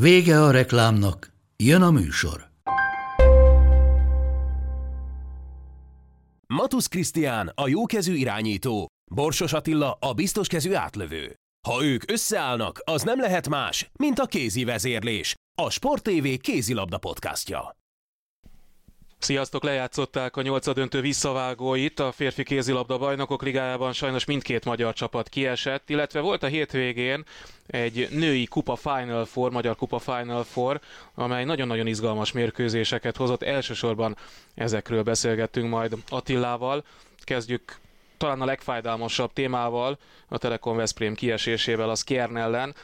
Vége 0.00 0.42
a 0.42 0.50
reklámnak, 0.50 1.32
jön 1.56 1.82
a 1.82 1.90
műsor. 1.90 2.50
Matusz 6.46 6.86
Krisztián 6.86 7.52
a 7.54 7.68
jókezű 7.68 8.14
irányító, 8.14 8.86
Borsos 9.10 9.52
Attila 9.52 9.96
a 10.00 10.12
biztoskezű 10.12 10.74
átlövő. 10.74 11.34
Ha 11.68 11.84
ők 11.84 12.10
összeállnak, 12.10 12.80
az 12.84 13.02
nem 13.02 13.20
lehet 13.20 13.48
más, 13.48 13.90
mint 13.98 14.18
a 14.18 14.26
kézi 14.26 14.64
vezérlés, 14.64 15.34
a 15.62 15.70
Sport 15.70 16.02
TV 16.02 16.26
kézilabda 16.40 16.98
podcastja. 16.98 17.76
Sziasztok, 19.26 19.62
lejátszották 19.62 20.36
a 20.36 20.42
nyolcadöntő 20.42 21.00
visszavágóit. 21.00 22.00
A 22.00 22.12
férfi 22.12 22.42
kézilabda 22.42 22.98
bajnokok 22.98 23.42
ligájában 23.42 23.92
sajnos 23.92 24.24
mindkét 24.24 24.64
magyar 24.64 24.94
csapat 24.94 25.28
kiesett, 25.28 25.90
illetve 25.90 26.20
volt 26.20 26.42
a 26.42 26.46
hétvégén 26.46 27.24
egy 27.66 28.08
női 28.10 28.44
kupa 28.44 28.76
Final 28.76 29.24
Four, 29.24 29.50
magyar 29.50 29.76
kupa 29.76 29.98
Final 29.98 30.44
Four, 30.44 30.80
amely 31.14 31.44
nagyon-nagyon 31.44 31.86
izgalmas 31.86 32.32
mérkőzéseket 32.32 33.16
hozott. 33.16 33.42
Elsősorban 33.42 34.16
ezekről 34.54 35.02
beszélgettünk 35.02 35.70
majd 35.70 35.96
Attilával. 36.08 36.84
Kezdjük 37.18 37.78
talán 38.16 38.40
a 38.40 38.44
legfájdalmasabb 38.44 39.32
témával, 39.32 39.98
a 40.28 40.38
Telekom 40.38 40.76
Veszprém 40.76 41.14
kiesésével, 41.14 41.90
az 41.90 42.02
Kern 42.02 42.36
ellen. 42.36 42.74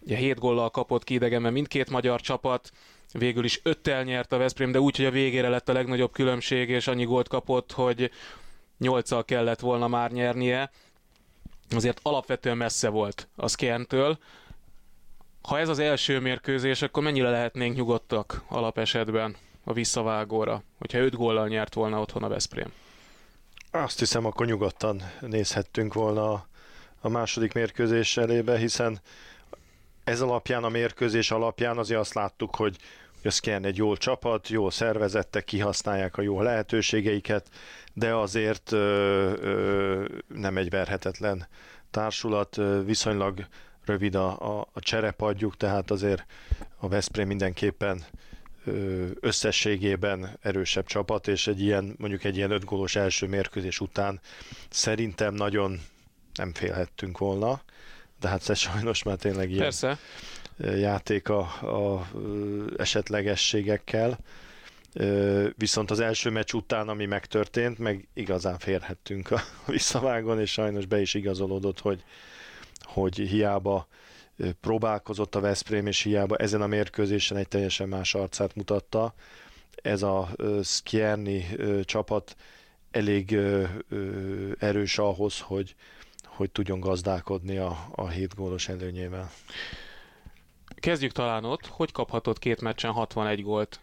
Ugye 0.00 0.16
7 0.16 0.38
góllal 0.38 0.70
kapott 0.70 1.04
ki 1.04 1.14
idegenben 1.14 1.52
mindkét 1.52 1.90
magyar 1.90 2.20
csapat, 2.20 2.70
végül 3.12 3.44
is 3.44 3.60
öttel 3.62 4.02
nyert 4.02 4.32
a 4.32 4.36
Veszprém, 4.36 4.72
de 4.72 4.80
úgy, 4.80 4.96
hogy 4.96 5.04
a 5.04 5.10
végére 5.10 5.48
lett 5.48 5.68
a 5.68 5.72
legnagyobb 5.72 6.12
különbség, 6.12 6.68
és 6.68 6.86
annyi 6.86 7.04
gólt 7.04 7.28
kapott, 7.28 7.72
hogy 7.72 8.10
nyolccal 8.78 9.24
kellett 9.24 9.60
volna 9.60 9.88
már 9.88 10.10
nyernie. 10.10 10.70
Azért 11.70 12.00
alapvetően 12.02 12.56
messze 12.56 12.88
volt 12.88 13.28
a 13.36 13.48
Skjentől. 13.48 14.18
Ha 15.42 15.58
ez 15.58 15.68
az 15.68 15.78
első 15.78 16.20
mérkőzés, 16.20 16.82
akkor 16.82 17.02
mennyire 17.02 17.30
lehetnénk 17.30 17.76
nyugodtak 17.76 18.42
alapesetben 18.48 19.36
a 19.64 19.72
visszavágóra, 19.72 20.62
hogyha 20.78 20.98
öt 20.98 21.14
góllal 21.14 21.48
nyert 21.48 21.74
volna 21.74 22.00
otthon 22.00 22.22
a 22.22 22.28
Veszprém? 22.28 22.72
Azt 23.70 23.98
hiszem, 23.98 24.24
akkor 24.24 24.46
nyugodtan 24.46 25.02
nézhettünk 25.20 25.94
volna 25.94 26.46
a 27.00 27.08
második 27.08 27.52
mérkőzés 27.52 28.16
elébe, 28.16 28.58
hiszen 28.58 29.00
ez 30.08 30.20
alapján, 30.20 30.64
a 30.64 30.68
mérkőzés 30.68 31.30
alapján 31.30 31.78
azért 31.78 32.00
azt 32.00 32.14
láttuk, 32.14 32.56
hogy 32.56 32.76
a 33.24 33.30
Skern 33.30 33.64
egy 33.64 33.76
jó 33.76 33.96
csapat, 33.96 34.48
jó 34.48 34.70
szervezettek, 34.70 35.44
kihasználják 35.44 36.16
a 36.16 36.22
jó 36.22 36.42
lehetőségeiket, 36.42 37.48
de 37.92 38.14
azért 38.14 38.72
ö, 38.72 38.76
ö, 39.40 40.04
nem 40.34 40.56
egy 40.56 40.70
verhetetlen 40.70 41.48
társulat, 41.90 42.60
viszonylag 42.84 43.46
rövid 43.84 44.14
a, 44.14 44.58
a, 44.58 44.68
a 44.72 44.80
cserepadjuk, 44.80 45.56
tehát 45.56 45.90
azért 45.90 46.26
a 46.76 46.88
Veszprém 46.88 47.26
mindenképpen 47.26 48.04
összességében 49.20 50.38
erősebb 50.40 50.86
csapat, 50.86 51.28
és 51.28 51.46
egy 51.46 51.60
ilyen, 51.60 51.94
mondjuk 51.98 52.24
egy 52.24 52.36
ilyen 52.36 52.50
ötgólos 52.50 52.96
első 52.96 53.26
mérkőzés 53.26 53.80
után 53.80 54.20
szerintem 54.68 55.34
nagyon 55.34 55.80
nem 56.34 56.54
félhettünk 56.54 57.18
volna 57.18 57.62
de 58.20 58.28
hát 58.28 58.48
ez 58.48 58.58
sajnos 58.58 59.02
már 59.02 59.16
tényleg 59.16 59.50
ilyen 59.50 59.62
Persze. 59.62 59.98
játék 60.58 61.28
a, 61.28 61.40
a 61.60 62.08
esetlegességekkel. 62.76 64.18
Viszont 65.56 65.90
az 65.90 66.00
első 66.00 66.30
meccs 66.30 66.52
után, 66.52 66.88
ami 66.88 67.06
megtörtént, 67.06 67.78
meg 67.78 68.08
igazán 68.14 68.58
férhettünk 68.58 69.30
a 69.30 69.40
visszavágon, 69.66 70.40
és 70.40 70.50
sajnos 70.52 70.86
be 70.86 71.00
is 71.00 71.14
igazolódott, 71.14 71.80
hogy, 71.80 72.04
hogy 72.82 73.16
hiába 73.16 73.88
próbálkozott 74.60 75.34
a 75.34 75.40
Veszprém, 75.40 75.86
és 75.86 76.02
hiába 76.02 76.36
ezen 76.36 76.62
a 76.62 76.66
mérkőzésen 76.66 77.36
egy 77.36 77.48
teljesen 77.48 77.88
más 77.88 78.14
arcát 78.14 78.54
mutatta. 78.54 79.14
Ez 79.82 80.02
a 80.02 80.28
Skierni 80.62 81.46
csapat 81.84 82.36
elég 82.90 83.38
erős 84.58 84.98
ahhoz, 84.98 85.40
hogy, 85.40 85.74
hogy 86.38 86.50
tudjon 86.50 86.80
gazdálkodni 86.80 87.56
a, 87.56 87.88
a 87.94 88.08
7 88.08 88.34
gólos 88.34 88.68
előnyével. 88.68 89.30
Kezdjük 90.74 91.12
talán 91.12 91.44
ott, 91.44 91.66
hogy 91.66 91.92
kaphatott 91.92 92.38
két 92.38 92.60
meccsen 92.60 92.92
61 92.92 93.42
gólt 93.42 93.80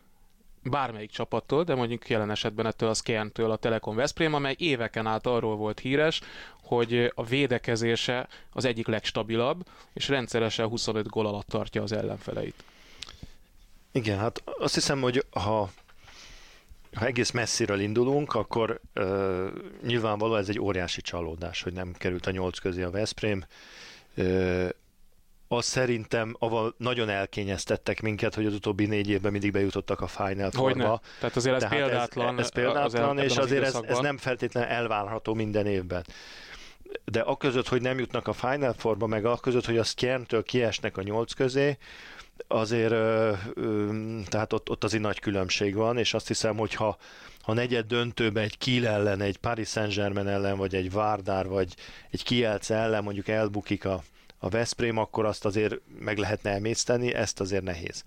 bármelyik 0.63 1.09
csapattól, 1.09 1.63
de 1.63 1.75
mondjuk 1.75 2.09
jelen 2.09 2.31
esetben 2.31 2.65
ettől 2.65 2.89
a 2.89 2.93
Skjern-től 2.93 3.51
a 3.51 3.55
Telekom 3.55 3.95
Veszprém, 3.95 4.33
amely 4.33 4.55
éveken 4.57 5.07
át 5.07 5.25
arról 5.25 5.55
volt 5.55 5.79
híres, 5.79 6.21
hogy 6.63 7.11
a 7.15 7.23
védekezése 7.23 8.27
az 8.51 8.65
egyik 8.65 8.87
legstabilabb, 8.87 9.67
és 9.93 10.07
rendszeresen 10.07 10.67
25 10.67 11.07
gól 11.07 11.25
alatt 11.25 11.47
tartja 11.47 11.81
az 11.81 11.91
ellenfeleit. 11.91 12.63
Igen, 13.91 14.17
hát 14.17 14.43
azt 14.45 14.73
hiszem, 14.73 15.01
hogy 15.01 15.25
ha 15.29 15.69
ha 16.95 17.05
egész 17.05 17.31
messziről 17.31 17.79
indulunk, 17.79 18.33
akkor 18.33 18.81
uh, 18.95 19.47
nyilvánvaló 19.85 20.35
ez 20.35 20.49
egy 20.49 20.59
óriási 20.59 21.01
csalódás, 21.01 21.61
hogy 21.61 21.73
nem 21.73 21.93
került 21.93 22.25
a 22.25 22.31
nyolc 22.31 22.59
közé 22.59 22.83
a 22.83 22.91
Veszprém. 22.91 23.45
Uh, 24.17 24.69
azt 25.47 25.67
szerintem, 25.67 26.35
avval 26.39 26.73
nagyon 26.77 27.09
elkényeztettek 27.09 28.01
minket, 28.01 28.35
hogy 28.35 28.45
az 28.45 28.53
utóbbi 28.53 28.85
négy 28.85 29.09
évben 29.09 29.31
mindig 29.31 29.51
bejutottak 29.51 30.01
a 30.01 30.07
Final 30.07 30.51
Four-ba. 30.51 31.01
Tehát 31.19 31.35
azért 31.35 31.55
ez 31.55 31.61
Tehát 31.61 31.77
példátlan. 31.77 32.39
Ez, 32.39 32.45
ez 32.45 32.51
példátlan, 32.51 33.17
az 33.17 33.23
és 33.23 33.37
azért 33.37 33.63
ez, 33.63 33.79
ez 33.87 33.99
nem 33.99 34.17
feltétlenül 34.17 34.69
elvárható 34.69 35.33
minden 35.33 35.65
évben. 35.65 36.05
De 37.05 37.19
a 37.19 37.37
között, 37.37 37.67
hogy 37.67 37.81
nem 37.81 37.99
jutnak 37.99 38.27
a 38.27 38.33
Final 38.33 38.73
Four-ba, 38.73 39.07
meg 39.07 39.25
a 39.25 39.37
között, 39.37 39.65
hogy 39.65 39.77
a 39.77 39.83
Skjerntől 39.83 40.43
kiesnek 40.43 40.97
a 40.97 41.01
nyolc 41.01 41.33
közé, 41.33 41.77
azért 42.47 42.93
tehát 44.29 44.53
ott, 44.53 44.69
ott 44.69 44.83
azért 44.83 45.03
nagy 45.03 45.19
különbség 45.19 45.75
van, 45.75 45.97
és 45.97 46.13
azt 46.13 46.27
hiszem, 46.27 46.57
hogy 46.57 46.73
ha, 46.73 46.97
ha 47.41 47.53
negyed 47.53 47.85
döntőben 47.85 48.43
egy 48.43 48.57
Kiel 48.57 48.93
ellen, 48.93 49.21
egy 49.21 49.37
Paris 49.37 49.69
Saint-Germain 49.69 50.27
ellen, 50.27 50.57
vagy 50.57 50.75
egy 50.75 50.91
Vardar, 50.91 51.47
vagy 51.47 51.73
egy 52.11 52.23
Kielce 52.23 52.75
ellen 52.75 53.03
mondjuk 53.03 53.27
elbukik 53.27 53.85
a, 53.85 54.03
a 54.37 54.49
Veszprém, 54.49 54.97
akkor 54.97 55.25
azt 55.25 55.45
azért 55.45 55.75
meg 55.99 56.17
lehetne 56.17 56.51
emészteni, 56.51 57.13
ezt 57.13 57.39
azért 57.39 57.63
nehéz. 57.63 58.03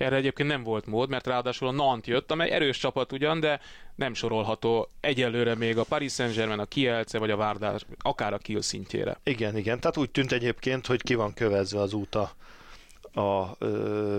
Erre 0.00 0.16
egyébként 0.16 0.48
nem 0.48 0.62
volt 0.62 0.86
mód, 0.86 1.08
mert 1.08 1.26
ráadásul 1.26 1.68
a 1.68 1.70
Nant 1.70 2.06
jött, 2.06 2.30
amely 2.30 2.50
erős 2.50 2.78
csapat 2.78 3.12
ugyan, 3.12 3.40
de 3.40 3.60
nem 3.94 4.14
sorolható 4.14 4.88
egyelőre 5.00 5.54
még 5.54 5.78
a 5.78 5.84
Paris 5.84 6.12
Saint-Germain, 6.12 6.58
a 6.58 6.64
Kielce 6.64 7.18
vagy 7.18 7.30
a 7.30 7.36
Várdár, 7.36 7.80
akár 7.98 8.32
a 8.32 8.38
Kiel 8.38 8.60
szintjére. 8.60 9.20
Igen, 9.24 9.56
igen. 9.56 9.80
Tehát 9.80 9.96
úgy 9.96 10.10
tűnt 10.10 10.32
egyébként, 10.32 10.86
hogy 10.86 11.02
ki 11.02 11.14
van 11.14 11.34
kövezve 11.34 11.80
az 11.80 11.92
út 11.92 12.14
a, 12.14 12.34
a 13.20 13.56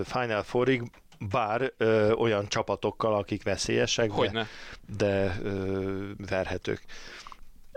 Final 0.04 0.42
Fourig, 0.42 0.90
bár 1.30 1.72
ö, 1.76 2.12
olyan 2.12 2.48
csapatokkal, 2.48 3.14
akik 3.14 3.42
veszélyesek, 3.42 4.10
Hogyne. 4.10 4.46
de, 4.86 4.96
de 4.96 5.36
ö, 5.42 6.10
verhetők. 6.28 6.84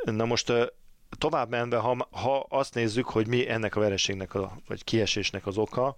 Na 0.04 0.26
most 0.26 0.50
ö, 0.50 0.66
tovább 1.18 1.50
menve, 1.50 1.78
ha, 1.78 2.08
ha 2.12 2.46
azt 2.50 2.74
nézzük, 2.74 3.06
hogy 3.06 3.28
mi 3.28 3.50
ennek 3.50 3.76
a 3.76 3.80
vereségnek, 3.80 4.34
a, 4.34 4.58
vagy 4.68 4.84
kiesésnek 4.84 5.48
az 5.48 5.58
oka, 5.58 5.98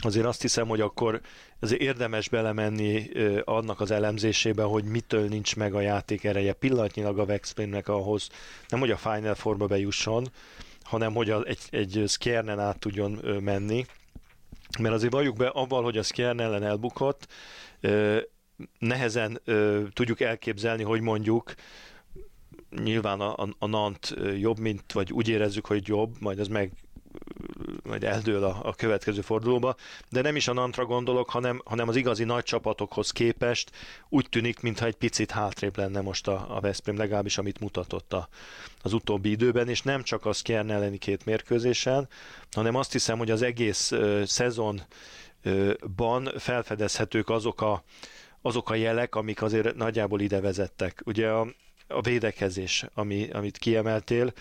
azért 0.00 0.26
azt 0.26 0.42
hiszem, 0.42 0.68
hogy 0.68 0.80
akkor 0.80 1.20
ez 1.60 1.72
érdemes 1.72 2.28
belemenni 2.28 3.10
annak 3.44 3.80
az 3.80 3.90
elemzésébe, 3.90 4.62
hogy 4.62 4.84
mitől 4.84 5.28
nincs 5.28 5.56
meg 5.56 5.74
a 5.74 5.80
játék 5.80 6.24
ereje 6.24 6.52
pillanatnyilag 6.52 7.18
a 7.18 7.24
Vexplénnek 7.24 7.88
ahhoz, 7.88 8.28
nem 8.68 8.80
hogy 8.80 8.90
a 8.90 8.96
Final 8.96 9.34
Four-ba 9.34 9.66
bejusson, 9.66 10.28
hanem 10.82 11.14
hogy 11.14 11.30
egy, 11.30 11.60
egy 11.70 12.04
Skjernen 12.06 12.58
át 12.58 12.78
tudjon 12.78 13.10
menni. 13.40 13.86
Mert 14.78 14.94
azért 14.94 15.12
valljuk 15.12 15.36
be, 15.36 15.46
avval, 15.46 15.82
hogy 15.82 15.98
a 15.98 16.02
Skjern 16.02 16.40
ellen 16.40 16.62
elbukott, 16.62 17.26
nehezen 18.78 19.40
tudjuk 19.92 20.20
elképzelni, 20.20 20.82
hogy 20.82 21.00
mondjuk 21.00 21.54
nyilván 22.82 23.20
a, 23.20 23.42
a, 23.42 23.48
a 23.58 23.66
Nant 23.66 24.14
jobb, 24.38 24.58
mint, 24.58 24.92
vagy 24.92 25.12
úgy 25.12 25.28
érezzük, 25.28 25.66
hogy 25.66 25.88
jobb, 25.88 26.14
majd 26.20 26.38
ez 26.38 26.48
meg 26.48 26.72
majd 27.90 28.04
eldől 28.04 28.44
a, 28.44 28.60
a 28.62 28.74
következő 28.74 29.20
fordulóba, 29.20 29.76
de 30.08 30.20
nem 30.20 30.36
is 30.36 30.48
a 30.48 30.52
Nantra 30.52 30.84
gondolok, 30.84 31.30
hanem, 31.30 31.62
hanem 31.64 31.88
az 31.88 31.96
igazi 31.96 32.24
nagy 32.24 32.42
csapatokhoz 32.42 33.10
képest 33.10 33.70
úgy 34.08 34.26
tűnik, 34.28 34.60
mintha 34.60 34.86
egy 34.86 34.94
picit 34.94 35.30
hátrébb 35.30 35.76
lenne 35.76 36.00
most 36.00 36.28
a, 36.28 36.56
a 36.56 36.60
Veszprém, 36.60 36.96
legalábbis 36.96 37.38
amit 37.38 37.60
mutatott 37.60 38.12
a, 38.12 38.28
az 38.82 38.92
utóbbi 38.92 39.30
időben, 39.30 39.68
és 39.68 39.82
nem 39.82 40.02
csak 40.02 40.26
az 40.26 40.42
Kern 40.42 40.70
elleni 40.70 40.98
két 40.98 41.24
mérkőzésen, 41.24 42.08
hanem 42.52 42.74
azt 42.74 42.92
hiszem, 42.92 43.18
hogy 43.18 43.30
az 43.30 43.42
egész 43.42 43.90
uh, 43.90 44.24
szezonban 44.24 46.32
felfedezhetők 46.36 47.28
azok 47.28 47.60
a, 47.60 47.82
azok 48.42 48.70
a 48.70 48.74
jelek, 48.74 49.14
amik 49.14 49.42
azért 49.42 49.76
nagyjából 49.76 50.20
ide 50.20 50.40
vezettek. 50.40 51.02
Ugye 51.04 51.28
a, 51.28 51.46
a 51.88 52.00
védekezés, 52.00 52.84
ami, 52.94 53.30
amit 53.30 53.58
kiemeltél, 53.58 54.32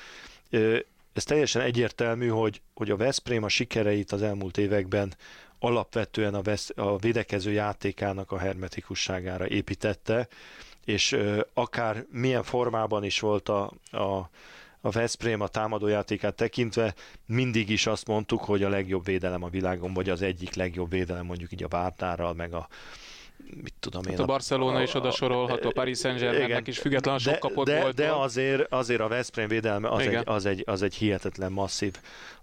ez 1.19 1.25
teljesen 1.25 1.62
egyértelmű, 1.62 2.27
hogy, 2.27 2.62
hogy 2.74 2.92
a 2.92 2.95
Veszprém 2.95 3.44
a 3.44 3.50
sikereit 3.50 4.12
az 4.12 4.21
elmúlt 4.21 4.57
években 4.57 5.16
alapvetően 5.60 6.33
a, 6.33 6.42
vesz, 6.42 6.71
a 6.75 6.98
védekező 6.98 7.51
játékának 7.51 8.31
a 8.31 8.38
hermetikusságára 8.38 9.48
építette, 9.48 10.27
és 10.86 11.18
akár 11.54 12.06
milyen 12.10 12.44
formában 12.44 13.04
is 13.04 13.19
volt 13.19 13.50
a, 13.50 13.74
a, 13.92 14.30
a 14.81 14.89
Veszprém 14.92 15.42
a 15.42 15.48
támadójátékát 15.48 16.36
tekintve, 16.36 16.94
mindig 17.25 17.69
is 17.69 17.86
azt 17.86 18.07
mondtuk, 18.07 18.44
hogy 18.44 18.63
a 18.63 18.69
legjobb 18.69 19.06
védelem 19.06 19.44
a 19.44 19.50
világon, 19.50 19.94
vagy 19.94 20.10
az 20.10 20.21
egyik 20.21 20.54
legjobb 20.54 20.89
védelem 20.89 21.25
mondjuk 21.25 21.51
így 21.51 21.63
a 21.63 21.68
Vártárral, 21.68 22.33
meg 22.33 22.54
a, 22.54 22.68
mit 23.63 23.74
tudom 23.80 24.03
én. 24.06 24.12
Hát 24.12 24.19
a 24.19 24.25
Barcelona 24.25 24.77
a, 24.77 24.81
is 24.81 24.94
oda 24.94 25.12
sorolható, 25.12 25.68
a 25.68 25.71
Paris 25.71 26.00
Saint-Germainnek 26.00 26.68
is 26.68 26.80
független 26.80 27.18
sok 27.18 27.39
kapott 27.39 27.65
de, 27.65 27.81
volt. 27.81 27.95
De 27.95 28.12
azért, 28.12 28.74
azért 28.74 29.01
a 29.01 29.07
Veszprém 29.07 29.47
védelme 29.47 29.89
az 29.89 30.00
egy, 30.00 30.21
az, 30.25 30.45
egy, 30.45 30.63
az 30.65 30.81
egy 30.81 30.95
hihetetlen 30.95 31.51
masszív 31.51 31.95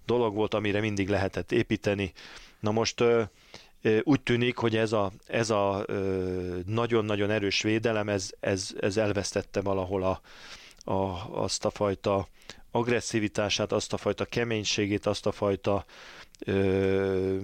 dolog 0.07 0.35
volt, 0.35 0.55
amire 0.55 0.81
mindig 0.81 1.09
lehetett 1.09 1.53
építeni. 1.53 2.13
Na 2.61 2.71
most 2.71 3.05
úgy 4.03 4.21
tűnik, 4.21 4.57
hogy 4.57 4.77
ez 4.77 4.93
a, 4.93 5.13
ez 5.27 5.51
a 5.51 5.87
nagyon-nagyon 6.67 7.31
erős 7.31 7.63
védelem, 7.63 8.09
ez, 8.09 8.31
ez, 8.41 8.75
ez 8.81 8.97
elvesztette 8.97 9.61
valahol 9.61 10.03
a, 10.03 10.21
a, 10.93 11.29
azt 11.43 11.65
a 11.65 11.71
fajta 11.71 12.29
agresszivitását, 12.71 13.73
azt 13.73 13.93
a 13.93 13.97
fajta 13.97 14.25
keménységét, 14.25 15.07
azt 15.07 15.27
a 15.27 15.33
fajta 15.33 15.85
ö, 16.39 17.37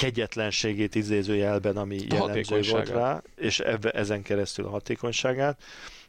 kegyetlenségét 0.00 0.94
idézőjelben, 0.94 1.76
ami 1.76 1.98
jellemző 2.08 2.60
volt 2.70 2.88
rá, 2.88 3.22
és 3.36 3.60
ebbe, 3.60 3.90
ezen 3.90 4.22
keresztül 4.22 4.64
a 4.64 4.70
hatékonyságát. 4.70 5.62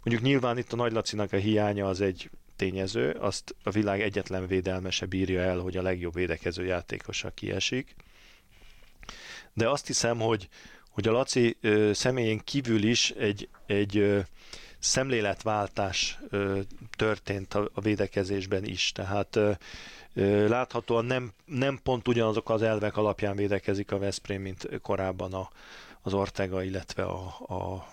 Mondjuk 0.04 0.28
nyilván 0.28 0.58
itt 0.58 0.74
a 0.74 0.76
Nagy 0.76 0.92
Lacinak 0.92 1.34
a 1.34 1.38
hiánya 1.38 1.88
az 1.88 2.02
egy 2.02 2.30
tényező, 2.56 3.12
azt 3.12 3.56
a 3.64 3.70
világ 3.70 4.02
egyetlen 4.02 4.48
védelmese 4.48 5.06
bírja 5.06 5.42
el, 5.42 5.60
hogy 5.60 5.78
a 5.78 5.82
legjobb 5.82 6.14
védekező 6.14 6.66
játékosa 6.66 7.30
kiesik. 7.30 7.96
De 9.54 9.70
azt 9.70 9.88
hiszem, 9.88 10.20
hogy, 10.20 10.48
hogy 10.90 11.08
a 11.08 11.12
Laci 11.12 11.58
ö, 11.62 11.94
személyén 11.94 12.40
kívül 12.44 12.84
is 12.84 13.10
egy, 13.10 13.50
egy 13.66 13.98
ö, 13.98 14.20
szemléletváltás 14.80 16.20
ö, 16.30 16.60
történt 16.96 17.54
a, 17.54 17.70
a 17.74 17.82
védekezésben 17.82 18.66
is. 18.66 18.92
Tehát 18.92 19.36
ö, 19.36 19.52
Láthatóan 20.48 21.06
nem, 21.06 21.32
nem 21.46 21.80
pont 21.84 22.08
ugyanazok 22.08 22.50
az 22.50 22.62
elvek 22.62 22.98
alapján 22.98 23.36
védekezik 23.36 23.92
a 23.92 23.98
Veszprém, 23.98 24.42
mint 24.42 24.70
korábban 24.82 25.34
a, 25.34 25.50
az 26.02 26.14
Ortega, 26.14 26.64
illetve 26.64 27.04
a, 27.04 27.26
a 27.48 27.92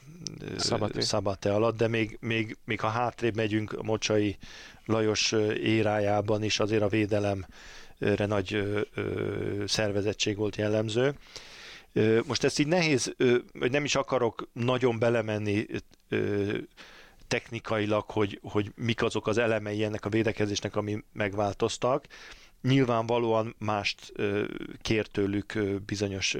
Szabate. 0.56 1.00
Szabate 1.00 1.54
alatt, 1.54 1.76
de 1.76 1.88
még, 1.88 2.18
még, 2.20 2.56
még 2.64 2.80
ha 2.80 2.88
hátrébb 2.88 3.36
megyünk 3.36 3.72
a 3.72 3.82
Mocsai 3.82 4.36
Lajos 4.84 5.32
érájában 5.62 6.42
is 6.42 6.60
azért 6.60 6.82
a 6.82 6.88
védelemre 6.88 8.26
nagy 8.26 8.54
ö, 8.54 8.80
ö, 8.94 9.64
szervezettség 9.66 10.36
volt 10.36 10.56
jellemző. 10.56 11.14
Most 12.26 12.44
ezt 12.44 12.58
így 12.58 12.66
nehéz, 12.66 13.14
vagy 13.52 13.70
nem 13.70 13.84
is 13.84 13.94
akarok 13.94 14.48
nagyon 14.52 14.98
belemenni 14.98 15.66
technikailag, 17.28 18.10
hogy, 18.10 18.40
hogy 18.42 18.72
mik 18.74 19.02
azok 19.02 19.26
az 19.26 19.38
elemei 19.38 19.84
ennek 19.84 20.04
a 20.04 20.08
védekezésnek, 20.08 20.76
ami 20.76 21.04
megváltoztak. 21.12 22.06
Nyilvánvalóan 22.62 23.54
mást 23.58 24.12
kér 24.82 25.06
tőlük 25.06 25.58
bizonyos 25.86 26.36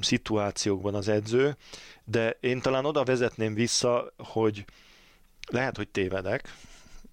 szituációkban 0.00 0.94
az 0.94 1.08
edző, 1.08 1.56
de 2.04 2.36
én 2.40 2.60
talán 2.60 2.84
oda 2.84 3.04
vezetném 3.04 3.54
vissza, 3.54 4.12
hogy 4.18 4.64
lehet, 5.50 5.76
hogy 5.76 5.88
tévedek, 5.88 6.54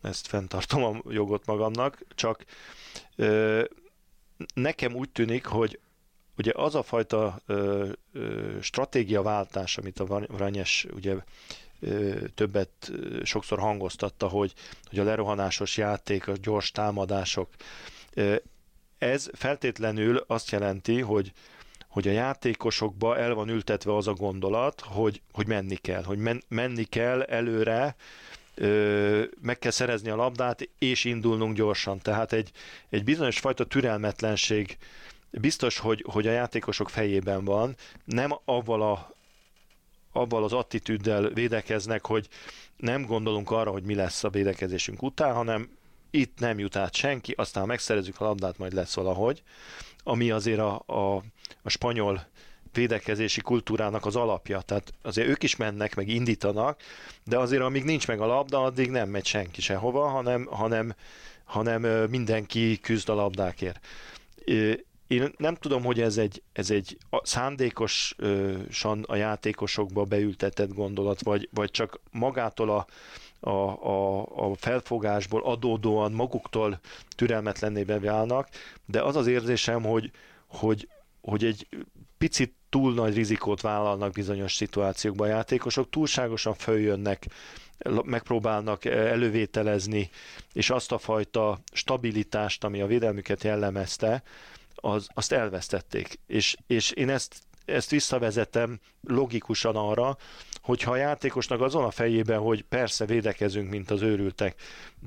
ezt 0.02 0.28
fenntartom 0.28 0.84
a 0.84 1.02
jogot 1.12 1.46
magamnak, 1.46 2.02
csak 2.16 2.46
nekem 4.54 4.94
úgy 4.96 5.10
tűnik, 5.10 5.46
hogy 5.46 5.80
ugye 6.38 6.52
az 6.56 6.76
a 6.76 6.84
fajta 6.84 7.40
ö, 7.46 7.90
ö, 8.14 8.58
stratégiaváltás, 8.62 9.78
amit 9.78 10.00
a 10.00 10.06
Vranyes 10.28 10.88
ugye 10.96 11.16
többet 12.36 12.92
sokszor 13.24 13.60
hangoztatta, 13.60 14.28
hogy, 14.28 14.54
hogy 14.90 15.00
a 15.00 15.04
lerohanásos 15.04 15.78
játék, 15.78 16.28
a 16.28 16.34
gyors 16.42 16.72
támadások, 16.72 17.50
ez 18.98 19.30
feltétlenül 19.34 20.24
azt 20.28 20.52
jelenti, 20.52 21.00
hogy, 21.02 21.32
hogy 21.88 22.08
a 22.08 22.12
játékosokba 22.12 23.18
el 23.18 23.34
van 23.34 23.50
ültetve 23.50 23.96
az 23.96 24.08
a 24.08 24.14
gondolat, 24.14 24.82
hogy, 24.82 25.22
hogy 25.32 25.48
menni 25.48 25.76
kell, 25.76 26.04
hogy 26.04 26.18
men, 26.18 26.44
menni 26.48 26.84
kell 26.84 27.22
előre, 27.22 27.96
meg 29.42 29.60
kell 29.60 29.72
szerezni 29.72 30.10
a 30.10 30.16
labdát, 30.16 30.70
és 30.80 31.04
indulnunk 31.04 31.56
gyorsan. 31.56 32.00
Tehát 32.00 32.34
egy, 32.34 32.52
egy 32.90 33.04
bizonyos 33.04 33.40
fajta 33.40 33.66
türelmetlenség 33.66 34.78
biztos, 35.32 35.78
hogy, 35.78 36.06
hogy 36.08 36.28
a 36.28 36.32
játékosok 36.32 36.90
fejében 36.90 37.46
van, 37.46 37.76
nem 38.06 38.32
avval 38.46 38.82
a 38.82 39.14
avval 40.12 40.44
az 40.44 40.54
attitűddel 40.54 41.30
védekeznek, 41.30 42.06
hogy 42.06 42.28
nem 42.78 43.06
gondolunk 43.06 43.52
arra, 43.52 43.72
hogy 43.72 43.84
mi 43.84 43.96
lesz 43.96 44.24
a 44.24 44.30
védekezésünk 44.30 45.02
után, 45.02 45.34
hanem 45.34 45.70
itt 46.10 46.40
nem 46.40 46.60
jut 46.60 46.76
át 46.76 46.94
senki, 46.94 47.34
aztán 47.38 47.66
megszerezzük 47.66 48.22
a 48.22 48.24
labdát, 48.24 48.58
majd 48.58 48.74
lesz 48.74 48.96
valahogy, 48.96 49.44
ami 50.04 50.32
azért 50.32 50.60
a, 50.60 50.84
a, 50.86 51.16
a 51.62 51.70
spanyol 51.70 52.28
védekezési 52.74 53.42
kultúrának 53.42 54.06
az 54.06 54.16
alapja. 54.16 54.62
Tehát 54.62 54.94
azért 55.02 55.28
ők 55.28 55.44
is 55.44 55.56
mennek, 55.56 55.96
meg 55.96 56.08
indítanak, 56.08 56.82
de 57.24 57.38
azért 57.38 57.62
amíg 57.62 57.84
nincs 57.84 58.08
meg 58.08 58.22
a 58.22 58.26
labda, 58.26 58.64
addig 58.64 58.90
nem 58.90 59.10
megy 59.10 59.26
senki 59.26 59.62
sehova, 59.62 60.08
hanem, 60.08 60.46
hanem, 60.46 60.96
hanem 61.44 61.82
mindenki 62.10 62.80
küzd 62.80 63.10
a 63.10 63.14
labdákért. 63.14 63.80
Én 65.12 65.34
nem 65.38 65.56
tudom, 65.56 65.84
hogy 65.84 66.02
ez 66.02 66.18
egy, 66.18 66.42
ez 66.54 66.70
egy 66.70 66.98
szándékosan 67.24 69.04
a 69.08 69.16
játékosokba 69.16 70.04
beültetett 70.04 70.74
gondolat, 70.74 71.22
vagy, 71.22 71.50
vagy 71.54 71.72
csak 71.72 72.00
magától 72.12 72.70
a, 72.70 72.86
a, 73.50 73.86
a, 73.88 74.22
a 74.36 74.56
felfogásból 74.56 75.44
adódóan 75.44 76.12
maguktól 76.12 76.80
türelmetlenné 77.16 77.84
válnak, 77.84 78.50
de 78.86 79.02
az 79.02 79.16
az 79.16 79.28
érzésem, 79.28 79.84
hogy, 79.84 80.12
hogy, 80.48 80.88
hogy 81.22 81.46
egy 81.46 81.68
picit 82.18 82.54
túl 82.70 82.94
nagy 82.94 83.16
rizikót 83.16 83.62
vállalnak 83.62 84.12
bizonyos 84.12 84.56
szituációkban 84.56 85.28
a 85.28 85.32
játékosok, 85.32 85.90
túlságosan 85.90 86.54
följönnek, 86.54 87.28
megpróbálnak 88.04 88.86
elővételezni, 88.86 90.10
és 90.54 90.70
azt 90.70 90.92
a 90.92 90.98
fajta 90.98 91.60
stabilitást, 91.74 92.64
ami 92.64 92.82
a 92.82 92.88
védelmüket 92.88 93.44
jellemezte, 93.44 94.24
az, 94.82 95.08
azt 95.14 95.32
elvesztették. 95.32 96.20
És, 96.28 96.56
és 96.68 96.92
én 96.92 97.10
ezt, 97.10 97.36
ezt 97.66 97.90
visszavezetem 97.90 98.80
logikusan 99.02 99.76
arra, 99.76 100.18
hogyha 100.62 100.92
a 100.92 100.96
játékosnak 100.96 101.62
azon 101.62 101.84
a 101.84 101.92
fejében, 101.92 102.40
hogy 102.40 102.62
persze 102.64 103.06
védekezünk, 103.06 103.70
mint 103.70 103.92
az 103.92 104.02
őrültek, 104.02 104.62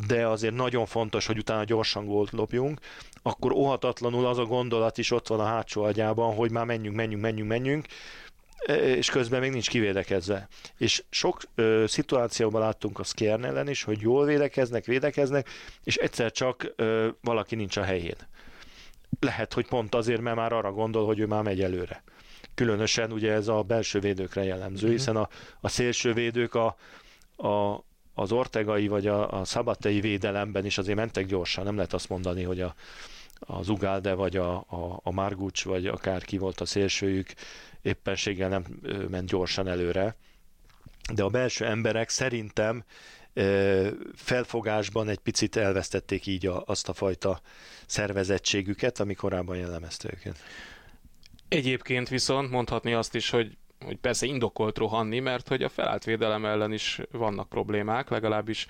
de 0.07 0.27
azért 0.27 0.55
nagyon 0.55 0.87
fontos, 0.87 1.27
hogy 1.27 1.39
utána 1.39 1.65
gyorsan 1.65 2.07
gólt 2.07 2.31
lopjunk, 2.31 2.81
akkor 3.23 3.53
óhatatlanul 3.53 4.27
az 4.27 4.39
a 4.39 4.45
gondolat 4.45 4.99
is 4.99 5.11
ott 5.11 5.29
van 5.29 5.41
a 5.41 5.45
hátsó 5.45 5.83
agyában, 5.83 6.35
hogy 6.35 6.51
már 6.51 6.65
menjünk, 6.65 6.97
menjünk, 6.97 7.23
menjünk, 7.23 7.49
menjünk, 7.49 7.87
és 8.97 9.11
közben 9.11 9.41
még 9.41 9.51
nincs 9.51 9.69
kivédekezve. 9.69 10.49
És 10.77 11.05
sok 11.11 11.41
ö, 11.55 11.85
szituációban 11.87 12.61
láttunk 12.61 12.99
a 12.99 13.05
Skjern 13.05 13.45
ellen 13.45 13.69
is, 13.69 13.83
hogy 13.83 14.01
jól 14.01 14.25
védekeznek, 14.25 14.85
védekeznek, 14.85 15.49
és 15.83 15.97
egyszer 15.97 16.33
csak 16.33 16.73
ö, 16.77 17.09
valaki 17.21 17.55
nincs 17.55 17.77
a 17.77 17.83
helyén 17.83 18.17
lehet, 19.21 19.53
hogy 19.53 19.67
pont 19.67 19.95
azért, 19.95 20.21
mert 20.21 20.37
már 20.37 20.53
arra 20.53 20.73
gondol, 20.73 21.07
hogy 21.07 21.19
ő 21.19 21.27
már 21.27 21.43
megy 21.43 21.63
előre. 21.63 22.03
Különösen 22.55 23.13
ugye 23.13 23.33
ez 23.33 23.49
a 23.49 23.63
belső 23.63 23.99
védőkre 23.99 24.45
jellemző, 24.45 24.83
uh-huh. 24.83 24.99
hiszen 24.99 25.17
a, 25.17 25.29
a 25.61 25.69
szélső 25.69 26.13
védők 26.13 26.55
a, 26.55 26.77
a, 27.37 27.85
az 28.15 28.33
ortegai 28.33 28.89
vagy 28.89 29.07
a, 29.07 29.41
a 29.41 29.45
szabatei 29.45 30.01
védelemben 30.01 30.65
is 30.65 30.79
azért 30.79 30.97
mentek 30.97 31.27
gyorsan, 31.27 31.65
nem 31.65 31.75
lehet 31.75 31.93
azt 31.93 32.09
mondani, 32.09 32.43
hogy 32.43 32.61
a, 32.61 32.75
az 33.39 33.69
Ugalde 33.69 34.15
vagy 34.15 34.37
a, 34.37 34.55
a, 34.55 35.01
a 35.03 35.11
Margucs 35.11 35.65
vagy 35.65 35.87
akárki 35.87 36.39
volt 36.39 36.61
a 36.61 36.67
szélsőjük 36.67 37.29
éppenséggel 37.83 38.49
nem 38.49 38.65
ment 39.11 39.29
gyorsan 39.29 39.69
előre, 39.69 40.17
de 41.15 41.23
a 41.23 41.29
belső 41.29 41.67
emberek 41.67 42.09
szerintem 42.09 42.85
felfogásban 44.15 45.09
egy 45.09 45.19
picit 45.19 45.57
elvesztették 45.57 46.27
így 46.27 46.47
a, 46.47 46.63
azt 46.67 46.89
a 46.89 46.93
fajta 46.93 47.41
szervezettségüket, 47.87 49.01
ami 49.01 49.15
korábban 49.15 49.57
jellemezte 49.57 50.09
őket. 50.13 50.37
Egyébként 51.49 52.09
viszont 52.09 52.51
mondhatni 52.51 52.93
azt 52.93 53.15
is, 53.15 53.31
hogy 53.31 53.57
hogy 53.85 53.97
persze 53.97 54.27
indokolt 54.27 54.79
rohanni, 54.79 55.21
mert 55.21 55.49
hogy 55.49 55.63
a 55.63 55.69
felállt 55.69 56.05
védelem 56.05 56.45
ellen 56.45 56.73
is 56.73 57.01
vannak 57.11 57.49
problémák, 57.49 58.09
legalábbis 58.09 58.67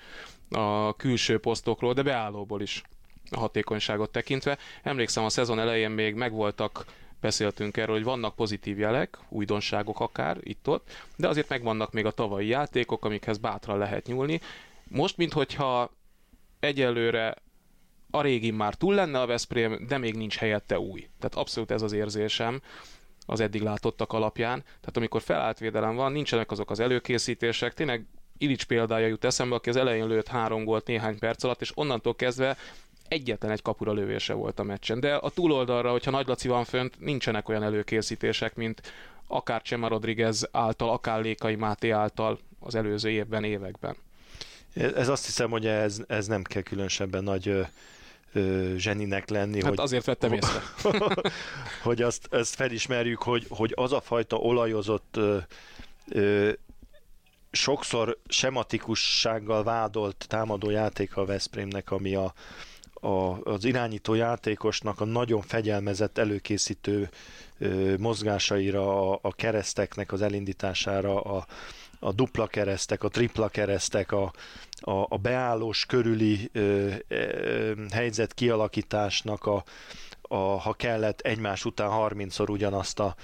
a 0.49 0.95
külső 0.95 1.39
posztokról, 1.39 1.93
de 1.93 2.01
beállóból 2.01 2.61
is 2.61 2.81
a 3.29 3.39
hatékonyságot 3.39 4.11
tekintve. 4.11 4.57
Emlékszem, 4.83 5.23
a 5.23 5.29
szezon 5.29 5.59
elején 5.59 5.91
még 5.91 6.15
megvoltak 6.15 6.85
beszéltünk 7.25 7.77
erről, 7.77 7.95
hogy 7.95 8.03
vannak 8.03 8.35
pozitív 8.35 8.79
jelek, 8.79 9.17
újdonságok 9.29 9.99
akár 9.99 10.37
itt-ott, 10.41 10.91
de 11.17 11.27
azért 11.27 11.49
megvannak 11.49 11.91
még 11.91 12.05
a 12.05 12.11
tavalyi 12.11 12.47
játékok, 12.47 13.05
amikhez 13.05 13.37
bátran 13.37 13.77
lehet 13.77 14.07
nyúlni. 14.07 14.41
Most, 14.83 15.17
minthogyha 15.17 15.91
egyelőre 16.59 17.35
a 18.11 18.21
régi 18.21 18.51
már 18.51 18.75
túl 18.75 18.95
lenne 18.95 19.21
a 19.21 19.25
Veszprém, 19.25 19.85
de 19.87 19.97
még 19.97 20.15
nincs 20.15 20.37
helyette 20.37 20.79
új. 20.79 20.99
Tehát 21.19 21.35
abszolút 21.35 21.71
ez 21.71 21.81
az 21.81 21.91
érzésem 21.91 22.61
az 23.25 23.39
eddig 23.39 23.61
látottak 23.61 24.13
alapján. 24.13 24.61
Tehát 24.61 24.97
amikor 24.97 25.21
felállt 25.21 25.59
védelem 25.59 25.95
van, 25.95 26.11
nincsenek 26.11 26.51
azok 26.51 26.71
az 26.71 26.79
előkészítések, 26.79 27.73
tényleg 27.73 28.05
Ilics 28.37 28.65
példája 28.65 29.07
jut 29.07 29.25
eszembe, 29.25 29.55
aki 29.55 29.69
az 29.69 29.75
elején 29.75 30.07
lőtt 30.07 30.27
három 30.27 30.63
gólt 30.63 30.87
néhány 30.87 31.19
perc 31.19 31.43
alatt, 31.43 31.61
és 31.61 31.71
onnantól 31.75 32.15
kezdve 32.15 32.57
egyetlen 33.07 33.51
egy 33.51 33.61
kapura 33.61 33.93
lövése 33.93 34.33
volt 34.33 34.59
a 34.59 34.63
meccsen. 34.63 34.99
De 34.99 35.15
a 35.15 35.29
túloldalra, 35.29 35.91
hogyha 35.91 36.11
Nagy 36.11 36.27
Laci 36.27 36.47
van 36.47 36.63
fönt, 36.63 36.99
nincsenek 36.99 37.49
olyan 37.49 37.63
előkészítések, 37.63 38.55
mint 38.55 38.81
akár 39.27 39.61
Csema 39.61 39.87
Rodriguez 39.87 40.47
által, 40.51 40.89
akár 40.89 41.21
Lékai 41.21 41.55
Máté 41.55 41.89
által 41.89 42.39
az 42.59 42.75
előző 42.75 43.09
évben, 43.09 43.43
években. 43.43 43.95
Ez 44.73 45.07
azt 45.07 45.25
hiszem, 45.25 45.49
hogy 45.49 45.65
ez, 45.65 46.01
ez 46.07 46.27
nem 46.27 46.43
kell 46.43 46.61
különösebben 46.61 47.23
nagy 47.23 47.47
ö, 47.47 47.61
ö, 48.33 48.73
zseninek 48.77 49.29
lenni. 49.29 49.61
Hát 49.61 49.69
hogy, 49.69 49.79
azért 49.79 50.05
vettem 50.05 50.33
észre. 50.39 50.61
hogy 51.83 52.01
azt, 52.01 52.27
ezt 52.31 52.55
felismerjük, 52.55 53.21
hogy, 53.21 53.45
hogy 53.49 53.71
az 53.75 53.91
a 53.91 54.01
fajta 54.01 54.35
olajozott 54.35 55.17
ö, 55.17 55.37
ö, 56.09 56.51
sokszor 57.51 58.17
sematikussággal 58.27 59.63
vádolt 59.63 60.25
támadó 60.27 60.69
játék 60.69 61.17
a 61.17 61.25
Veszprémnek, 61.25 61.91
ami 61.91 62.15
a, 62.15 62.33
a, 63.05 63.39
az 63.43 63.65
irányító 63.65 64.13
játékosnak 64.13 65.01
a 65.01 65.05
nagyon 65.05 65.41
fegyelmezett 65.41 66.17
előkészítő 66.17 67.09
ö, 67.57 67.95
mozgásaira, 67.97 69.11
a, 69.11 69.19
a 69.21 69.33
kereszteknek 69.33 70.11
az 70.11 70.21
elindítására, 70.21 71.21
a, 71.21 71.45
a 71.99 72.11
dupla 72.11 72.47
keresztek, 72.47 73.03
a 73.03 73.09
tripla 73.09 73.47
keresztek, 73.47 74.11
a, 74.11 74.33
a, 74.79 75.05
a 75.09 75.17
beállós 75.17 75.85
körüli 75.85 76.49
ö, 76.53 76.93
ö, 77.07 77.73
helyzet 77.91 78.33
kialakításnak, 78.33 79.45
a, 79.45 79.63
a, 80.21 80.35
ha 80.35 80.73
kellett 80.73 81.19
egymás 81.19 81.65
után 81.65 81.89
30-szor 81.91 82.49
ugyanazt 82.49 82.99
a 82.99 83.15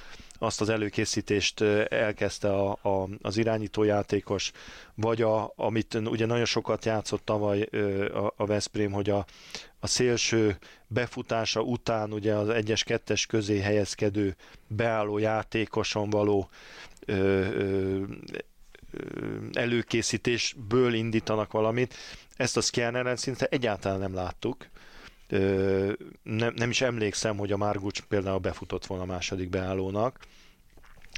azt 0.41 0.61
az 0.61 0.69
előkészítést 0.69 1.61
elkezdte 1.89 2.53
a, 2.53 2.69
a, 2.81 3.07
az 3.21 3.37
irányítójátékos, 3.37 4.51
vagy 4.95 5.21
a, 5.21 5.53
amit 5.55 5.93
ugye 5.93 6.25
nagyon 6.25 6.45
sokat 6.45 6.85
játszott 6.85 7.25
tavaly 7.25 7.61
a, 8.13 8.33
a 8.37 8.45
Veszprém, 8.45 8.91
hogy 8.91 9.09
a, 9.09 9.25
a 9.79 9.87
szélső 9.87 10.57
befutása 10.87 11.61
után 11.61 12.13
ugye 12.13 12.33
az 12.33 12.49
egyes 12.49 12.83
kettes 12.83 13.25
közé 13.25 13.59
helyezkedő 13.59 14.35
beálló 14.67 15.17
játékoson 15.17 16.09
való 16.09 16.49
ö, 17.05 17.13
ö, 17.13 18.03
előkészítésből 19.53 20.93
indítanak 20.93 21.51
valamit. 21.51 21.93
Ezt 22.35 22.57
a 22.57 22.61
Skjerneren 22.61 23.15
szinte 23.15 23.45
egyáltalán 23.45 23.99
nem 23.99 24.13
láttuk. 24.13 24.67
Nem, 26.23 26.53
nem 26.55 26.69
is 26.69 26.81
emlékszem, 26.81 27.37
hogy 27.37 27.51
a 27.51 27.57
Margucs 27.57 28.01
például 28.01 28.39
befutott 28.39 28.85
volna 28.85 29.03
a 29.03 29.07
második 29.07 29.49
beállónak, 29.49 30.19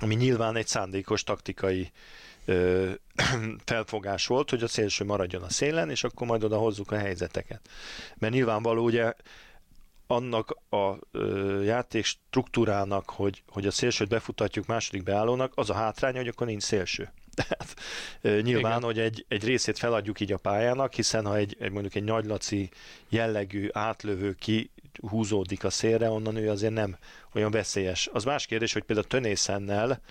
ami 0.01 0.15
nyilván 0.15 0.55
egy 0.55 0.67
szándékos 0.67 1.23
taktikai 1.23 1.91
ö, 2.45 2.91
felfogás 3.65 4.27
volt, 4.27 4.49
hogy 4.49 4.63
a 4.63 4.67
szélső 4.67 5.05
maradjon 5.05 5.43
a 5.43 5.49
szélen, 5.49 5.89
és 5.89 6.03
akkor 6.03 6.27
majd 6.27 6.43
oda 6.43 6.57
hozzuk 6.57 6.91
a 6.91 6.97
helyzeteket. 6.97 7.69
Mert 8.17 8.33
nyilvánvaló 8.33 8.83
ugye 8.83 9.13
annak 10.07 10.57
a 10.69 10.97
ö, 11.11 11.61
játék 11.61 12.05
struktúrának, 12.05 13.09
hogy, 13.09 13.43
hogy 13.47 13.67
a 13.67 13.71
szélsőt 13.71 14.09
befutatjuk 14.09 14.65
második 14.65 15.03
beállónak, 15.03 15.51
az 15.55 15.69
a 15.69 15.73
hátránya, 15.73 16.17
hogy 16.17 16.27
akkor 16.27 16.47
nincs 16.47 16.63
szélső. 16.63 17.11
Tehát 17.45 17.75
nyilván, 18.43 18.77
Igen. 18.77 18.83
hogy 18.83 18.99
egy, 18.99 19.25
egy 19.27 19.43
részét 19.43 19.77
feladjuk 19.77 20.19
így 20.19 20.31
a 20.31 20.37
pályának, 20.37 20.93
hiszen 20.93 21.25
ha 21.25 21.35
egy, 21.35 21.55
egy 21.59 21.71
mondjuk 21.71 21.95
egy 21.95 22.03
nagylaci 22.03 22.69
jellegű 23.09 23.67
átlövő 23.71 24.33
ki 24.33 24.71
húzódik 25.01 25.63
a 25.63 25.69
szélre, 25.69 26.09
onnan 26.09 26.35
ő 26.35 26.49
azért 26.49 26.73
nem 26.73 26.97
olyan 27.33 27.51
veszélyes. 27.51 28.09
Az 28.13 28.23
más 28.23 28.45
kérdés, 28.45 28.73
hogy 28.73 28.83
például 28.83 29.07
Tönészennel 29.07 30.01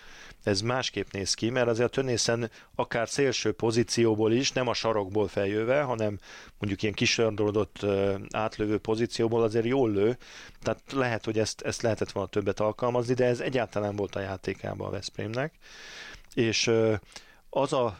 ez 0.42 0.60
másképp 0.60 1.10
néz 1.10 1.34
ki, 1.34 1.50
mert 1.50 1.68
azért 1.68 1.88
a 1.88 1.90
Tönészen 1.90 2.50
akár 2.74 3.08
szélső 3.08 3.52
pozícióból 3.52 4.32
is, 4.32 4.52
nem 4.52 4.68
a 4.68 4.74
sarokból 4.74 5.28
feljöve, 5.28 5.82
hanem 5.82 6.18
mondjuk 6.58 6.82
ilyen 6.82 6.94
kisördolódott 6.94 7.86
átlövő 8.30 8.78
pozícióból 8.78 9.42
azért 9.42 9.64
jól 9.66 9.90
lő, 9.90 10.16
tehát 10.62 10.80
lehet, 10.92 11.24
hogy 11.24 11.38
ezt, 11.38 11.60
ezt 11.60 11.82
lehetett 11.82 12.10
volna 12.10 12.28
többet 12.28 12.60
alkalmazni, 12.60 13.14
de 13.14 13.24
ez 13.24 13.40
egyáltalán 13.40 13.96
volt 13.96 14.14
a 14.14 14.20
játékában 14.20 14.86
a 14.86 14.90
Veszprémnek. 14.90 15.54
És 16.34 16.70
az 17.50 17.72
a 17.72 17.98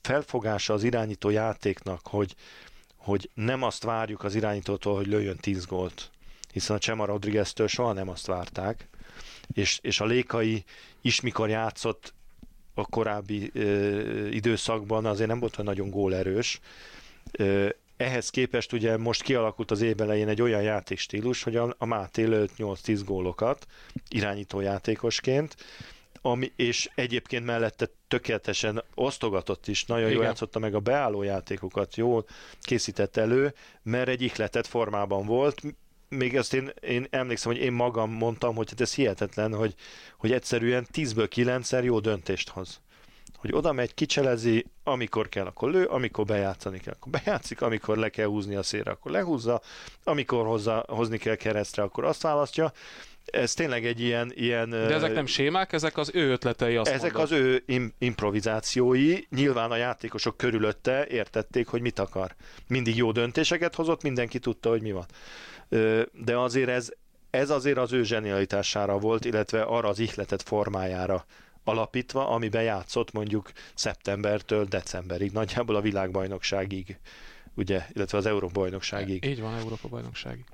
felfogása 0.00 0.72
az 0.74 0.82
irányító 0.82 1.30
játéknak, 1.30 2.06
hogy, 2.06 2.34
hogy 2.96 3.30
nem 3.34 3.62
azt 3.62 3.82
várjuk 3.82 4.24
az 4.24 4.34
irányítótól, 4.34 4.96
hogy 4.96 5.06
lőjön 5.06 5.36
10 5.36 5.66
gólt, 5.66 6.10
hiszen 6.52 6.76
a 6.76 6.78
Csema 6.78 7.04
Rodriguez-től 7.04 7.66
soha 7.66 7.92
nem 7.92 8.08
azt 8.08 8.26
várták, 8.26 8.88
és, 9.52 9.78
és 9.82 10.00
a 10.00 10.04
Lékai 10.04 10.64
is 11.00 11.20
mikor 11.20 11.48
játszott 11.48 12.12
a 12.74 12.86
korábbi 12.86 13.50
ö, 13.54 14.26
időszakban 14.26 15.06
azért 15.06 15.28
nem 15.28 15.38
volt 15.38 15.58
olyan 15.58 15.74
nagyon 15.74 15.90
gólerős. 15.90 16.60
Ö, 17.32 17.68
ehhez 17.96 18.30
képest 18.30 18.72
ugye 18.72 18.96
most 18.96 19.22
kialakult 19.22 19.70
az 19.70 19.80
év 19.80 20.00
elején 20.00 20.28
egy 20.28 20.42
olyan 20.42 20.62
játékstílus, 20.62 21.42
hogy 21.42 21.56
a, 21.56 21.74
a 21.78 21.84
Máté 21.84 22.24
lőtt 22.24 22.52
8-10 22.58 23.00
gólokat 23.04 23.66
irányító 24.08 24.60
játékosként, 24.60 25.56
ami, 26.22 26.52
és 26.56 26.90
egyébként 26.94 27.44
mellette 27.44 27.88
tökéletesen 28.08 28.84
osztogatott 28.94 29.68
is, 29.68 29.84
nagyon 29.84 30.04
Igen. 30.04 30.16
jól 30.16 30.24
játszotta 30.24 30.58
meg 30.58 30.74
a 30.74 30.80
beálló 30.80 31.22
játékokat, 31.22 31.96
jól 31.96 32.26
készített 32.60 33.16
elő, 33.16 33.54
mert 33.82 34.08
egy 34.08 34.22
ihletett 34.22 34.66
formában 34.66 35.26
volt, 35.26 35.62
még 36.08 36.36
azt 36.36 36.54
én, 36.54 36.72
én 36.80 37.06
emlékszem, 37.10 37.52
hogy 37.52 37.60
én 37.60 37.72
magam 37.72 38.10
mondtam, 38.10 38.54
hogy 38.54 38.70
hát 38.70 38.80
ez 38.80 38.94
hihetetlen, 38.94 39.54
hogy, 39.54 39.74
hogy 40.18 40.32
egyszerűen 40.32 40.86
10-ből 40.92 41.28
9-szer 41.34 41.84
jó 41.84 42.00
döntést 42.00 42.48
hoz. 42.48 42.80
Hogy 43.40 43.52
oda 43.52 43.72
megy, 43.72 43.94
kicselezi, 43.94 44.66
amikor 44.84 45.28
kell, 45.28 45.46
akkor 45.46 45.70
lő, 45.70 45.84
amikor 45.84 46.24
bejátszani 46.24 46.78
kell, 46.78 46.94
akkor 47.00 47.12
bejátszik, 47.22 47.62
amikor 47.62 47.96
le 47.96 48.08
kell 48.08 48.26
húzni 48.26 48.54
a 48.54 48.62
szélre, 48.62 48.90
akkor 48.90 49.10
lehúzza, 49.10 49.60
amikor 50.04 50.46
hozzá, 50.46 50.84
hozni 50.88 51.18
kell 51.18 51.34
keresztre, 51.34 51.82
akkor 51.82 52.04
azt 52.04 52.22
választja. 52.22 52.72
Ez 53.24 53.54
tényleg 53.54 53.86
egy 53.86 54.00
ilyen... 54.00 54.32
ilyen 54.34 54.70
De 54.70 54.94
ezek 54.94 55.12
nem 55.14 55.26
sémák, 55.26 55.72
ezek 55.72 55.96
az 55.96 56.10
ő 56.14 56.30
ötletei, 56.30 56.76
azt 56.76 56.90
Ezek 56.90 57.12
mondod. 57.12 57.32
az 57.32 57.38
ő 57.38 57.62
im- 57.66 57.94
improvizációi, 57.98 59.18
nyilván 59.30 59.70
a 59.70 59.76
játékosok 59.76 60.36
körülötte 60.36 61.06
értették, 61.06 61.66
hogy 61.66 61.80
mit 61.80 61.98
akar. 61.98 62.34
Mindig 62.66 62.96
jó 62.96 63.12
döntéseket 63.12 63.74
hozott, 63.74 64.02
mindenki 64.02 64.38
tudta, 64.38 64.68
hogy 64.68 64.82
mi 64.82 64.92
van 64.92 65.06
de 66.12 66.36
azért 66.36 66.68
ez, 66.68 66.88
ez 67.30 67.50
azért 67.50 67.78
az 67.78 67.92
ő 67.92 68.04
zsenialitására 68.04 68.98
volt, 68.98 69.24
illetve 69.24 69.62
arra 69.62 69.88
az 69.88 69.98
ihletet 69.98 70.42
formájára 70.42 71.24
alapítva, 71.64 72.28
amiben 72.28 72.62
játszott 72.62 73.12
mondjuk 73.12 73.52
szeptembertől 73.74 74.64
decemberig, 74.64 75.32
nagyjából 75.32 75.76
a 75.76 75.80
világbajnokságig, 75.80 76.98
ugye, 77.54 77.86
illetve 77.92 78.18
az 78.18 78.26
Európa-bajnokságig. 78.26 79.24
Így 79.24 79.40
van, 79.40 79.54
Európa-bajnokságig. 79.54 80.44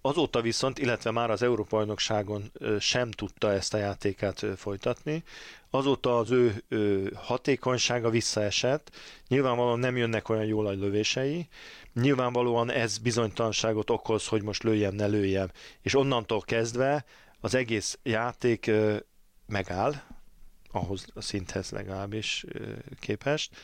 Azóta 0.00 0.40
viszont, 0.40 0.78
illetve 0.78 1.10
már 1.10 1.30
az 1.30 1.42
Európa-bajnokságon 1.42 2.52
sem 2.78 3.10
tudta 3.10 3.52
ezt 3.52 3.74
a 3.74 3.78
játékát 3.78 4.44
folytatni, 4.56 5.22
azóta 5.70 6.18
az 6.18 6.30
ő, 6.30 6.62
hatékonysága 7.14 8.10
visszaesett, 8.10 8.90
nyilvánvalóan 9.28 9.78
nem 9.78 9.96
jönnek 9.96 10.28
olyan 10.28 10.44
jól 10.44 10.66
a 10.66 10.70
lövései, 10.70 11.48
nyilvánvalóan 11.94 12.70
ez 12.70 12.98
bizonytalanságot 12.98 13.90
okoz, 13.90 14.26
hogy 14.26 14.42
most 14.42 14.62
lőjem, 14.62 14.94
ne 14.94 15.06
lőjem, 15.06 15.50
és 15.82 15.94
onnantól 15.94 16.40
kezdve 16.40 17.04
az 17.40 17.54
egész 17.54 17.98
játék 18.02 18.70
megáll, 19.46 19.94
ahhoz 20.70 21.06
a 21.14 21.20
szinthez 21.20 21.70
legalábbis 21.70 22.44
képest. 23.00 23.56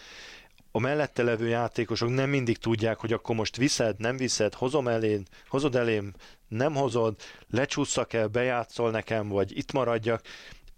A 0.71 0.79
mellette 0.79 1.23
levő 1.23 1.49
játékosok 1.49 2.09
nem 2.09 2.31
mindig 2.31 2.59
tudják, 2.59 2.99
hogy 2.99 3.12
akkor 3.12 3.37
most 3.37 3.57
viszed, 3.57 3.99
nem 3.99 4.17
viszed, 4.17 4.55
hozom 4.55 4.89
elén, 4.89 5.27
hozod 5.49 5.77
elém, 5.77 6.12
nem 6.49 6.75
hozod, 6.75 7.17
lecsúszak 7.51 8.12
el, 8.12 8.29
bejátszol 8.29 8.91
nekem, 8.91 9.29
vagy 9.29 9.57
itt 9.57 9.73
maradjak, 9.73 10.23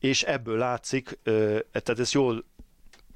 és 0.00 0.23
ebből 0.23 0.58
látszik, 0.58 1.18
tehát 1.73 1.99
ezt 1.99 2.12
jól 2.12 2.44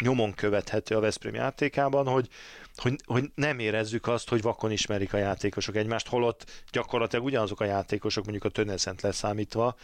nyomon 0.02 0.34
követhető 0.34 0.96
a 0.96 1.00
Veszprém 1.00 1.34
játékában, 1.34 2.06
hogy, 2.06 2.28
hogy, 2.76 2.96
hogy 3.04 3.30
nem 3.34 3.58
érezzük 3.58 4.06
azt, 4.06 4.28
hogy 4.28 4.42
vakon 4.42 4.70
ismerik 4.70 5.12
a 5.12 5.18
játékosok 5.18 5.76
egymást, 5.76 6.08
holott 6.08 6.64
gyakorlatilag 6.70 7.24
ugyanazok 7.24 7.60
a 7.60 7.64
játékosok, 7.64 8.24
mondjuk 8.24 8.44
a 8.44 8.48
Töneszent 8.48 9.02
leszámítva. 9.02 9.76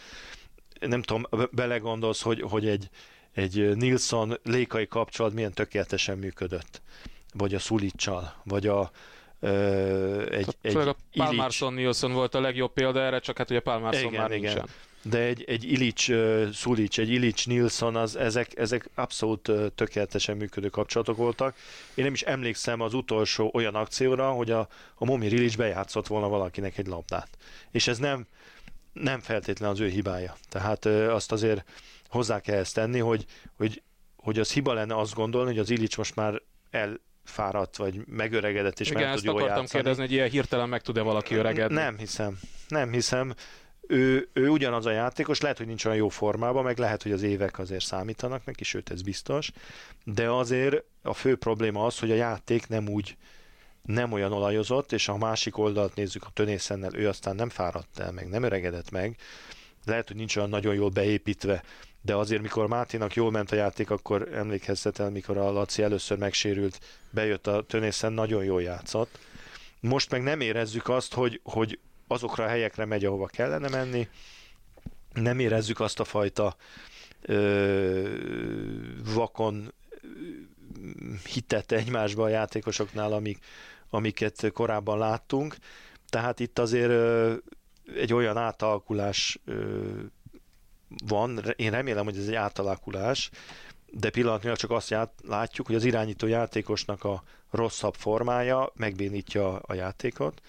Nem 0.86 1.02
tudom, 1.02 1.26
belegondolsz, 1.50 2.22
hogy, 2.22 2.40
hogy 2.40 2.68
egy, 2.68 2.88
egy 3.32 3.76
Nilsson 3.76 4.38
lékai 4.42 4.86
kapcsolat 4.86 5.32
milyen 5.32 5.52
tökéletesen 5.52 6.18
működött. 6.18 6.82
Vagy 7.34 7.54
a 7.54 7.58
Szulicsal, 7.58 8.34
vagy 8.44 8.66
a, 8.66 8.90
egy, 10.30 10.56
egy 10.62 10.76
a 10.76 10.96
Palmarson 11.12 11.74
Nilsson 11.74 12.12
volt 12.12 12.34
a 12.34 12.40
legjobb 12.40 12.72
példa 12.72 13.00
erre, 13.00 13.18
csak 13.18 13.38
hát 13.38 13.50
ugye 13.50 13.60
Palmarson 13.60 14.08
igen, 14.08 14.20
már 14.20 14.30
igen. 14.30 14.40
nincsen 14.40 14.68
de 15.04 15.18
egy, 15.18 15.44
egy 15.46 15.64
Ilic 15.72 16.02
Szulic, 16.54 16.98
egy 16.98 17.10
Ilic 17.10 17.44
Nilsson, 17.44 17.96
az, 17.96 18.16
ezek, 18.16 18.58
ezek 18.58 18.90
abszolút 18.94 19.50
tökéletesen 19.74 20.36
működő 20.36 20.68
kapcsolatok 20.68 21.16
voltak. 21.16 21.56
Én 21.94 22.04
nem 22.04 22.12
is 22.12 22.22
emlékszem 22.22 22.80
az 22.80 22.94
utolsó 22.94 23.50
olyan 23.54 23.74
akcióra, 23.74 24.30
hogy 24.30 24.50
a, 24.50 24.68
a 24.94 25.04
Momir 25.04 25.32
Ilic 25.32 25.54
bejátszott 25.54 26.06
volna 26.06 26.28
valakinek 26.28 26.78
egy 26.78 26.86
labdát. 26.86 27.28
És 27.70 27.86
ez 27.86 27.98
nem, 27.98 28.26
nem 28.94 29.20
feltétlen 29.20 29.70
az 29.70 29.80
ő 29.80 29.88
hibája. 29.88 30.36
Tehát 30.48 30.84
azt 30.86 31.32
azért 31.32 31.64
hozzá 32.08 32.40
kell 32.40 32.58
ezt 32.58 32.74
tenni, 32.74 32.98
hogy, 32.98 33.24
hogy, 33.56 33.82
hogy 34.16 34.38
az 34.38 34.52
hiba 34.52 34.72
lenne 34.72 34.96
azt 34.96 35.14
gondolni, 35.14 35.50
hogy 35.50 35.58
az 35.58 35.70
Ilic 35.70 35.96
most 35.96 36.14
már 36.14 36.42
el 36.70 37.00
fáradt, 37.24 37.76
vagy 37.76 38.06
megöregedett, 38.06 38.80
és 38.80 38.90
Igen, 38.90 39.02
meg 39.02 39.14
tud 39.14 39.24
jól 39.24 39.34
akartam 39.34 39.58
játszani. 39.58 39.82
kérdezni, 39.82 40.02
hogy 40.02 40.12
ilyen 40.12 40.30
hirtelen 40.30 40.68
meg 40.68 40.82
tud-e 40.82 41.00
valaki 41.00 41.34
öregedni? 41.34 41.74
Nem 41.74 41.98
hiszem. 41.98 42.38
Nem 42.68 42.92
hiszem 42.92 43.34
ő, 43.86 44.28
ő 44.32 44.48
ugyanaz 44.48 44.86
a 44.86 44.90
játékos, 44.90 45.40
lehet, 45.40 45.58
hogy 45.58 45.66
nincs 45.66 45.84
olyan 45.84 45.96
jó 45.96 46.08
formában, 46.08 46.64
meg 46.64 46.78
lehet, 46.78 47.02
hogy 47.02 47.12
az 47.12 47.22
évek 47.22 47.58
azért 47.58 47.84
számítanak 47.84 48.44
neki, 48.44 48.64
sőt 48.64 48.90
ez 48.90 49.02
biztos, 49.02 49.50
de 50.04 50.30
azért 50.30 50.84
a 51.02 51.14
fő 51.14 51.36
probléma 51.36 51.84
az, 51.84 51.98
hogy 51.98 52.10
a 52.10 52.14
játék 52.14 52.68
nem 52.68 52.88
úgy 52.88 53.16
nem 53.84 54.12
olyan 54.12 54.32
olajozott, 54.32 54.92
és 54.92 55.08
a 55.08 55.16
másik 55.16 55.58
oldalt 55.58 55.94
nézzük 55.94 56.24
a 56.24 56.30
tönészennel, 56.34 56.94
ő 56.94 57.08
aztán 57.08 57.34
nem 57.34 57.48
fáradt 57.48 57.98
el, 57.98 58.12
meg 58.12 58.28
nem 58.28 58.42
öregedett 58.42 58.90
meg, 58.90 59.16
lehet, 59.84 60.08
hogy 60.08 60.16
nincs 60.16 60.36
olyan 60.36 60.48
nagyon 60.48 60.74
jól 60.74 60.88
beépítve, 60.88 61.62
de 62.02 62.14
azért, 62.14 62.42
mikor 62.42 62.68
Máténak 62.68 63.14
jól 63.14 63.30
ment 63.30 63.52
a 63.52 63.56
játék, 63.56 63.90
akkor 63.90 64.28
emlékezzetel, 64.32 65.10
mikor 65.10 65.36
a 65.36 65.52
Laci 65.52 65.82
először 65.82 66.18
megsérült, 66.18 66.80
bejött 67.10 67.46
a 67.46 67.62
tönészen, 67.62 68.12
nagyon 68.12 68.44
jól 68.44 68.62
játszott. 68.62 69.18
Most 69.80 70.10
meg 70.10 70.22
nem 70.22 70.40
érezzük 70.40 70.88
azt, 70.88 71.14
hogy, 71.14 71.40
hogy 71.42 71.78
azokra 72.06 72.44
a 72.44 72.48
helyekre 72.48 72.84
megy, 72.84 73.04
ahova 73.04 73.26
kellene 73.26 73.68
menni. 73.68 74.08
Nem 75.12 75.38
érezzük 75.38 75.80
azt 75.80 76.00
a 76.00 76.04
fajta 76.04 76.56
ö, 77.22 78.18
vakon 79.14 79.72
hitet 81.32 81.72
egymásba 81.72 82.24
a 82.24 82.28
játékosoknál, 82.28 83.12
amik, 83.12 83.38
amiket 83.94 84.50
korábban 84.52 84.98
láttunk. 84.98 85.56
Tehát 86.08 86.40
itt 86.40 86.58
azért 86.58 86.92
egy 87.96 88.12
olyan 88.12 88.36
átalakulás 88.36 89.38
van, 91.06 91.40
én 91.56 91.70
remélem, 91.70 92.04
hogy 92.04 92.16
ez 92.16 92.26
egy 92.26 92.34
átalakulás, 92.34 93.30
de 93.86 94.10
pillanatnyilag 94.10 94.58
csak 94.58 94.70
azt 94.70 94.90
ját, 94.90 95.12
látjuk, 95.26 95.66
hogy 95.66 95.76
az 95.76 95.84
irányító 95.84 96.26
játékosnak 96.26 97.04
a 97.04 97.22
rosszabb 97.50 97.94
formája 97.94 98.72
megbénítja 98.74 99.58
a 99.58 99.74
játékot, 99.74 100.40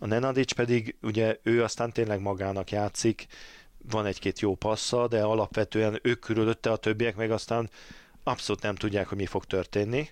a 0.00 0.06
Nenadic 0.06 0.52
pedig, 0.52 0.96
ugye 1.02 1.38
ő 1.42 1.62
aztán 1.62 1.92
tényleg 1.92 2.20
magának 2.20 2.70
játszik, 2.70 3.26
van 3.90 4.06
egy-két 4.06 4.40
jó 4.40 4.54
passza, 4.54 5.08
de 5.08 5.22
alapvetően 5.22 5.98
ők 6.02 6.18
körülötte 6.18 6.70
a 6.70 6.76
többiek 6.76 7.16
meg 7.16 7.30
aztán 7.30 7.70
abszolút 8.22 8.62
nem 8.62 8.74
tudják, 8.74 9.08
hogy 9.08 9.18
mi 9.18 9.26
fog 9.26 9.44
történni, 9.44 10.08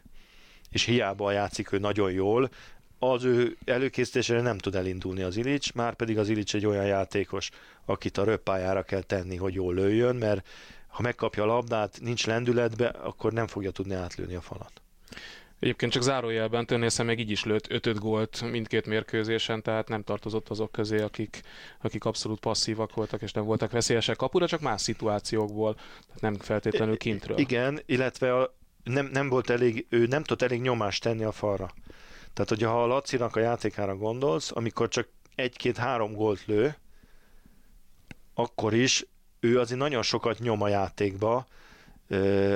és 0.70 0.84
hiába 0.84 1.32
játszik 1.32 1.72
ő 1.72 1.78
nagyon 1.78 2.12
jól, 2.12 2.50
az 2.98 3.24
ő 3.24 3.56
előkészítésére 3.64 4.40
nem 4.40 4.58
tud 4.58 4.74
elindulni 4.74 5.22
az 5.22 5.36
Ilics, 5.36 5.72
már 5.72 5.94
pedig 5.94 6.18
az 6.18 6.28
Ilics 6.28 6.54
egy 6.54 6.66
olyan 6.66 6.86
játékos, 6.86 7.50
akit 7.84 8.18
a 8.18 8.24
röppájára 8.24 8.82
kell 8.82 9.02
tenni, 9.02 9.36
hogy 9.36 9.54
jól 9.54 9.74
lőjön, 9.74 10.16
mert 10.16 10.46
ha 10.86 11.02
megkapja 11.02 11.42
a 11.42 11.46
labdát, 11.46 11.98
nincs 12.00 12.26
lendületbe, 12.26 12.86
akkor 12.88 13.32
nem 13.32 13.46
fogja 13.46 13.70
tudni 13.70 13.94
átlőni 13.94 14.34
a 14.34 14.40
falat. 14.40 14.72
Egyébként 15.60 15.92
csak 15.92 16.02
zárójelben 16.02 16.66
Tönnészem 16.66 17.06
meg 17.06 17.18
így 17.18 17.30
is 17.30 17.44
lőtt 17.44 17.70
5 17.70 17.98
gólt 17.98 18.50
mindkét 18.50 18.86
mérkőzésen, 18.86 19.62
tehát 19.62 19.88
nem 19.88 20.02
tartozott 20.02 20.48
azok 20.48 20.72
közé, 20.72 21.00
akik, 21.00 21.42
akik 21.80 22.04
abszolút 22.04 22.40
passzívak 22.40 22.94
voltak, 22.94 23.22
és 23.22 23.32
nem 23.32 23.44
voltak 23.44 23.70
veszélyesek 23.70 24.16
kapura, 24.16 24.46
csak 24.46 24.60
más 24.60 24.80
szituációkból, 24.80 25.74
tehát 25.74 26.20
nem 26.20 26.34
feltétlenül 26.34 26.96
kintről. 26.96 27.38
Igen, 27.38 27.80
illetve 27.86 28.36
a, 28.36 28.54
nem, 28.84 29.06
nem 29.12 29.28
volt 29.28 29.50
elég, 29.50 29.86
ő 29.88 30.06
nem 30.06 30.22
tudott 30.22 30.50
elég 30.50 30.60
nyomást 30.60 31.02
tenni 31.02 31.24
a 31.24 31.32
falra. 31.32 31.70
Tehát, 32.32 32.48
hogyha 32.48 32.82
a 32.82 32.86
Lacinak 32.86 33.36
a 33.36 33.40
játékára 33.40 33.96
gondolsz, 33.96 34.50
amikor 34.54 34.88
csak 34.88 35.08
egy-két-három 35.34 36.12
gólt 36.12 36.46
lő, 36.46 36.76
akkor 38.34 38.74
is 38.74 39.06
ő 39.40 39.58
azért 39.60 39.80
nagyon 39.80 40.02
sokat 40.02 40.38
nyom 40.38 40.62
a 40.62 40.68
játékba, 40.68 41.46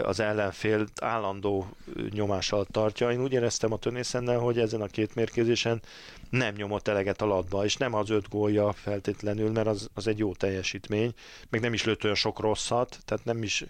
az 0.03 0.21
ellenfél 0.21 0.87
állandó 1.01 1.69
nyomás 2.11 2.53
alatt 2.53 2.69
tartja. 2.69 3.11
Én 3.11 3.23
úgy 3.23 3.33
éreztem 3.33 3.73
a 3.73 3.79
Tönészennel, 3.79 4.39
hogy 4.39 4.59
ezen 4.59 4.81
a 4.81 4.87
két 4.87 5.15
mérkőzésen 5.15 5.83
nem 6.31 6.55
nyomott 6.55 6.89
eleget 6.89 7.23
a 7.23 7.27
latba, 7.27 7.65
és 7.65 7.77
nem 7.77 7.95
az 7.95 8.11
öt 8.11 8.29
gólja 8.29 8.73
feltétlenül, 8.73 9.51
mert 9.51 9.67
az, 9.67 9.89
az 9.95 10.07
egy 10.07 10.19
jó 10.19 10.35
teljesítmény, 10.35 11.15
meg 11.49 11.61
nem 11.61 11.73
is 11.73 11.85
lőtt 11.85 12.05
olyan 12.05 12.17
sok 12.17 12.41
rosszat, 12.41 12.99
tehát 13.05 13.25
nem 13.25 13.43
is 13.43 13.65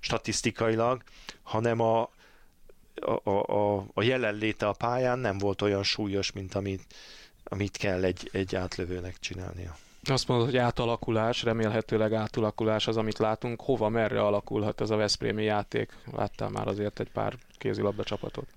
statisztikailag, 0.00 1.02
hanem 1.42 1.80
a, 1.80 2.10
a, 3.24 3.30
a, 3.30 3.86
a 3.94 4.02
jelenléte 4.02 4.68
a 4.68 4.72
pályán 4.72 5.18
nem 5.18 5.38
volt 5.38 5.62
olyan 5.62 5.82
súlyos, 5.82 6.32
mint 6.32 6.54
amit, 6.54 6.94
amit 7.44 7.76
kell 7.76 8.04
egy, 8.04 8.28
egy 8.32 8.56
átlövőnek 8.56 9.18
csinálnia. 9.18 9.76
Azt 10.02 10.28
mondod, 10.28 10.46
hogy 10.46 10.56
átalakulás, 10.56 11.42
remélhetőleg 11.42 12.12
átalakulás 12.12 12.86
az, 12.86 12.96
amit 12.96 13.18
látunk. 13.18 13.60
Hova, 13.60 13.88
merre 13.88 14.22
alakulhat 14.22 14.80
ez 14.80 14.90
a 14.90 14.96
Veszprémi 14.96 15.42
játék? 15.44 15.92
Láttál 16.12 16.48
már 16.48 16.68
azért 16.68 17.00
egy 17.00 17.10
pár 17.10 17.34
kézilabda 17.58 18.04
csapatot? 18.04 18.48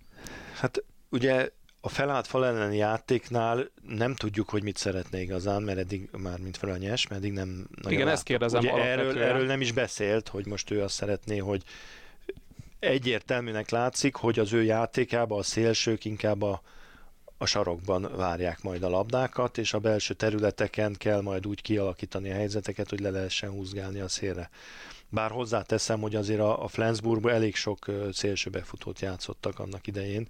Hát 0.54 0.84
ugye 1.10 1.50
a 1.82 1.90
felállt 1.90 2.28
fal 2.28 2.46
elleni 2.46 2.78
játéknál 2.78 3.72
nem 3.88 4.16
tudjuk, 4.16 4.50
hogy 4.50 4.64
mit 4.64 4.78
szeretne 4.78 5.22
igazán, 5.22 5.62
mert 5.62 5.78
eddig 5.78 6.10
már 6.12 6.40
mint 6.40 6.58
felanyes, 6.58 7.08
mert 7.08 7.22
eddig 7.22 7.34
nem 7.34 7.48
nagyon 7.48 7.92
Igen, 7.92 7.98
látom. 7.98 8.14
ezt 8.14 8.24
kérdezem 8.24 8.60
Ugye 8.60 8.74
erről, 8.74 9.22
erről 9.22 9.46
nem 9.46 9.62
is 9.62 9.72
beszélt, 9.72 10.28
hogy 10.28 10.46
most 10.46 10.72
ő 10.72 10.82
azt 10.82 10.96
szeretné, 10.96 11.38
hogy 11.38 11.64
egyértelműnek 12.80 13.70
látszik, 13.70 14.16
hogy 14.16 14.40
az 14.40 14.54
ő 14.54 14.64
játékában 14.64 15.40
a 15.40 15.44
szélsők 15.44 16.06
inkább 16.06 16.42
a, 16.42 16.62
a 17.44 17.46
sarokban 17.46 18.12
várják 18.16 18.62
majd 18.62 18.84
a 18.84 18.90
labdákat, 18.90 19.58
és 19.58 19.74
a 19.74 19.80
belső 19.80 20.14
területeken 20.14 20.94
kell 20.94 21.22
majd 21.22 21.48
úgy 21.48 21.62
kialakítani 21.62 22.32
a 22.32 22.34
helyzeteket, 22.34 22.90
hogy 22.90 23.00
le 23.00 23.10
lehessen 23.10 23.50
húzgálni 23.50 24.00
a 24.00 24.08
szélre. 24.08 24.50
Bár 25.10 25.32
hozzáteszem, 25.32 26.02
hogy 26.02 26.16
azért 26.16 26.40
a, 26.40 26.64
a 26.64 26.68
Flensburgban 26.68 27.34
elég 27.34 27.56
sok 27.56 27.86
szélsőbefutót 28.12 29.00
játszottak 29.00 29.60
annak 29.60 29.88
idején, 29.88 30.28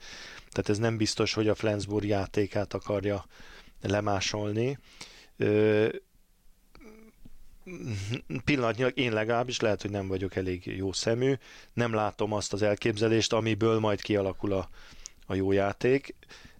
tehát 0.50 0.70
ez 0.70 0.78
nem 0.78 0.98
biztos, 0.98 1.34
hogy 1.34 1.48
a 1.48 1.56
Flensburg 1.56 2.06
játékát 2.06 2.74
akarja 2.74 3.26
lemásolni. 3.82 4.80
pillanatnyilag 8.46 8.98
én 8.98 9.14
legalábbis 9.14 9.60
lehet, 9.60 9.82
hogy 9.82 9.92
nem 9.92 10.08
vagyok 10.08 10.36
elég 10.36 10.66
jó 10.66 10.92
szemű, 10.92 11.34
nem 11.74 11.94
látom 11.94 12.34
azt 12.34 12.54
az 12.54 12.62
elképzelést, 12.62 13.34
amiből 13.34 13.80
majd 13.80 14.02
kialakul 14.02 14.54
a, 14.54 14.70
a 15.26 15.36
jó 15.36 15.52
játék. 15.52 16.16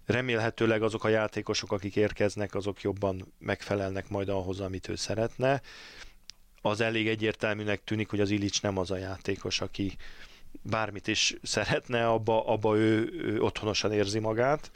Remélhetőleg 0.06 0.82
azok 0.82 1.04
a 1.04 1.08
játékosok, 1.08 1.72
akik 1.72 1.96
érkeznek, 1.96 2.54
azok 2.54 2.80
jobban 2.82 3.32
megfelelnek 3.38 4.08
majd 4.08 4.28
ahhoz, 4.28 4.60
amit 4.60 4.88
ő 4.88 4.94
szeretne. 4.94 5.62
Az 6.62 6.80
elég 6.80 7.08
egyértelműnek 7.08 7.84
tűnik, 7.84 8.10
hogy 8.10 8.20
az 8.20 8.30
Ilics 8.30 8.62
nem 8.62 8.78
az 8.78 8.90
a 8.90 8.96
játékos, 8.96 9.60
aki 9.60 9.96
bármit 10.62 11.06
is 11.06 11.34
szeretne, 11.42 12.08
abba, 12.08 12.46
abba 12.46 12.76
ő, 12.76 13.12
ő 13.22 13.40
otthonosan 13.40 13.92
érzi 13.92 14.18
magát. 14.18 14.70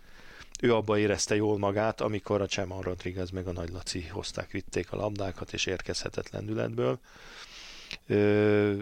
Ő 0.61 0.75
abba 0.75 0.99
érezte 0.99 1.35
jól 1.35 1.59
magát, 1.59 2.01
amikor 2.01 2.41
a 2.41 2.47
Cseman 2.47 2.81
Rodriguez 2.81 3.31
meg 3.31 3.47
a 3.47 3.53
Nagy 3.53 3.71
Laci 3.71 4.07
hozták, 4.07 4.51
vitték 4.51 4.93
a 4.93 4.97
labdákat, 4.97 5.53
és 5.53 5.67
érkezhetett 5.67 6.31
lendületből. 6.31 6.99
Ö, 8.07 8.75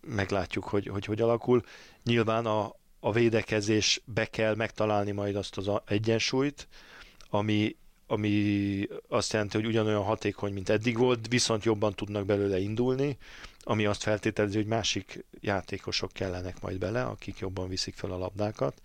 meglátjuk, 0.00 0.64
hogy, 0.64 0.86
hogy 0.86 1.04
hogy 1.04 1.20
alakul. 1.20 1.62
Nyilván 2.04 2.46
a, 2.46 2.74
a 3.00 3.12
védekezésbe 3.12 4.26
kell 4.26 4.54
megtalálni 4.54 5.10
majd 5.10 5.36
azt 5.36 5.56
az 5.56 5.70
egyensúlyt, 5.86 6.68
ami, 7.30 7.76
ami 8.06 8.86
azt 9.08 9.32
jelenti, 9.32 9.56
hogy 9.56 9.66
ugyanolyan 9.66 10.02
hatékony, 10.02 10.52
mint 10.52 10.68
eddig 10.68 10.96
volt, 10.98 11.28
viszont 11.28 11.64
jobban 11.64 11.94
tudnak 11.94 12.26
belőle 12.26 12.58
indulni, 12.58 13.18
ami 13.62 13.86
azt 13.86 14.02
feltételezi, 14.02 14.56
hogy 14.56 14.66
másik 14.66 15.24
játékosok 15.40 16.12
kellenek 16.12 16.60
majd 16.60 16.78
bele, 16.78 17.02
akik 17.02 17.38
jobban 17.38 17.68
viszik 17.68 17.94
fel 17.94 18.10
a 18.12 18.18
labdákat. 18.18 18.80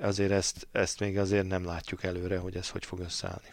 Azért 0.00 0.30
ezt, 0.30 0.66
ezt 0.72 1.00
még 1.00 1.18
azért 1.18 1.46
nem 1.46 1.64
látjuk 1.64 2.02
előre, 2.02 2.38
hogy 2.38 2.56
ez 2.56 2.68
hogy 2.68 2.84
fog 2.84 2.98
összeállni. 2.98 3.48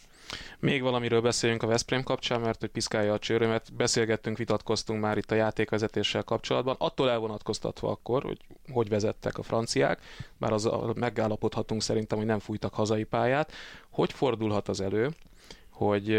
Még 0.59 0.81
valamiről 0.81 1.21
beszéljünk 1.21 1.63
a 1.63 1.67
Veszprém 1.67 2.03
kapcsán, 2.03 2.41
mert 2.41 2.59
hogy 2.59 2.69
piszkálja 2.69 3.13
a 3.13 3.19
csőrömet. 3.19 3.73
Beszélgettünk, 3.73 4.37
vitatkoztunk 4.37 5.01
már 5.01 5.17
itt 5.17 5.31
a 5.31 5.35
játékvezetéssel 5.35 6.23
kapcsolatban. 6.23 6.75
Attól 6.79 7.09
elvonatkoztatva 7.09 7.89
akkor, 7.89 8.23
hogy 8.23 8.37
hogy 8.71 8.89
vezettek 8.89 9.37
a 9.37 9.43
franciák, 9.43 10.01
bár 10.37 10.53
az 10.53 10.69
megállapodhatunk 10.95 11.81
szerintem, 11.81 12.17
hogy 12.17 12.27
nem 12.27 12.39
fújtak 12.39 12.73
hazai 12.73 13.03
pályát. 13.03 13.51
Hogy 13.89 14.13
fordulhat 14.13 14.67
az 14.67 14.81
elő, 14.81 15.09
hogy 15.69 16.13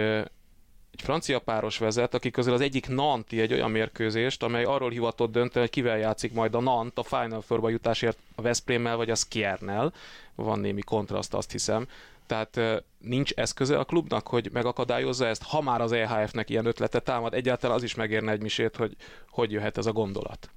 egy 0.93 1.03
francia 1.03 1.39
páros 1.39 1.79
vezet, 1.79 2.15
aki 2.15 2.31
közül 2.31 2.53
az 2.53 2.61
egyik 2.61 2.89
Nanti 2.89 3.41
egy 3.41 3.53
olyan 3.53 3.71
mérkőzést, 3.71 4.43
amely 4.43 4.65
arról 4.65 4.91
hivatott 4.91 5.33
dönteni, 5.33 5.61
hogy 5.61 5.75
kivel 5.75 5.99
játszik 5.99 6.33
majd 6.33 6.55
a 6.55 6.61
Nant 6.61 6.99
a 6.99 7.03
Final 7.03 7.41
four 7.41 7.71
jutásért 7.71 8.19
a 8.35 8.43
Veszprémmel 8.43 8.97
vagy 8.97 9.11
a 9.11 9.15
Skiernel. 9.15 9.93
Van 10.35 10.59
némi 10.59 10.81
kontraszt, 10.81 11.35
azt 11.35 11.51
hiszem. 11.51 11.87
Tehát 12.31 12.85
nincs 12.99 13.33
eszköze 13.33 13.79
a 13.79 13.85
klubnak, 13.85 14.29
hogy 14.29 14.49
megakadályozza 14.53 15.27
ezt, 15.27 15.43
ha 15.43 15.61
már 15.61 15.81
az 15.81 15.93
EHF-nek 15.93 16.51
ilyen 16.51 16.67
ötlete 16.67 17.01
támad, 17.01 17.35
egyáltalán 17.35 17.77
az 17.77 17.83
is 17.83 17.95
megérne 17.95 18.33
egy 18.33 18.43
misét, 18.43 18.77
hogy 18.77 18.97
hogy 19.29 19.53
jöhet 19.53 19.79
ez 19.79 19.87
a 19.87 19.93
gondolat. 19.93 20.51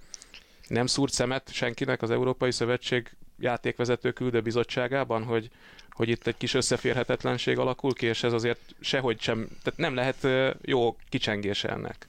Nem 0.68 0.86
szúrt 0.86 1.14
szemet 1.14 1.54
senkinek 1.54 2.02
az 2.02 2.12
Európai 2.12 2.52
Szövetség 2.52 3.16
játékvezető 3.40 4.12
küldő 4.12 4.42
bizottságában, 4.42 5.24
hogy, 5.24 5.50
hogy 5.90 6.10
itt 6.10 6.28
egy 6.28 6.38
kis 6.38 6.54
összeférhetetlenség 6.54 7.58
alakul 7.58 7.94
ki, 7.94 8.06
és 8.06 8.24
ez 8.24 8.34
azért 8.34 8.76
sehogy 8.80 9.22
sem, 9.22 9.48
tehát 9.64 9.80
nem 9.80 9.96
lehet 9.96 10.28
jó 10.62 10.96
kicsengése 11.10 11.70
ennek. 11.70 12.08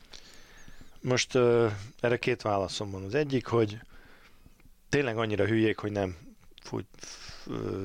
Most 1.00 1.34
uh, 1.34 1.72
erre 2.00 2.16
két 2.18 2.42
válaszom 2.42 2.90
van. 2.90 3.04
Az 3.04 3.14
egyik, 3.14 3.46
hogy 3.46 3.78
tényleg 4.88 5.18
annyira 5.18 5.44
hülyék, 5.46 5.78
hogy 5.78 5.92
nem 5.92 6.16
fújt, 6.62 6.86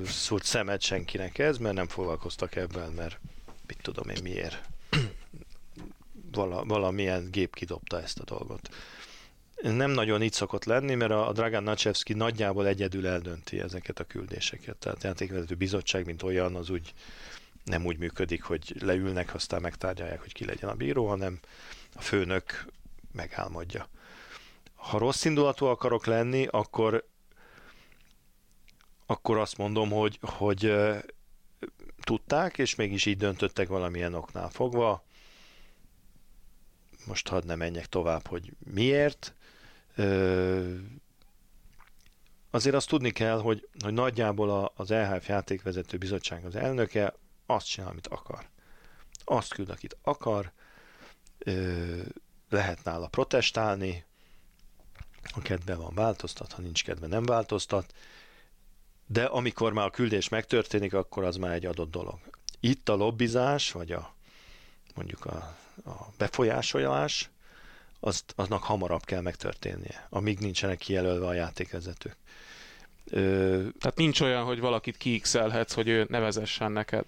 szúrt 0.06 0.44
szemet 0.44 0.82
senkinek 0.82 1.38
ez, 1.38 1.58
mert 1.58 1.76
nem 1.76 1.88
foglalkoztak 1.88 2.56
ebben, 2.56 2.92
mert 2.92 3.20
mit 3.68 3.80
tudom 3.82 4.10
én 4.10 4.24
miért. 4.24 4.62
Vala, 6.32 6.66
valamilyen 6.66 7.32
gép 7.32 7.56
kidobta 7.56 8.02
ezt 8.02 8.20
a 8.20 8.24
dolgot. 8.24 8.70
Nem 9.62 9.92
nagyon 9.92 10.22
így 10.22 10.34
szokott 10.34 10.66
lenni, 10.66 10.96
mert 10.96 11.12
a 11.12 11.32
Dragan 11.32 11.64
Nacsevski 11.64 12.14
nagyjából 12.14 12.68
egyedül 12.68 13.08
eldönti 13.08 13.60
ezeket 13.60 14.00
a 14.00 14.04
küldéseket. 14.04 14.78
Tehát 14.78 15.04
játékvezető 15.04 15.56
bizottság, 15.56 16.06
mint 16.06 16.24
olyan, 16.24 16.56
az 16.56 16.70
úgy 16.70 16.94
nem 17.64 17.86
úgy 17.86 17.98
működik, 17.98 18.44
hogy 18.44 18.76
leülnek, 18.80 19.34
aztán 19.34 19.62
megtárgyalják, 19.62 20.22
hogy 20.22 20.34
ki 20.34 20.46
legyen 20.46 20.70
a 20.70 20.76
bíró, 20.76 21.08
hanem 21.08 21.40
a 21.96 22.02
főnök 22.02 22.66
megálmodja. 23.12 23.88
Ha 24.76 24.98
rossz 24.98 25.26
indulatú 25.26 25.66
akarok 25.66 26.06
lenni, 26.06 26.48
akkor 26.52 27.08
akkor 29.10 29.38
azt 29.38 29.58
mondom, 29.58 29.90
hogy, 29.90 30.20
hogy 30.22 30.74
tudták, 32.02 32.58
és 32.58 32.76
mégis 32.76 33.06
így 33.06 33.18
döntöttek 33.18 33.68
valamilyen 33.68 34.14
oknál 34.14 34.50
fogva. 34.50 35.04
Most 37.06 37.28
hadd 37.28 37.46
ne 37.46 37.56
menjek 37.56 37.86
tovább, 37.86 38.28
hogy 38.28 38.54
miért. 38.74 39.34
Azért 42.50 42.76
azt 42.76 42.88
tudni 42.88 43.12
kell, 43.12 43.40
hogy, 43.40 43.68
hogy 43.84 43.94
nagyjából 43.94 44.72
az 44.76 44.92
EHF 44.92 45.28
játékvezető 45.28 45.98
bizottság 45.98 46.46
az 46.46 46.56
elnöke 46.56 47.14
azt 47.46 47.68
csinál, 47.68 47.90
amit 47.90 48.08
akar. 48.08 48.50
Azt 49.24 49.54
küld, 49.54 49.70
akit 49.70 49.98
akar, 50.02 50.52
lehet 52.50 52.84
nála 52.84 53.08
protestálni, 53.08 54.06
ha 55.32 55.42
kedve 55.42 55.76
van 55.76 55.94
változtat, 55.94 56.52
ha 56.52 56.62
nincs 56.62 56.84
kedve 56.84 57.08
nem 57.08 57.24
változtat, 57.24 57.94
de 59.12 59.24
amikor 59.24 59.74
már 59.74 59.86
a 59.86 59.90
küldés 59.90 60.30
megtörténik, 60.30 60.94
akkor 60.94 61.24
az 61.24 61.36
már 61.36 61.54
egy 61.54 61.66
adott 61.66 61.92
dolog. 61.92 62.20
Itt 62.60 62.90
a 62.90 62.96
lobbizás, 62.96 63.72
vagy 63.72 63.92
a 63.92 64.14
mondjuk 64.96 65.26
a, 65.26 65.56
a 65.86 66.08
befolyásolás, 66.18 67.30
azt, 68.00 68.34
aznak 68.36 68.64
hamarabb 68.64 69.04
kell 69.06 69.22
megtörténnie, 69.22 70.08
amíg 70.10 70.40
nincsenek 70.40 70.78
kijelölve 70.78 71.28
a 71.28 71.34
játékvezetők. 71.34 72.16
Ö, 73.10 73.64
Tehát 73.80 73.98
nincs 73.98 74.22
olyan, 74.22 74.44
hogy 74.44 74.60
valakit 74.60 74.98
kiixelhetsz, 74.98 75.74
hogy 75.74 75.88
ő 75.88 76.06
nevezessen 76.10 76.72
neked, 76.72 77.06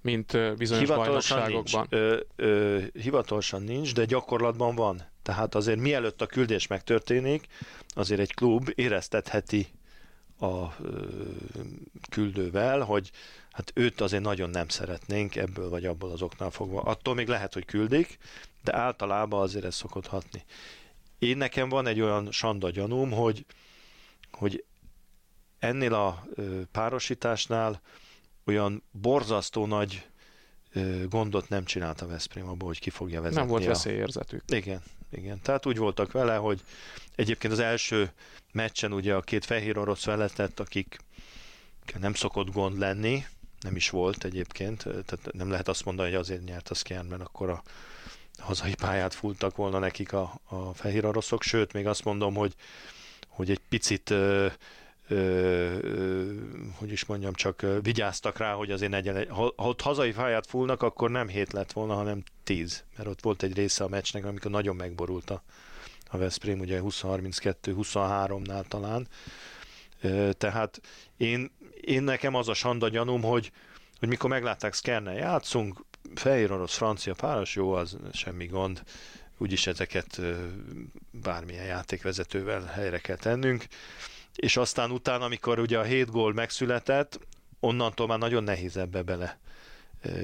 mint 0.00 0.56
bizonyos 0.56 0.88
bajnokságokban. 0.88 1.86
Nincs. 1.90 2.02
Ö, 2.02 2.20
ö, 2.36 2.80
hivatalosan 2.92 3.62
nincs, 3.62 3.94
de 3.94 4.04
gyakorlatban 4.04 4.74
van. 4.74 5.02
Tehát 5.22 5.54
azért 5.54 5.78
mielőtt 5.78 6.20
a 6.20 6.26
küldés 6.26 6.66
megtörténik, 6.66 7.46
azért 7.88 8.20
egy 8.20 8.34
klub 8.34 8.72
éreztetheti 8.74 9.68
a 10.42 10.76
küldővel, 12.10 12.80
hogy 12.80 13.10
hát 13.52 13.72
őt 13.74 14.00
azért 14.00 14.22
nagyon 14.22 14.50
nem 14.50 14.68
szeretnénk 14.68 15.36
ebből 15.36 15.68
vagy 15.68 15.84
abból 15.84 16.10
az 16.10 16.22
oknál 16.22 16.50
fogva. 16.50 16.80
Attól 16.80 17.14
még 17.14 17.28
lehet, 17.28 17.52
hogy 17.52 17.64
küldik, 17.64 18.18
de 18.62 18.76
általában 18.76 19.42
azért 19.42 19.64
ez 19.64 19.74
szokott 19.74 20.06
hatni. 20.06 20.44
Én 21.18 21.36
nekem 21.36 21.68
van 21.68 21.86
egy 21.86 22.00
olyan 22.00 22.30
sanda 22.30 22.70
gyanúm, 22.70 23.10
hogy, 23.10 23.46
hogy 24.30 24.64
ennél 25.58 25.94
a 25.94 26.26
párosításnál 26.72 27.80
olyan 28.44 28.82
borzasztó 28.90 29.66
nagy 29.66 30.06
gondot 31.08 31.48
nem 31.48 31.64
csinált 31.64 32.00
a 32.00 32.06
Veszprém 32.06 32.48
abból, 32.48 32.68
hogy 32.68 32.78
ki 32.78 32.90
fogja 32.90 33.20
vezetni. 33.20 33.40
Nem 33.40 33.50
volt 33.50 33.64
veszélyérzetük. 33.64 34.42
Igen, 34.46 34.82
igen. 35.12 35.40
Tehát 35.42 35.66
úgy 35.66 35.76
voltak 35.76 36.12
vele, 36.12 36.36
hogy 36.36 36.60
egyébként 37.14 37.52
az 37.52 37.58
első 37.58 38.12
meccsen 38.52 38.92
ugye 38.92 39.14
a 39.14 39.20
két 39.20 39.44
fehér 39.44 39.78
orosz 39.78 40.04
veletett, 40.04 40.60
akik 40.60 40.98
nem 41.98 42.14
szokott 42.14 42.52
gond 42.52 42.78
lenni, 42.78 43.24
nem 43.60 43.76
is 43.76 43.90
volt 43.90 44.24
egyébként, 44.24 44.82
tehát 44.82 45.32
nem 45.32 45.50
lehet 45.50 45.68
azt 45.68 45.84
mondani, 45.84 46.10
hogy 46.10 46.18
azért 46.18 46.44
nyert 46.44 46.68
a 46.68 46.74
Skjern, 46.74 47.06
mert 47.06 47.22
akkor 47.22 47.50
a 47.50 47.62
hazai 48.38 48.74
pályát 48.74 49.14
fúltak 49.14 49.56
volna 49.56 49.78
nekik 49.78 50.12
a, 50.12 50.40
a 50.44 50.74
fehér 50.74 51.06
oroszok, 51.06 51.42
sőt, 51.42 51.72
még 51.72 51.86
azt 51.86 52.04
mondom, 52.04 52.34
hogy, 52.34 52.54
hogy 53.28 53.50
egy 53.50 53.60
picit 53.68 54.14
hogy 56.78 56.92
is 56.92 57.04
mondjam, 57.04 57.32
csak 57.32 57.66
vigyáztak 57.82 58.38
rá, 58.38 58.52
hogy 58.52 58.70
azért 58.70 58.92
egyen, 58.92 59.28
ha, 59.28 59.52
ha 59.56 59.68
ott 59.68 59.80
hazai 59.80 60.12
pályát 60.12 60.46
fúlnak, 60.46 60.82
akkor 60.82 61.10
nem 61.10 61.28
hét 61.28 61.52
lett 61.52 61.72
volna, 61.72 61.94
hanem 61.94 62.22
tíz, 62.44 62.84
mert 62.96 63.08
ott 63.08 63.20
volt 63.20 63.42
egy 63.42 63.54
része 63.54 63.84
a 63.84 63.88
meccsnek, 63.88 64.24
amikor 64.24 64.50
nagyon 64.50 64.76
megborult 64.76 65.30
a, 65.30 65.42
a 66.06 66.16
Veszprém, 66.16 66.58
ugye 66.58 66.80
20-32-23-nál 66.82 68.64
talán. 68.68 69.08
Tehát 70.38 70.80
én, 71.16 71.50
én 71.80 72.02
nekem 72.02 72.34
az 72.34 72.48
a 72.48 72.54
sanda 72.54 72.88
gyanúm, 72.88 73.22
hogy, 73.22 73.52
hogy 73.98 74.08
mikor 74.08 74.30
meglátták 74.30 74.74
Skernel 74.74 75.14
játszunk, 75.14 75.84
fehér 76.14 76.52
orosz, 76.52 76.76
francia 76.76 77.14
páros, 77.14 77.54
jó, 77.54 77.72
az 77.72 77.96
semmi 78.12 78.46
gond, 78.46 78.82
úgyis 79.38 79.66
ezeket 79.66 80.20
bármilyen 81.10 81.64
játékvezetővel 81.64 82.64
helyre 82.64 82.98
kell 82.98 83.16
tennünk. 83.16 83.66
És 84.34 84.56
aztán 84.56 84.90
utána, 84.90 85.24
amikor 85.24 85.58
ugye 85.58 85.78
a 85.78 85.82
hét 85.82 86.10
gól 86.10 86.32
megszületett, 86.32 87.20
onnantól 87.60 88.06
már 88.06 88.18
nagyon 88.18 88.44
nehéz 88.44 88.76
ebbe 88.76 89.02
bele 89.02 89.38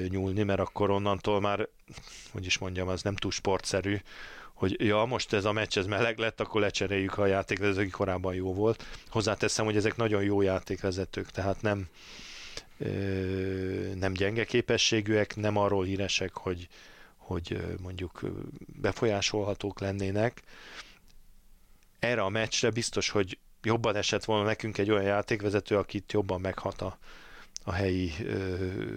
nyúlni, 0.07 0.43
mert 0.43 0.59
akkor 0.59 0.89
onnantól 0.89 1.39
már, 1.39 1.67
hogy 2.31 2.45
is 2.45 2.57
mondjam, 2.57 2.87
az 2.87 3.01
nem 3.01 3.15
túl 3.15 3.31
sportszerű, 3.31 3.97
hogy 4.53 4.85
ja, 4.85 5.05
most 5.05 5.33
ez 5.33 5.45
a 5.45 5.51
meccs 5.51 5.77
ez 5.77 5.85
meleg 5.85 6.17
lett, 6.17 6.39
akkor 6.39 6.61
lecseréljük 6.61 7.17
a 7.17 7.25
játékvezetők, 7.25 7.81
aki 7.81 7.89
korábban 7.89 8.33
jó 8.33 8.53
volt. 8.53 8.85
Hozzáteszem, 9.07 9.65
hogy 9.65 9.75
ezek 9.75 9.95
nagyon 9.95 10.23
jó 10.23 10.41
játékvezetők, 10.41 11.31
tehát 11.31 11.61
nem, 11.61 11.87
nem 13.95 14.13
gyenge 14.13 14.45
képességűek, 14.45 15.35
nem 15.35 15.57
arról 15.57 15.83
híresek, 15.83 16.33
hogy, 16.33 16.67
hogy 17.17 17.77
mondjuk 17.81 18.21
befolyásolhatók 18.65 19.79
lennének. 19.79 20.41
Erre 21.99 22.21
a 22.21 22.29
meccsre 22.29 22.69
biztos, 22.69 23.09
hogy 23.09 23.37
jobban 23.63 23.95
esett 23.95 24.25
volna 24.25 24.43
nekünk 24.43 24.77
egy 24.77 24.91
olyan 24.91 25.03
játékvezető, 25.03 25.77
akit 25.77 26.11
jobban 26.11 26.41
meghat 26.41 26.81
a, 26.81 26.97
a 27.63 27.71
helyi 27.71 28.11
ö, 28.23 28.55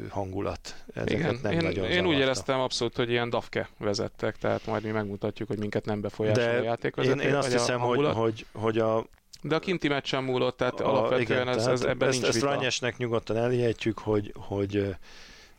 hangulat. 0.08 0.84
Ezeket 0.94 1.18
Igen, 1.18 1.38
nem 1.42 1.52
én, 1.52 1.58
nagyon 1.58 1.84
én 1.84 2.06
úgy 2.06 2.18
éreztem 2.18 2.60
abszolút, 2.60 2.96
hogy 2.96 3.10
ilyen 3.10 3.30
dafke 3.30 3.68
vezettek, 3.78 4.36
tehát 4.36 4.66
majd 4.66 4.82
mi 4.82 4.90
megmutatjuk, 4.90 5.48
hogy 5.48 5.58
minket 5.58 5.84
nem 5.84 6.00
befolyásol 6.00 6.44
a 6.44 6.62
játékvezető. 6.62 7.20
Én, 7.20 7.28
én 7.28 7.34
azt 7.34 7.52
hiszem, 7.52 7.80
hogy, 7.80 8.06
hogy, 8.06 8.46
hogy 8.52 8.78
a 8.78 9.06
de 9.42 9.54
a 9.54 9.58
kinti 9.58 9.88
meccsen 9.88 10.24
múlott, 10.24 10.56
tehát 10.56 10.80
a, 10.80 10.88
alapvetően 10.88 11.42
igen, 11.42 11.48
ez, 11.48 11.66
ez, 11.66 11.82
ebben 11.82 12.08
ezt, 12.08 12.20
nincs 12.20 12.34
ezt 12.34 12.44
Rányesnek 12.44 12.96
nyugodtan 12.96 13.36
elhihetjük, 13.36 13.98
hogy, 13.98 14.32
hogy, 14.36 14.94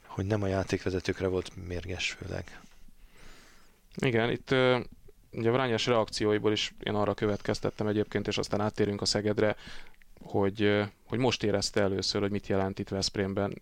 hogy 0.05 0.25
nem 0.25 0.43
a 0.43 0.47
játékvezetőkre 0.47 1.27
volt 1.27 1.51
mérges 1.67 2.11
főleg. 2.11 2.61
Igen, 3.95 4.29
itt 4.29 4.55
ugye 5.33 5.49
a 5.49 5.55
Rányes 5.55 5.85
reakcióiból 5.85 6.51
is 6.51 6.73
én 6.83 6.93
arra 6.93 7.13
következtettem 7.13 7.87
egyébként, 7.87 8.27
és 8.27 8.37
aztán 8.37 8.61
áttérünk 8.61 9.01
a 9.01 9.05
Szegedre, 9.05 9.55
hogy, 10.21 10.83
hogy 11.07 11.19
most 11.19 11.43
érezte 11.43 11.81
először, 11.81 12.21
hogy 12.21 12.31
mit 12.31 12.47
jelent 12.47 12.79
itt 12.79 12.89
Veszprémben 12.89 13.61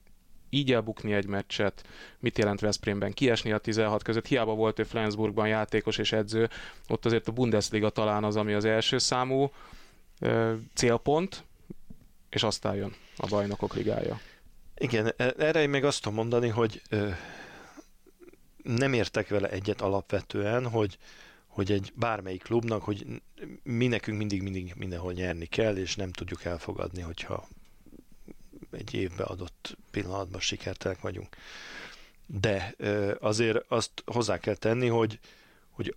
így 0.49 0.73
elbukni 0.73 1.13
egy 1.13 1.25
meccset, 1.25 1.83
mit 2.19 2.37
jelent 2.37 2.59
Veszprémben 2.59 3.13
kiesni 3.13 3.51
a 3.51 3.57
16 3.57 4.03
között, 4.03 4.27
hiába 4.27 4.53
volt 4.53 4.79
ő 4.79 4.83
Flensburgban 4.83 5.47
játékos 5.47 5.97
és 5.97 6.11
edző, 6.11 6.49
ott 6.87 7.05
azért 7.05 7.27
a 7.27 7.31
Bundesliga 7.31 7.89
talán 7.89 8.23
az, 8.23 8.35
ami 8.35 8.53
az 8.53 8.65
első 8.65 8.97
számú 8.97 9.51
célpont, 10.73 11.43
és 12.29 12.43
aztán 12.43 12.75
jön 12.75 12.95
a 13.17 13.27
bajnokok 13.27 13.75
ligája. 13.75 14.19
Igen, 14.77 15.13
e, 15.17 15.33
erre 15.37 15.61
én 15.61 15.69
még 15.69 15.83
azt 15.83 16.01
tudom 16.01 16.17
mondani, 16.17 16.47
hogy 16.47 16.81
nem 18.63 18.93
értek 18.93 19.27
vele 19.27 19.49
egyet 19.49 19.81
alapvetően, 19.81 20.67
hogy, 20.69 20.97
hogy 21.51 21.71
egy 21.71 21.93
bármelyik 21.95 22.43
klubnak, 22.43 22.83
hogy 22.83 23.05
mi 23.63 23.87
nekünk 23.87 24.17
mindig, 24.17 24.41
mindig 24.41 24.73
mindenhol 24.77 25.13
nyerni 25.13 25.45
kell, 25.45 25.77
és 25.77 25.95
nem 25.95 26.11
tudjuk 26.11 26.43
elfogadni, 26.43 27.01
hogyha 27.01 27.47
egy 28.71 28.93
évbe 28.93 29.23
adott 29.23 29.77
pillanatban 29.91 30.41
sikertelenek 30.41 31.01
vagyunk. 31.01 31.35
De 32.25 32.75
azért 33.19 33.65
azt 33.67 33.91
hozzá 34.05 34.37
kell 34.37 34.55
tenni, 34.55 34.87
hogy, 34.87 35.19
hogy 35.69 35.95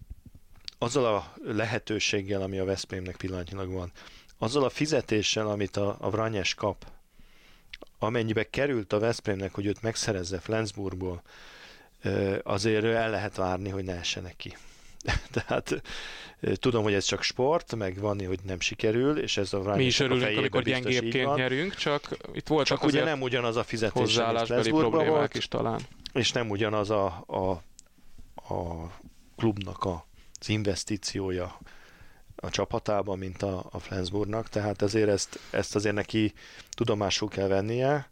azzal 0.78 1.14
a 1.14 1.34
lehetőséggel, 1.42 2.42
ami 2.42 2.58
a 2.58 2.64
Veszprémnek 2.64 3.16
pillanatnyilag 3.16 3.72
van, 3.72 3.92
azzal 4.38 4.64
a 4.64 4.70
fizetéssel, 4.70 5.48
amit 5.48 5.76
a, 5.76 5.96
a 6.00 6.10
Vranyes 6.10 6.54
kap, 6.54 6.86
amennyibe 7.98 8.50
került 8.50 8.92
a 8.92 8.98
Veszprémnek, 8.98 9.54
hogy 9.54 9.66
őt 9.66 9.82
megszerezze 9.82 10.38
Flensburgból, 10.38 11.22
azért 12.42 12.84
el 12.84 13.10
lehet 13.10 13.36
várni, 13.36 13.68
hogy 13.68 13.84
ne 13.84 13.94
essenek 13.94 14.36
ki. 14.36 14.56
Tehát 15.32 15.82
tudom, 16.54 16.82
hogy 16.82 16.94
ez 16.94 17.04
csak 17.04 17.22
sport, 17.22 17.74
meg 17.74 17.98
van, 17.98 18.26
hogy 18.26 18.38
nem 18.42 18.60
sikerül, 18.60 19.18
és 19.18 19.36
ez 19.36 19.52
a 19.52 19.74
Mi 19.76 19.84
is 19.84 20.00
örülünk, 20.00 20.38
amikor 20.38 20.62
gyengébbként 20.62 21.34
nyerünk, 21.34 21.74
csak 21.74 22.16
itt 22.32 22.46
volt 22.46 22.66
csak 22.66 22.84
ugye 22.84 23.04
nem 23.04 23.22
ugyanaz 23.22 23.56
a 23.56 23.64
fizetés, 23.64 24.00
hozzáállásbeli 24.00 24.70
problémák 24.70 25.08
volt, 25.08 25.34
is 25.34 25.48
talán. 25.48 25.80
És 26.12 26.32
nem 26.32 26.50
ugyanaz 26.50 26.90
a, 26.90 27.24
a, 27.26 27.50
a 28.54 28.90
klubnak 29.36 29.84
a, 29.84 30.06
az 30.40 30.48
investíciója 30.48 31.58
a 32.36 32.50
csapatában, 32.50 33.18
mint 33.18 33.42
a, 33.42 33.66
a 33.70 33.78
Flensburgnak, 33.78 34.48
tehát 34.48 34.82
ezért 34.82 35.08
ezt, 35.08 35.38
ezt 35.50 35.74
azért 35.74 35.94
neki 35.94 36.32
tudomásul 36.70 37.28
kell 37.28 37.48
vennie. 37.48 38.08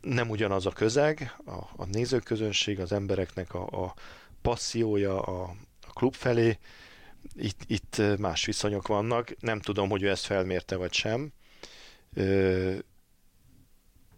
Nem 0.00 0.30
ugyanaz 0.30 0.66
a 0.66 0.70
közeg, 0.70 1.36
a, 1.46 1.82
a 1.82 1.84
nézőközönség, 1.84 2.80
az 2.80 2.92
embereknek 2.92 3.54
a, 3.54 3.84
a 3.84 3.94
passziója 4.42 5.20
a 5.20 5.54
klub 5.96 6.14
felé, 6.14 6.58
itt, 7.34 7.60
itt 7.66 8.02
más 8.18 8.44
viszonyok 8.44 8.88
vannak. 8.88 9.40
Nem 9.40 9.60
tudom, 9.60 9.88
hogy 9.88 10.02
ő 10.02 10.10
ezt 10.10 10.24
felmérte 10.24 10.76
vagy 10.76 10.92
sem. 10.92 11.32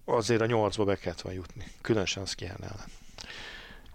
Azért 0.05 0.41
a 0.41 0.47
nyolcba 0.47 0.85
be 0.85 0.97
kellett 0.97 1.21
van 1.21 1.33
jutni, 1.33 1.65
különösen 1.81 2.23
az 2.23 2.35
Kiel 2.35 2.57
ellen. 2.61 2.85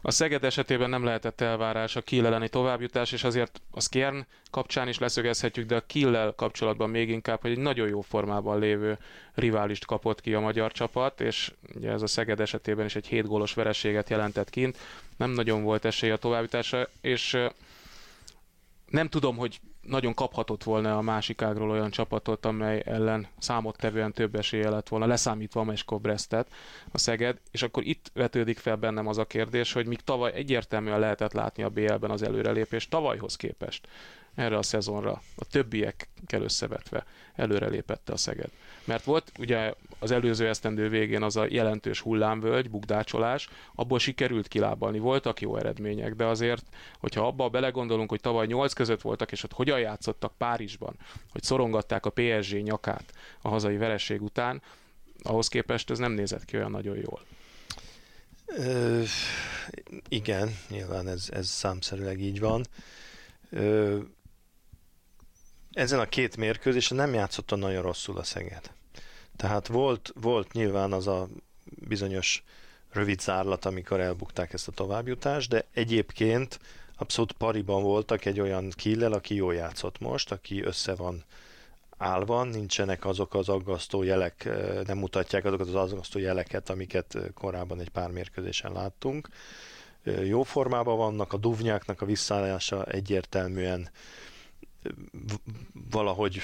A 0.05 0.11
Szeged 0.11 0.43
esetében 0.43 0.89
nem 0.89 1.03
lehetett 1.03 1.41
elvárás 1.41 1.95
a 1.95 2.01
Kiel 2.01 2.25
elleni 2.25 2.49
továbbjutás, 2.49 3.11
és 3.11 3.23
azért 3.23 3.61
a 3.71 3.81
Skjern 3.81 4.25
kapcsán 4.51 4.87
is 4.87 4.99
leszögezhetjük, 4.99 5.67
de 5.67 5.75
a 5.75 5.85
Kiel 5.85 6.33
kapcsolatban 6.35 6.89
még 6.89 7.09
inkább, 7.09 7.41
hogy 7.41 7.51
egy 7.51 7.57
nagyon 7.57 7.87
jó 7.87 8.01
formában 8.01 8.59
lévő 8.59 8.97
riválist 9.33 9.85
kapott 9.85 10.21
ki 10.21 10.33
a 10.33 10.39
magyar 10.39 10.71
csapat, 10.71 11.21
és 11.21 11.51
ugye 11.75 11.91
ez 11.91 12.01
a 12.01 12.07
Szeged 12.07 12.39
esetében 12.39 12.85
is 12.85 12.95
egy 12.95 13.07
7 13.07 13.25
gólos 13.25 13.53
vereséget 13.53 14.09
jelentett 14.09 14.49
kint. 14.49 14.77
Nem 15.17 15.31
nagyon 15.31 15.63
volt 15.63 15.85
esély 15.85 16.11
a 16.11 16.17
továbbjutásra, 16.17 16.87
és 17.01 17.37
nem 18.93 19.07
tudom, 19.09 19.37
hogy 19.37 19.59
nagyon 19.81 20.13
kaphatott 20.13 20.63
volna 20.63 20.97
a 20.97 21.01
másik 21.01 21.41
ágról 21.41 21.69
olyan 21.69 21.89
csapatot, 21.89 22.45
amely 22.45 22.81
ellen 22.85 23.27
számottevően 23.37 24.13
több 24.13 24.35
esélye 24.35 24.69
lett 24.69 24.87
volna, 24.87 25.05
leszámítva 25.05 25.59
a 25.59 25.63
Meskov 25.63 26.01
Brestet, 26.01 26.47
a 26.91 26.97
Szeged, 26.97 27.39
és 27.51 27.61
akkor 27.63 27.83
itt 27.83 28.11
vetődik 28.13 28.57
fel 28.57 28.75
bennem 28.75 29.07
az 29.07 29.17
a 29.17 29.25
kérdés, 29.25 29.73
hogy 29.73 29.85
míg 29.85 29.99
tavaly 30.01 30.33
egyértelműen 30.33 30.99
lehetett 30.99 31.33
látni 31.33 31.63
a 31.63 31.69
BL-ben 31.69 32.11
az 32.11 32.21
előrelépést 32.23 32.89
tavalyhoz 32.89 33.35
képest 33.35 33.87
erre 34.35 34.57
a 34.57 34.63
szezonra, 34.63 35.21
a 35.35 35.45
többiekkel 35.45 36.41
összevetve 36.41 37.05
előrelépette 37.35 38.13
a 38.13 38.17
Szeged. 38.17 38.49
Mert 38.83 39.03
volt 39.03 39.31
ugye 39.39 39.73
az 39.99 40.11
előző 40.11 40.47
esztendő 40.47 40.89
végén 40.89 41.23
az 41.23 41.35
a 41.35 41.45
jelentős 41.49 41.99
hullámvölgy, 41.99 42.69
bukdácsolás, 42.69 43.49
abból 43.75 43.99
sikerült 43.99 44.47
kilábalni, 44.47 44.99
voltak 44.99 45.41
jó 45.41 45.57
eredmények, 45.57 46.15
de 46.15 46.25
azért, 46.25 46.63
hogyha 46.99 47.27
abba 47.27 47.49
belegondolunk, 47.49 48.09
hogy 48.09 48.21
tavaly 48.21 48.45
8 48.45 48.73
között 48.73 49.01
voltak, 49.01 49.31
és 49.31 49.43
ott 49.43 49.53
hogyan 49.53 49.79
játszottak 49.79 50.33
Párizsban, 50.37 50.95
hogy 51.31 51.43
szorongatták 51.43 52.05
a 52.05 52.09
PSG 52.09 52.63
nyakát 52.63 53.13
a 53.41 53.49
hazai 53.49 53.77
vereség 53.77 54.21
után, 54.21 54.61
ahhoz 55.23 55.47
képest 55.47 55.89
ez 55.89 55.97
nem 55.97 56.11
nézett 56.11 56.45
ki 56.45 56.57
olyan 56.57 56.71
nagyon 56.71 56.97
jól. 56.97 57.21
Ö, 58.45 59.01
igen, 60.07 60.57
nyilván 60.69 61.07
ez, 61.07 61.29
ez 61.31 61.47
számszerűleg 61.47 62.21
így 62.21 62.39
van. 62.39 62.65
Ö, 63.49 63.99
ezen 65.73 65.99
a 65.99 66.05
két 66.05 66.37
mérkőzésen 66.37 66.97
nem 66.97 67.13
játszotta 67.13 67.55
nagyon 67.55 67.81
rosszul 67.81 68.17
a 68.17 68.23
Szeged. 68.23 68.71
Tehát 69.35 69.67
volt, 69.67 70.13
volt 70.21 70.51
nyilván 70.51 70.91
az 70.91 71.07
a 71.07 71.27
bizonyos 71.63 72.43
rövid 72.91 73.19
zárlat, 73.19 73.65
amikor 73.65 73.99
elbukták 73.99 74.53
ezt 74.53 74.67
a 74.67 74.71
továbbjutást, 74.71 75.49
de 75.49 75.65
egyébként 75.73 76.59
abszolút 76.97 77.31
pariban 77.31 77.83
voltak 77.83 78.25
egy 78.25 78.39
olyan 78.39 78.69
killel, 78.69 79.13
aki 79.13 79.35
jól 79.35 79.53
játszott 79.53 79.99
most, 79.99 80.31
aki 80.31 80.63
össze 80.63 80.95
van 80.95 81.23
állva, 81.97 82.43
nincsenek 82.43 83.05
azok 83.05 83.33
az 83.33 83.49
aggasztó 83.49 84.03
jelek, 84.03 84.49
nem 84.85 84.97
mutatják 84.97 85.45
azokat 85.45 85.67
az 85.67 85.91
aggasztó 85.91 86.19
jeleket, 86.19 86.69
amiket 86.69 87.17
korábban 87.33 87.79
egy 87.79 87.89
pár 87.89 88.09
mérkőzésen 88.09 88.71
láttunk. 88.71 89.27
Jó 90.23 90.43
formában 90.43 90.97
vannak, 90.97 91.33
a 91.33 91.37
duvnyáknak 91.37 92.01
a 92.01 92.05
visszaállása 92.05 92.85
egyértelműen 92.85 93.89
valahogy 95.91 96.41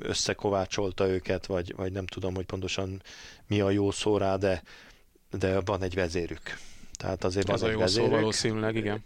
összekovácsolta 0.00 1.08
őket, 1.08 1.46
vagy, 1.46 1.74
vagy 1.76 1.92
nem 1.92 2.06
tudom, 2.06 2.34
hogy 2.34 2.44
pontosan 2.44 3.02
mi 3.46 3.60
a 3.60 3.70
jó 3.70 3.90
szó 3.90 4.16
rá, 4.16 4.36
de, 4.36 4.62
de 5.30 5.60
van 5.60 5.82
egy 5.82 5.94
vezérük. 5.94 6.58
Tehát 6.96 7.24
azért 7.24 7.50
Ez 7.50 7.60
van 7.60 7.68
a 7.68 7.72
egy 7.72 7.76
jó 7.76 7.82
vezérük. 7.82 8.08
szó 8.08 8.14
valószínűleg, 8.14 8.76
igen. 8.76 9.04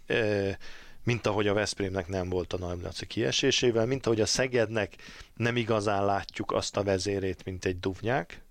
Mint 1.03 1.27
ahogy 1.27 1.47
a 1.47 1.53
Veszprémnek 1.53 2.07
nem 2.07 2.29
volt 2.29 2.53
a 2.53 2.57
Nagylaci 2.57 3.05
kiesésével, 3.05 3.85
mint 3.85 4.05
ahogy 4.05 4.21
a 4.21 4.25
Szegednek 4.25 4.95
nem 5.35 5.55
igazán 5.55 6.05
látjuk 6.05 6.51
azt 6.51 6.77
a 6.77 6.83
vezérét, 6.83 7.45
mint 7.45 7.65
egy 7.65 7.79
duvnyák. 7.79 8.41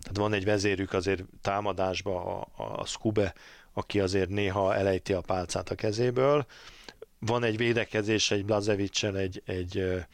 Tehát 0.00 0.16
van 0.16 0.32
egy 0.32 0.44
vezérük 0.44 0.92
azért 0.92 1.22
támadásba, 1.42 2.40
a, 2.40 2.48
a 2.80 2.86
Skube, 2.86 3.34
aki 3.72 4.00
azért 4.00 4.28
néha 4.28 4.74
elejti 4.74 5.12
a 5.12 5.20
pálcát 5.20 5.70
a 5.70 5.74
kezéből, 5.74 6.46
van 7.18 7.44
egy 7.44 7.56
védekezés 7.56 8.30
egy 8.30 8.44
Blazevicsel, 8.44 9.16
egy, 9.18 9.42
egy, 9.46 10.04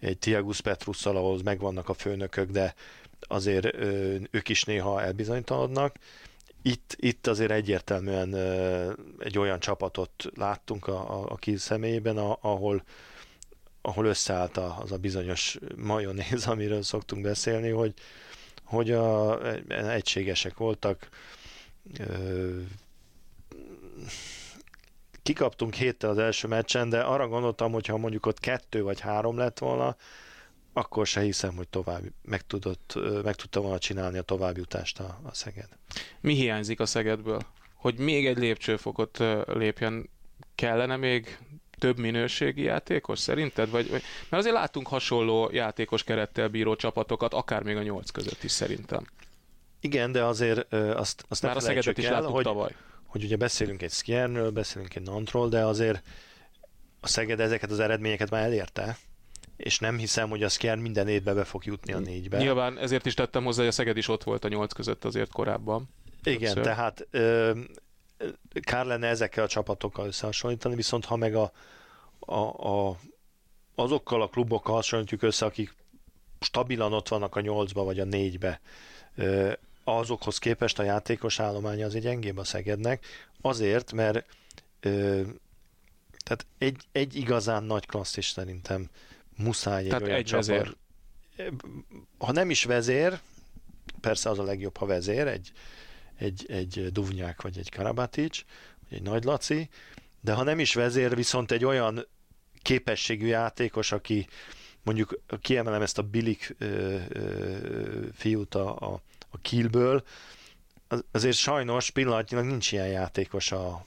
egy 0.00 0.18
Tiagus 0.18 0.60
Petrusszal, 0.60 1.16
ahol 1.16 1.40
megvannak 1.44 1.88
a 1.88 1.94
főnökök, 1.94 2.50
de 2.50 2.74
azért 3.20 3.74
ők 4.30 4.48
is 4.48 4.64
néha 4.64 5.02
elbizonytalanodnak. 5.02 5.96
Itt, 6.62 6.96
itt 6.98 7.26
azért 7.26 7.50
egyértelműen 7.50 8.34
egy 9.18 9.38
olyan 9.38 9.60
csapatot 9.60 10.24
láttunk 10.34 10.86
a, 10.86 11.20
a, 11.20 11.30
a 11.30 11.36
Kiel 11.36 11.58
személyében, 11.58 12.16
ahol, 12.16 12.84
ahol 13.82 14.06
összeállt 14.06 14.56
az 14.56 14.92
a 14.92 14.98
bizonyos 14.98 15.58
majonéz, 15.76 16.46
amiről 16.54 16.82
szoktunk 16.82 17.22
beszélni, 17.22 17.68
hogy, 17.68 17.94
hogy 18.64 18.90
a, 18.90 19.40
egységesek 19.68 20.56
voltak, 20.56 21.08
kikaptunk 25.24 25.74
héttel 25.74 26.10
az 26.10 26.18
első 26.18 26.48
meccsen, 26.48 26.88
de 26.88 27.00
arra 27.00 27.28
gondoltam, 27.28 27.72
hogy 27.72 27.86
ha 27.86 27.96
mondjuk 27.96 28.26
ott 28.26 28.40
kettő 28.40 28.82
vagy 28.82 29.00
három 29.00 29.36
lett 29.36 29.58
volna, 29.58 29.96
akkor 30.72 31.06
se 31.06 31.20
hiszem, 31.20 31.56
hogy 31.56 31.68
tovább 31.68 32.02
meg, 32.22 32.46
tudott, 32.46 32.98
meg 33.22 33.34
tudta 33.34 33.60
volna 33.60 33.78
csinálni 33.78 34.18
a 34.18 34.22
továbbjutást 34.22 35.00
a, 35.00 35.20
a 35.22 35.34
Szeged. 35.34 35.68
Mi 36.20 36.34
hiányzik 36.34 36.80
a 36.80 36.86
Szegedből? 36.86 37.40
Hogy 37.74 37.98
még 37.98 38.26
egy 38.26 38.38
lépcsőfokot 38.38 39.18
lépjen, 39.46 40.10
kellene 40.54 40.96
még 40.96 41.38
több 41.78 41.98
minőségi 41.98 42.62
játékos 42.62 43.18
szerinted? 43.18 43.70
Vagy, 43.70 43.90
vagy, 43.90 44.02
mert 44.28 44.42
azért 44.42 44.54
látunk 44.54 44.88
hasonló 44.88 45.50
játékos 45.52 46.02
kerettel 46.02 46.48
bíró 46.48 46.76
csapatokat, 46.76 47.34
akár 47.34 47.62
még 47.62 47.76
a 47.76 47.82
nyolc 47.82 48.10
között 48.10 48.42
is 48.42 48.50
szerintem. 48.50 49.06
Igen, 49.80 50.12
de 50.12 50.24
azért 50.24 50.72
azt, 50.72 51.24
azt 51.28 51.42
Már 51.42 51.56
a 51.56 51.60
Szegedet 51.60 51.98
is 51.98 52.04
el, 52.04 52.12
láttuk 52.12 52.34
hogy, 52.34 52.44
tavaly 52.44 52.74
hogy 53.14 53.24
ugye 53.24 53.36
beszélünk 53.36 53.82
egy 53.82 53.90
Skjernről, 53.90 54.50
beszélünk 54.50 54.94
egy 54.94 55.02
Nantról, 55.02 55.48
de 55.48 55.64
azért 55.64 56.02
a 57.00 57.06
Szeged 57.06 57.40
ezeket 57.40 57.70
az 57.70 57.80
eredményeket 57.80 58.30
már 58.30 58.42
elérte, 58.42 58.96
és 59.56 59.78
nem 59.78 59.98
hiszem, 59.98 60.28
hogy 60.28 60.42
a 60.42 60.48
Skjern 60.48 60.80
minden 60.80 61.08
évben 61.08 61.34
be 61.34 61.44
fog 61.44 61.64
jutni 61.64 61.92
a 61.92 61.98
négybe. 61.98 62.38
Nyilván 62.38 62.78
ezért 62.78 63.06
is 63.06 63.14
tettem 63.14 63.44
hozzá, 63.44 63.58
hogy 63.58 63.68
a 63.68 63.72
Szeged 63.72 63.96
is 63.96 64.08
ott 64.08 64.22
volt 64.22 64.44
a 64.44 64.48
nyolc 64.48 64.72
között 64.72 65.04
azért 65.04 65.32
korábban. 65.32 65.88
Igen, 66.22 66.54
Többször. 66.54 66.62
tehát 66.62 67.06
ö, 67.10 67.52
kár 68.60 68.86
lenne 68.86 69.06
ezekkel 69.06 69.44
a 69.44 69.48
csapatokkal 69.48 70.06
összehasonlítani, 70.06 70.74
viszont 70.74 71.04
ha 71.04 71.16
meg 71.16 71.34
a, 71.34 71.52
a, 72.18 72.40
a, 72.68 72.98
azokkal 73.74 74.22
a 74.22 74.28
klubokkal 74.28 74.74
hasonlítjuk 74.74 75.22
össze, 75.22 75.46
akik 75.46 75.74
stabilan 76.40 76.92
ott 76.92 77.08
vannak 77.08 77.36
a 77.36 77.40
nyolcba 77.40 77.84
vagy 77.84 78.00
a 78.00 78.04
négybe, 78.04 78.60
azokhoz 79.84 80.38
képest 80.38 80.78
a 80.78 80.82
játékos 80.82 81.40
állománya 81.40 81.86
az 81.86 81.94
egy 81.94 82.02
gyengébb 82.02 82.38
a 82.38 82.44
Szegednek, 82.44 83.06
azért, 83.40 83.92
mert 83.92 84.26
ö, 84.80 85.22
tehát 86.24 86.46
egy, 86.58 86.84
egy 86.92 87.16
igazán 87.16 87.64
nagy 87.64 87.86
klasszis 87.86 88.26
szerintem 88.26 88.90
muszáj 89.36 89.82
egy 89.82 89.88
tehát 89.88 90.02
olyan 90.02 90.16
egy 90.16 90.24
csapat. 90.24 90.46
Vezér. 90.46 90.76
Ha 92.18 92.32
nem 92.32 92.50
is 92.50 92.64
vezér, 92.64 93.20
persze 94.00 94.30
az 94.30 94.38
a 94.38 94.42
legjobb, 94.42 94.76
ha 94.76 94.86
vezér, 94.86 95.26
egy, 95.26 95.52
egy, 96.16 96.44
egy 96.48 96.92
Duvnyák 96.92 97.42
vagy 97.42 97.58
egy 97.58 97.70
Karabatics, 97.70 98.44
egy 98.90 99.02
nagy 99.02 99.24
Laci, 99.24 99.68
de 100.20 100.32
ha 100.32 100.42
nem 100.42 100.58
is 100.58 100.74
vezér, 100.74 101.14
viszont 101.14 101.50
egy 101.50 101.64
olyan 101.64 102.06
képességű 102.62 103.26
játékos, 103.26 103.92
aki 103.92 104.26
mondjuk 104.82 105.20
kiemelem 105.40 105.82
ezt 105.82 105.98
a 105.98 106.02
Bilik 106.02 106.54
ö, 106.58 106.98
ö, 107.08 108.06
fiút 108.12 108.54
a, 108.54 108.76
a, 108.76 109.00
a 109.34 109.38
Kielből, 109.42 110.04
az, 110.88 111.04
azért 111.10 111.36
sajnos 111.36 111.90
pillanatnyilag 111.90 112.46
nincs 112.46 112.72
ilyen 112.72 112.88
játékos 112.88 113.52
a, 113.52 113.86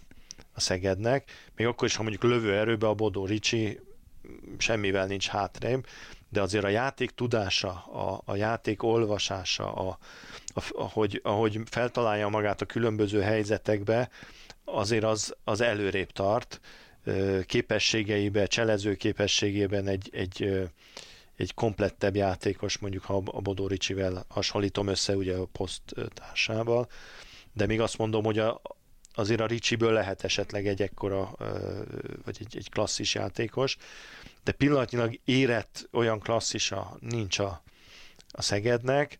a 0.53 0.59
Szegednek, 0.59 1.31
még 1.55 1.67
akkor 1.67 1.87
is, 1.87 1.95
ha 1.95 2.01
mondjuk 2.01 2.23
lövő 2.23 2.53
erőbe 2.57 2.87
a 2.87 2.93
Bodó 2.93 3.25
Ricsi 3.25 3.79
semmivel 4.57 5.05
nincs 5.05 5.27
hátrébb, 5.27 5.85
de 6.29 6.41
azért 6.41 6.63
a 6.63 6.69
játék 6.69 7.11
tudása, 7.11 7.69
a, 7.71 8.21
a 8.25 8.35
játék 8.35 8.83
olvasása, 8.83 9.73
a, 9.73 9.97
a, 10.45 10.63
ahogy, 10.71 11.19
ahogy 11.23 11.59
feltalálja 11.65 12.27
magát 12.27 12.61
a 12.61 12.65
különböző 12.65 13.21
helyzetekbe, 13.21 14.09
azért 14.65 15.03
az, 15.03 15.35
az 15.43 15.61
előrébb 15.61 16.11
tart, 16.11 16.59
képességeibe, 17.45 18.45
cselező 18.45 18.95
képességében 18.95 19.87
egy, 19.87 20.09
egy, 20.13 20.69
egy 21.37 21.53
komplettebb 21.53 22.15
játékos, 22.15 22.77
mondjuk 22.77 23.03
ha 23.03 23.21
a 23.25 23.41
Bodó 23.41 23.67
Ricsivel 23.67 24.25
hasonlítom 24.27 24.87
össze 24.87 25.15
ugye 25.15 25.35
a 25.35 25.45
poszttársával, 25.45 26.89
de 27.53 27.65
még 27.65 27.81
azt 27.81 27.97
mondom, 27.97 28.23
hogy 28.23 28.39
a, 28.39 28.61
azért 29.13 29.41
a 29.41 29.45
Ricsiből 29.45 29.91
lehet 29.91 30.23
esetleg 30.23 30.67
egy 30.67 30.81
ekkora, 30.81 31.35
vagy 32.23 32.37
egy, 32.39 32.57
egy 32.57 32.69
klasszis 32.69 33.15
játékos, 33.15 33.77
de 34.43 34.51
pillanatnyilag 34.51 35.19
érett 35.25 35.87
olyan 35.91 36.19
klasszisa 36.19 36.97
nincs 36.99 37.39
a, 37.39 37.63
a 38.31 38.41
Szegednek, 38.41 39.17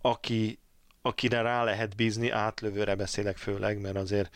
aki, 0.00 0.58
akire 1.02 1.40
rá 1.40 1.64
lehet 1.64 1.96
bízni, 1.96 2.30
átlövőre 2.30 2.94
beszélek 2.94 3.36
főleg, 3.36 3.80
mert 3.80 3.96
azért 3.96 4.34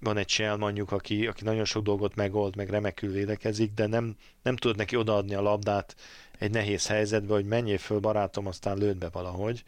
van 0.00 0.16
egy 0.16 0.28
Shell 0.28 0.56
mondjuk, 0.56 0.92
aki, 0.92 1.26
aki 1.26 1.44
nagyon 1.44 1.64
sok 1.64 1.82
dolgot 1.82 2.14
megold, 2.14 2.56
meg 2.56 2.68
remekül 2.68 3.12
védekezik, 3.12 3.72
de 3.72 3.86
nem, 3.86 4.16
nem 4.42 4.56
tud 4.56 4.76
neki 4.76 4.96
odaadni 4.96 5.34
a 5.34 5.42
labdát 5.42 5.96
egy 6.38 6.50
nehéz 6.50 6.86
helyzetbe, 6.86 7.34
hogy 7.34 7.44
menjél 7.44 7.78
föl 7.78 7.98
barátom, 7.98 8.46
aztán 8.46 8.78
lőd 8.78 8.96
be 8.96 9.08
valahogy. 9.08 9.62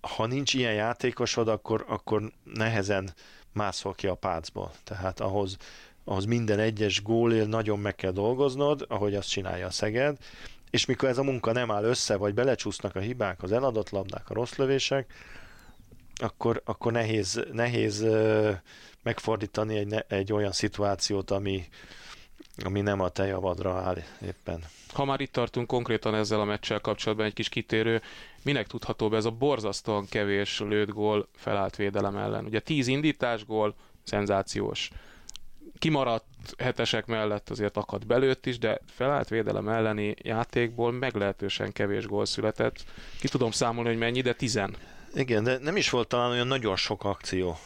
Ha 0.00 0.26
nincs 0.26 0.54
ilyen 0.54 0.74
játékosod, 0.74 1.48
akkor, 1.48 1.84
akkor 1.88 2.32
nehezen 2.44 3.10
mászol 3.52 3.94
ki 3.94 4.06
a 4.06 4.14
pácból. 4.14 4.72
Tehát 4.84 5.20
ahhoz, 5.20 5.56
ahhoz 6.04 6.24
minden 6.24 6.58
egyes 6.58 7.02
gólért 7.02 7.48
nagyon 7.48 7.78
meg 7.78 7.94
kell 7.94 8.12
dolgoznod, 8.12 8.84
ahogy 8.88 9.14
azt 9.14 9.28
csinálja 9.28 9.66
a 9.66 9.70
Szeged, 9.70 10.16
és 10.70 10.84
mikor 10.84 11.08
ez 11.08 11.18
a 11.18 11.22
munka 11.22 11.52
nem 11.52 11.70
áll 11.70 11.84
össze, 11.84 12.16
vagy 12.16 12.34
belecsúsznak 12.34 12.96
a 12.96 13.00
hibák, 13.00 13.42
az 13.42 13.52
eladott 13.52 13.90
labdák, 13.90 14.30
a 14.30 14.34
rossz 14.34 14.54
lövések, 14.54 15.12
akkor, 16.20 16.62
akkor 16.64 16.92
nehéz, 16.92 17.44
nehéz 17.52 18.06
megfordítani 19.02 19.76
egy, 19.76 20.04
egy 20.08 20.32
olyan 20.32 20.52
szituációt, 20.52 21.30
ami, 21.30 21.64
ami 22.64 22.80
nem 22.80 23.00
a 23.00 23.08
te 23.08 23.26
javadra 23.26 23.74
áll 23.74 23.96
éppen. 24.22 24.64
Ha 24.92 25.04
már 25.04 25.20
itt 25.20 25.32
tartunk 25.32 25.66
konkrétan 25.66 26.14
ezzel 26.14 26.40
a 26.40 26.44
meccsel 26.44 26.80
kapcsolatban 26.80 27.26
egy 27.26 27.32
kis 27.32 27.48
kitérő, 27.48 28.02
minek 28.42 28.66
tudható 28.66 29.08
be 29.08 29.16
ez 29.16 29.24
a 29.24 29.30
borzasztóan 29.30 30.06
kevés 30.08 30.60
lőtt 30.60 30.88
gól 30.88 31.28
felállt 31.36 31.76
védelem 31.76 32.16
ellen? 32.16 32.44
Ugye 32.44 32.60
10 32.60 32.86
indítás 32.86 33.46
gól, 33.46 33.74
szenzációs. 34.02 34.90
Kimaradt 35.78 36.24
hetesek 36.58 37.06
mellett 37.06 37.50
azért 37.50 37.76
akad 37.76 38.06
belőtt 38.06 38.46
is, 38.46 38.58
de 38.58 38.80
felállt 38.86 39.28
védelem 39.28 39.68
elleni 39.68 40.14
játékból 40.22 40.92
meglehetősen 40.92 41.72
kevés 41.72 42.06
gól 42.06 42.26
született. 42.26 42.84
Ki 43.20 43.28
tudom 43.28 43.50
számolni, 43.50 43.88
hogy 43.88 43.98
mennyi, 43.98 44.20
de 44.20 44.32
10. 44.32 44.60
Igen, 45.14 45.44
de 45.44 45.58
nem 45.58 45.76
is 45.76 45.90
volt 45.90 46.08
talán 46.08 46.30
olyan 46.30 46.46
nagyon 46.46 46.76
sok 46.76 47.04
akció. 47.04 47.58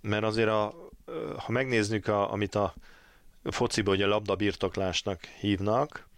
Mert 0.00 0.24
azért, 0.24 0.48
a, 0.48 0.74
ha 1.36 1.52
megnézzük, 1.52 2.08
a, 2.08 2.32
amit 2.32 2.54
a 2.54 2.74
fociban 3.42 3.94
ugye 3.94 4.06
labdabirtoklásnak 4.06 5.24
hívnak, 5.24 6.08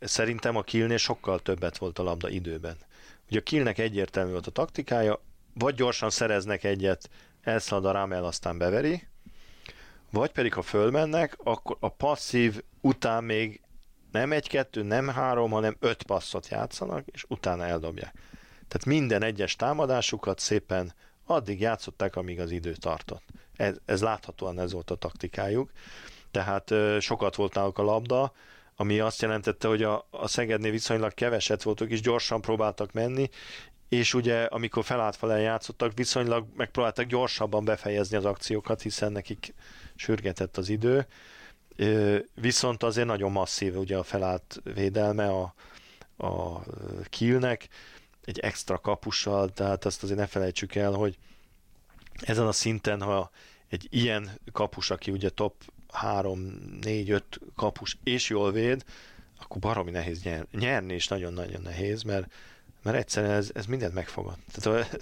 szerintem 0.00 0.56
a 0.56 0.62
Kilnél 0.62 0.96
sokkal 0.96 1.40
többet 1.40 1.78
volt 1.78 1.98
a 1.98 2.02
labda 2.02 2.28
időben. 2.28 2.76
Ugye 3.28 3.38
a 3.38 3.42
Kilnek 3.42 3.78
egyértelmű 3.78 4.30
volt 4.30 4.46
a 4.46 4.50
taktikája, 4.50 5.20
vagy 5.54 5.74
gyorsan 5.74 6.10
szereznek 6.10 6.64
egyet, 6.64 7.10
elszalad 7.42 7.84
a 7.84 7.92
rámel, 7.92 8.24
aztán 8.24 8.58
beveri, 8.58 9.06
vagy 10.10 10.30
pedig 10.30 10.54
ha 10.54 10.62
fölmennek, 10.62 11.36
akkor 11.44 11.76
a 11.80 11.88
passzív 11.88 12.62
után 12.80 13.24
még 13.24 13.60
nem 14.12 14.32
egy-kettő, 14.32 14.82
nem 14.82 15.08
három, 15.08 15.50
hanem 15.50 15.76
öt 15.80 16.02
passzot 16.02 16.48
játszanak, 16.48 17.06
és 17.06 17.24
utána 17.28 17.64
eldobják. 17.64 18.14
Tehát 18.68 18.84
minden 18.86 19.22
egyes 19.22 19.56
támadásukat 19.56 20.38
szépen 20.38 20.94
addig 21.24 21.60
játszották, 21.60 22.16
amíg 22.16 22.40
az 22.40 22.50
idő 22.50 22.72
tartott. 22.72 23.22
Ez, 23.56 23.76
ez 23.84 24.02
láthatóan 24.02 24.60
ez 24.60 24.72
volt 24.72 24.90
a 24.90 24.94
taktikájuk. 24.94 25.70
Tehát 26.30 26.74
sokat 27.00 27.34
volt 27.34 27.54
náluk 27.54 27.78
a 27.78 27.82
labda, 27.82 28.32
ami 28.76 28.98
azt 29.00 29.22
jelentette, 29.22 29.68
hogy 29.68 29.82
a, 29.82 30.06
a 30.10 30.28
Szegednél 30.28 30.70
viszonylag 30.70 31.14
keveset 31.14 31.62
voltak, 31.62 31.90
és 31.90 32.00
gyorsan 32.00 32.40
próbáltak 32.40 32.92
menni, 32.92 33.28
és 33.88 34.14
ugye 34.14 34.42
amikor 34.44 34.84
felátfelen 34.84 35.40
játszottak, 35.40 35.92
viszonylag 35.94 36.46
megpróbáltak 36.56 37.06
gyorsabban 37.06 37.64
befejezni 37.64 38.16
az 38.16 38.24
akciókat, 38.24 38.82
hiszen 38.82 39.12
nekik 39.12 39.54
sürgetett 39.94 40.56
az 40.56 40.68
idő. 40.68 41.06
Viszont 42.34 42.82
azért 42.82 43.06
nagyon 43.06 43.32
masszív 43.32 43.76
ugye 43.76 43.96
a 43.96 44.02
felállt 44.02 44.60
védelme 44.74 45.28
a, 45.28 45.54
a 46.26 46.62
Kielnek, 47.08 47.68
egy 48.24 48.38
extra 48.38 48.78
kapussal, 48.78 49.48
tehát 49.48 49.84
azt 49.84 50.02
azért 50.02 50.18
ne 50.18 50.26
felejtsük 50.26 50.74
el, 50.74 50.92
hogy 50.92 51.18
ezen 52.20 52.46
a 52.46 52.52
szinten, 52.52 53.02
ha 53.02 53.30
egy 53.68 53.86
ilyen 53.90 54.30
kapus, 54.52 54.90
aki 54.90 55.10
ugye 55.10 55.28
top 55.28 55.54
3, 55.92 56.38
4, 56.80 57.10
5 57.10 57.40
kapus 57.56 57.96
és 58.04 58.28
jól 58.28 58.52
véd, 58.52 58.84
akkor 59.40 59.60
baromi 59.60 59.90
nehéz 59.90 60.22
nyer, 60.22 60.46
nyerni, 60.52 60.94
és 60.94 61.08
nagyon-nagyon 61.08 61.62
nehéz, 61.62 62.02
mert, 62.02 62.32
mert 62.82 62.96
egyszerűen 62.96 63.32
ez, 63.32 63.50
ez 63.54 63.66
mindent 63.66 63.94
megfogad. 63.94 64.36
Tehát 64.52 64.98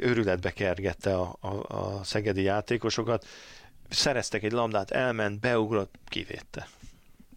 őrületbe 0.00 0.50
kergette 0.50 1.16
a, 1.16 1.36
a, 1.40 1.48
a 1.48 2.04
szegedi 2.04 2.42
játékosokat, 2.42 3.26
szereztek 3.88 4.42
egy 4.42 4.52
lambdát, 4.52 4.90
elment, 4.90 5.40
beugrott, 5.40 5.94
kivédte. 6.08 6.68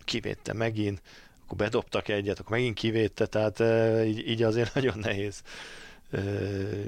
Kivédte 0.05 0.53
megint, 0.53 1.01
akkor 1.43 1.57
bedobtak 1.57 2.07
egyet, 2.07 2.39
akkor 2.39 2.51
megint 2.51 2.75
kivédte, 2.77 3.25
tehát 3.25 3.59
így, 4.05 4.27
így 4.27 4.43
azért 4.43 4.73
nagyon 4.75 4.99
nehéz 4.99 5.41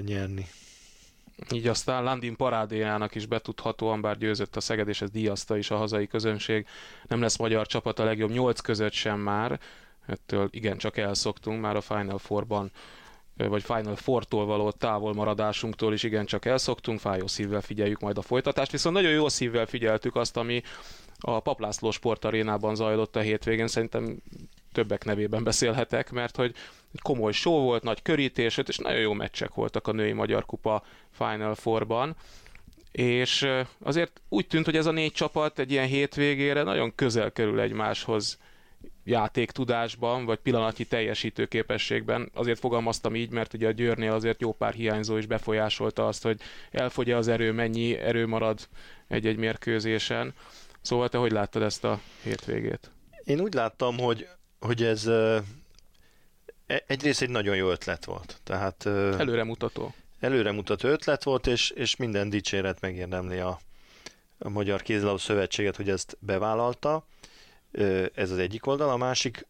nyerni. 0.04 0.46
Így 1.52 1.66
aztán 1.66 2.02
Landin 2.02 2.36
parádéjának 2.36 3.14
is 3.14 3.26
betudhatóan, 3.26 4.00
bár 4.00 4.18
győzött 4.18 4.56
a 4.56 4.60
Szeged, 4.60 4.88
és 4.88 5.02
ez 5.02 5.10
díjazta 5.10 5.56
is 5.56 5.70
a 5.70 5.76
hazai 5.76 6.06
közönség. 6.06 6.66
Nem 7.06 7.20
lesz 7.20 7.36
magyar 7.36 7.66
csapat 7.66 7.98
a 7.98 8.04
legjobb 8.04 8.30
nyolc 8.30 8.60
között 8.60 8.92
sem 8.92 9.20
már, 9.20 9.60
ettől 10.06 10.48
igencsak 10.50 10.96
elszoktunk 10.96 11.60
már 11.60 11.76
a 11.76 11.80
Final 11.80 12.18
Four-ban 12.18 12.70
vagy 13.36 13.62
Final 13.62 13.96
Four-tól 13.96 14.46
való 14.46 14.70
távol 14.70 15.14
maradásunktól 15.14 15.92
is 15.92 16.02
igencsak 16.02 16.44
elszoktunk, 16.44 17.00
fájó 17.00 17.26
szívvel 17.26 17.60
figyeljük 17.60 18.00
majd 18.00 18.18
a 18.18 18.22
folytatást, 18.22 18.70
viszont 18.70 18.94
nagyon 18.94 19.10
jó 19.10 19.28
szívvel 19.28 19.66
figyeltük 19.66 20.16
azt, 20.16 20.36
ami 20.36 20.62
a 21.20 21.40
Paplászló 21.40 21.90
sportarénában 21.90 22.74
zajlott 22.74 23.16
a 23.16 23.20
hétvégén, 23.20 23.66
szerintem 23.66 24.16
többek 24.76 25.04
nevében 25.04 25.44
beszélhetek, 25.44 26.10
mert 26.10 26.36
hogy 26.36 26.54
egy 26.94 27.00
komoly 27.02 27.32
show 27.32 27.60
volt, 27.60 27.82
nagy 27.82 28.02
körítés, 28.02 28.56
és 28.66 28.76
nagyon 28.76 29.00
jó 29.00 29.12
meccsek 29.12 29.54
voltak 29.54 29.86
a 29.86 29.92
női 29.92 30.12
Magyar 30.12 30.46
Kupa 30.46 30.82
Final 31.10 31.54
Four-ban 31.54 32.16
és 32.96 33.48
azért 33.82 34.20
úgy 34.28 34.46
tűnt, 34.46 34.64
hogy 34.64 34.76
ez 34.76 34.86
a 34.86 34.90
négy 34.90 35.12
csapat 35.12 35.58
egy 35.58 35.70
ilyen 35.70 35.86
hétvégére 35.86 36.62
nagyon 36.62 36.94
közel 36.94 37.32
kerül 37.32 37.60
egymáshoz 37.60 38.38
játéktudásban, 39.04 40.24
vagy 40.24 40.38
pillanatnyi 40.38 40.84
teljesítő 40.84 41.46
képességben. 41.46 42.30
Azért 42.34 42.58
fogalmaztam 42.58 43.14
így, 43.14 43.30
mert 43.30 43.54
ugye 43.54 43.68
a 43.68 43.70
Győrnél 43.70 44.12
azért 44.12 44.40
jó 44.40 44.52
pár 44.52 44.74
hiányzó 44.74 45.16
is 45.16 45.26
befolyásolta 45.26 46.06
azt, 46.06 46.22
hogy 46.22 46.40
elfogy 46.70 47.10
az 47.10 47.28
erő, 47.28 47.52
mennyi 47.52 47.96
erő 47.96 48.26
marad 48.26 48.58
egy-egy 49.08 49.36
mérkőzésen. 49.36 50.34
Szóval 50.80 51.08
te 51.08 51.18
hogy 51.18 51.32
láttad 51.32 51.62
ezt 51.62 51.84
a 51.84 52.00
hétvégét? 52.22 52.90
Én 53.24 53.40
úgy 53.40 53.54
láttam, 53.54 53.98
hogy, 53.98 54.28
hogy 54.60 54.82
ez 54.82 55.06
e, 55.06 55.42
egyrészt 56.66 57.22
egy 57.22 57.30
nagyon 57.30 57.56
jó 57.56 57.70
ötlet 57.70 58.04
volt. 58.04 58.40
Tehát, 58.44 58.86
előremutató. 58.86 59.94
Előremutató 60.20 60.88
ötlet 60.88 61.22
volt, 61.22 61.46
és, 61.46 61.70
és 61.70 61.96
minden 61.96 62.30
dicséret 62.30 62.80
megérdemli 62.80 63.38
a, 63.38 63.60
a 64.38 64.48
Magyar 64.48 64.82
Kézilabda 64.82 65.18
Szövetséget, 65.18 65.76
hogy 65.76 65.88
ezt 65.88 66.16
bevállalta. 66.20 67.06
Ez 68.14 68.30
az 68.30 68.38
egyik 68.38 68.66
oldal. 68.66 68.90
A 68.90 68.96
másik 68.96 69.46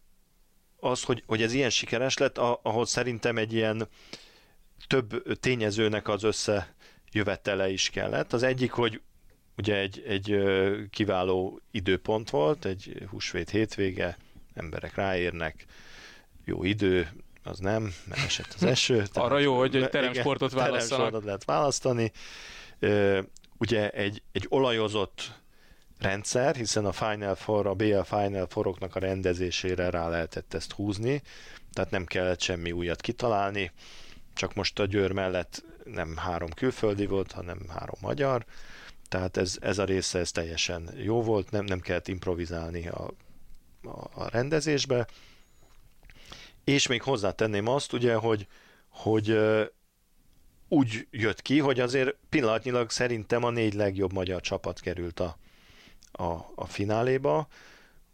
az, 0.79 1.03
hogy, 1.03 1.23
hogy 1.25 1.41
ez 1.41 1.53
ilyen 1.53 1.69
sikeres 1.69 2.17
lett, 2.17 2.37
ahhoz 2.37 2.89
szerintem 2.89 3.37
egy 3.37 3.53
ilyen 3.53 3.87
több 4.87 5.39
tényezőnek 5.39 6.07
az 6.07 6.23
összejövetele 6.23 7.69
is 7.69 7.89
kellett. 7.89 8.33
Az 8.33 8.43
egyik, 8.43 8.71
hogy 8.71 9.01
ugye 9.57 9.75
egy, 9.75 10.03
egy 10.07 10.43
kiváló 10.89 11.61
időpont 11.71 12.29
volt, 12.29 12.65
egy 12.65 13.05
húsvét 13.09 13.49
hétvége, 13.49 14.17
emberek 14.57 14.95
ráérnek, 14.95 15.65
jó 16.45 16.63
idő, 16.63 17.09
az 17.43 17.59
nem, 17.59 17.93
mert 18.07 18.23
esett 18.25 18.53
az 18.55 18.63
eső. 18.63 19.03
Arra 19.13 19.39
jó, 19.39 19.57
hogy 19.57 19.75
egy 19.75 19.89
teremsportot 19.89 20.51
választanak. 20.51 21.23
lehet 21.23 21.45
választani, 21.45 22.11
ugye 23.57 23.89
egy, 23.89 24.21
egy 24.31 24.45
olajozott 24.49 25.31
rendszer, 25.99 26.55
hiszen 26.55 26.85
a 26.85 26.91
Final 26.91 27.35
Four, 27.35 27.67
a 27.67 27.73
BL 27.73 27.99
Final 28.01 28.47
Foroknak 28.47 28.95
a 28.95 28.99
rendezésére 28.99 29.89
rá 29.89 30.09
lehetett 30.09 30.53
ezt 30.53 30.71
húzni, 30.71 31.21
tehát 31.73 31.91
nem 31.91 32.05
kellett 32.05 32.41
semmi 32.41 32.71
újat 32.71 33.01
kitalálni, 33.01 33.71
csak 34.33 34.53
most 34.53 34.79
a 34.79 34.85
Győr 34.85 35.11
mellett 35.11 35.63
nem 35.83 36.17
három 36.17 36.49
külföldi 36.49 37.05
volt, 37.05 37.31
hanem 37.31 37.59
három 37.69 37.97
magyar, 38.01 38.45
tehát 39.09 39.37
ez, 39.37 39.57
ez 39.61 39.77
a 39.77 39.83
része 39.83 40.19
ez 40.19 40.31
teljesen 40.31 40.89
jó 40.95 41.21
volt, 41.21 41.51
nem, 41.51 41.65
nem 41.65 41.79
kellett 41.79 42.07
improvizálni 42.07 42.87
a, 42.87 43.13
a, 44.13 44.29
rendezésbe. 44.29 45.07
És 46.63 46.87
még 46.87 47.01
hozzátenném 47.01 47.67
azt, 47.67 47.93
ugye, 47.93 48.13
hogy, 48.13 48.47
hogy 48.87 49.37
úgy 50.67 51.07
jött 51.11 51.41
ki, 51.41 51.59
hogy 51.59 51.79
azért 51.79 52.15
pillanatnyilag 52.29 52.89
szerintem 52.89 53.43
a 53.43 53.49
négy 53.49 53.73
legjobb 53.73 54.13
magyar 54.13 54.41
csapat 54.41 54.79
került 54.79 55.19
a, 55.19 55.37
a, 56.11 56.31
a 56.55 56.65
fináléba. 56.65 57.47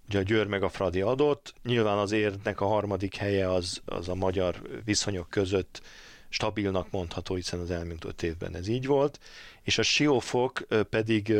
Ugye 0.08 0.20
a 0.20 0.24
Győr 0.24 0.48
meg 0.48 0.64
a 0.64 0.70
Fradi 0.70 1.02
adott, 1.02 1.54
nyilván 1.64 1.98
az 1.98 2.12
érnek 2.12 2.62
a 2.62 2.68
harmadik 2.68 3.16
helye 3.16 3.52
az, 3.52 3.82
az 3.86 4.10
a 4.10 4.16
magyar 4.16 4.62
viszonyok 4.86 5.30
között 5.30 5.82
stabilnak 6.30 6.92
mondható, 6.92 7.36
hiszen 7.36 7.60
az 7.60 7.72
elmúlt 7.72 8.06
öt 8.06 8.24
évben 8.24 8.56
ez 8.56 8.68
így 8.68 8.86
volt, 8.86 9.20
és 9.62 9.78
a 9.78 9.82
Siófok 9.84 10.68
pedig 10.90 11.34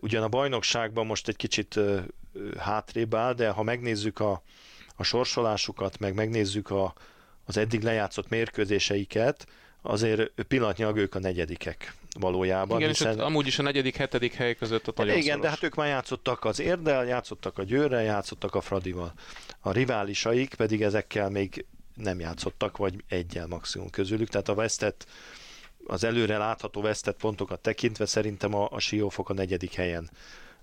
ugyan 0.00 0.22
a 0.22 0.28
bajnokságban 0.28 1.06
most 1.06 1.28
egy 1.28 1.36
kicsit 1.36 1.80
hátrébb 2.58 3.14
áll, 3.14 3.34
de 3.34 3.50
ha 3.50 3.62
megnézzük 3.62 4.20
a, 4.20 4.42
a 4.96 5.02
sorsolásukat, 5.02 5.98
meg 5.98 6.14
megnézzük 6.14 6.70
a, 6.70 6.94
az 7.44 7.56
eddig 7.56 7.82
lejátszott 7.82 8.28
mérkőzéseiket, 8.28 9.46
azért 9.82 10.30
pillanatnyilag 10.48 10.96
ők 10.96 11.14
a 11.14 11.18
negyedikek 11.18 11.94
valójában. 12.18 12.78
Igen, 12.78 12.90
hiszen... 12.90 13.16
és 13.16 13.22
amúgy 13.22 13.46
is 13.46 13.58
a 13.58 13.62
negyedik, 13.62 13.96
hetedik 13.96 14.34
hely 14.34 14.54
között 14.54 14.88
a 14.88 14.92
nagyon 14.96 15.16
Igen, 15.16 15.24
szoros. 15.26 15.42
de 15.42 15.48
hát 15.48 15.62
ők 15.62 15.74
már 15.74 15.88
játszottak 15.88 16.44
az 16.44 16.60
Érdel, 16.60 17.04
játszottak 17.04 17.58
a 17.58 17.62
Győrrel, 17.62 18.02
játszottak 18.02 18.54
a 18.54 18.60
Fradival. 18.60 19.12
A 19.60 19.72
riválisaik 19.72 20.54
pedig 20.54 20.82
ezekkel 20.82 21.30
még 21.30 21.64
nem 21.94 22.20
játszottak, 22.20 22.76
vagy 22.76 22.94
egyel 23.08 23.46
maximum 23.46 23.90
közülük, 23.90 24.28
tehát 24.28 24.48
a 24.48 24.54
vesztett, 24.54 25.06
az 25.86 26.04
előre 26.04 26.38
látható 26.38 26.80
vesztett 26.80 27.16
pontokat 27.16 27.60
tekintve 27.60 28.06
szerintem 28.06 28.54
a, 28.54 28.68
a 28.70 28.78
Siófok 28.78 29.28
a 29.28 29.34
negyedik 29.34 29.74
helyen 29.74 30.10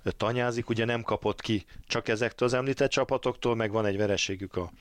tanyázik, 0.03 0.69
ugye 0.69 0.85
nem 0.85 1.01
kapott 1.01 1.41
ki 1.41 1.65
csak 1.87 2.07
ezektől 2.07 2.47
az 2.47 2.53
említett 2.53 2.89
csapatoktól, 2.89 3.55
meg 3.55 3.71
van 3.71 3.85
egy 3.85 3.97
vereségük 3.97 4.55
a, 4.55 4.71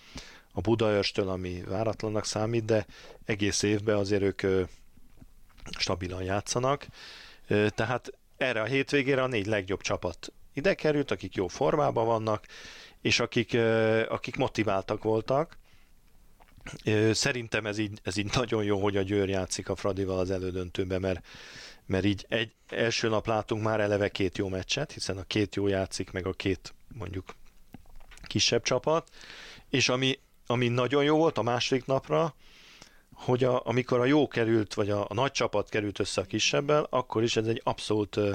a 0.53 0.61
Budaörstől, 0.61 1.29
ami 1.29 1.63
váratlannak 1.67 2.25
számít, 2.25 2.65
de 2.65 2.87
egész 3.25 3.63
évben 3.63 3.97
azért 3.97 4.23
ők 4.23 4.67
stabilan 5.79 6.23
játszanak. 6.23 6.87
Tehát 7.49 8.13
erre 8.37 8.61
a 8.61 8.65
hétvégére 8.65 9.23
a 9.23 9.27
négy 9.27 9.47
legjobb 9.47 9.81
csapat 9.81 10.33
ide 10.53 10.75
került, 10.75 11.11
akik 11.11 11.35
jó 11.35 11.49
formában 11.49 12.07
vannak, 12.07 12.47
és 13.01 13.21
akik, 13.21 13.55
akik 14.09 14.37
motiváltak 14.37 15.03
voltak. 15.03 15.59
Szerintem 17.13 17.67
ez 17.67 17.79
így, 17.79 18.01
ez 18.03 18.17
így 18.17 18.35
nagyon 18.35 18.65
jó, 18.65 18.83
hogy 18.83 18.97
a 18.97 19.03
Győr 19.03 19.29
játszik 19.29 19.69
a 19.69 19.77
Fradival 19.77 20.19
az 20.19 20.31
elődöntőbe, 20.31 20.99
mert, 20.99 21.27
mert 21.89 22.05
így 22.05 22.27
egy 22.29 22.53
első 22.69 23.09
nap 23.09 23.27
látunk 23.27 23.63
már 23.63 23.81
eleve 23.81 24.09
két 24.09 24.39
jó 24.39 24.49
meccset, 24.49 24.93
hiszen 24.93 25.19
a 25.19 25.23
két 25.23 25.55
jó 25.55 25.67
játszik, 25.67 26.11
meg 26.11 26.27
a 26.27 26.33
két 26.33 26.75
mondjuk 26.95 27.35
kisebb 28.23 28.63
csapat, 28.63 29.09
és 29.71 29.89
ami, 29.89 30.19
ami 30.47 30.69
nagyon 30.69 31.05
jó 31.05 31.17
volt 31.17 31.39
a 31.39 31.43
második 31.43 31.87
napra, 31.87 32.35
hogy 33.15 33.45
a, 33.45 33.67
amikor 33.67 34.01
a 34.01 34.05
jó 34.05 34.29
került, 34.29 34.75
vagy 34.75 34.91
a, 34.91 35.07
a 35.09 35.15
nagy 35.15 35.31
csapat 35.31 35.69
került 35.69 35.99
össze 35.99 36.21
a 36.21 36.25
kisebbel, 36.25 36.87
akkor 36.91 37.23
is 37.23 37.37
ez 37.37 37.47
egy 37.47 37.61
abszolút 37.65 38.17
ö, 38.17 38.33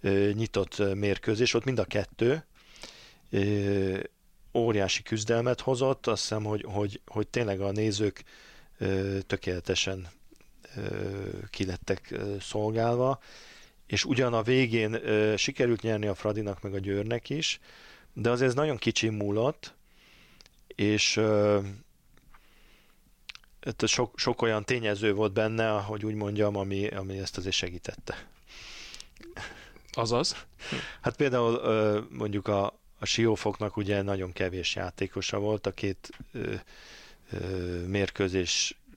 ö, 0.00 0.30
nyitott 0.32 0.94
mérkőzés, 0.94 1.54
ott 1.54 1.64
mind 1.64 1.78
a 1.78 1.84
kettő. 1.84 2.44
Ö, 3.30 3.98
óriási 4.54 5.02
küzdelmet 5.02 5.60
hozott, 5.60 6.06
azt 6.06 6.20
hiszem, 6.20 6.44
hogy, 6.44 6.64
hogy, 6.68 7.00
hogy 7.06 7.28
tényleg 7.28 7.60
a 7.60 7.70
nézők 7.70 8.24
ö, 8.78 9.18
tökéletesen 9.26 10.08
ö, 10.76 12.36
szolgálva, 12.40 13.20
és 13.86 14.04
ugyan 14.04 14.34
a 14.34 14.42
végén 14.42 15.00
sikerült 15.36 15.82
nyerni 15.82 16.06
a 16.06 16.14
Fradinak 16.14 16.62
meg 16.62 16.74
a 16.74 16.78
Győrnek 16.78 17.30
is, 17.30 17.60
de 18.12 18.30
azért 18.30 18.48
ez 18.48 18.54
nagyon 18.54 18.76
kicsi 18.76 19.08
múlott, 19.08 19.74
és 20.66 21.16
ö, 21.16 21.58
sok, 23.84 24.18
sok 24.18 24.42
olyan 24.42 24.64
tényező 24.64 25.14
volt 25.14 25.32
benne, 25.32 25.70
hogy 25.70 26.04
úgy 26.04 26.14
mondjam, 26.14 26.56
ami, 26.56 26.86
ami 26.86 27.18
ezt 27.18 27.36
azért 27.36 27.54
segítette. 27.54 28.26
Azaz? 29.92 30.36
Hát 31.00 31.16
például 31.16 32.06
mondjuk 32.10 32.48
a, 32.48 32.66
a 32.98 33.04
Siófoknak 33.04 33.76
ugye 33.76 34.02
nagyon 34.02 34.32
kevés 34.32 34.74
játékosa 34.74 35.38
volt, 35.38 35.66
a 35.66 35.72
két 35.72 36.10
ö, 36.32 36.54
ö, 37.32 37.86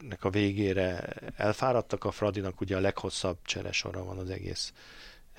mérkőzésnek 0.06 0.24
a 0.24 0.30
végére 0.30 1.16
elfáradtak, 1.36 2.04
a 2.04 2.12
Fradinak 2.12 2.62
ugye 2.62 2.76
a 2.76 2.80
leghosszabb 2.80 3.38
cseresora 3.44 4.04
van 4.04 4.18
az 4.18 4.30
egész 4.30 4.74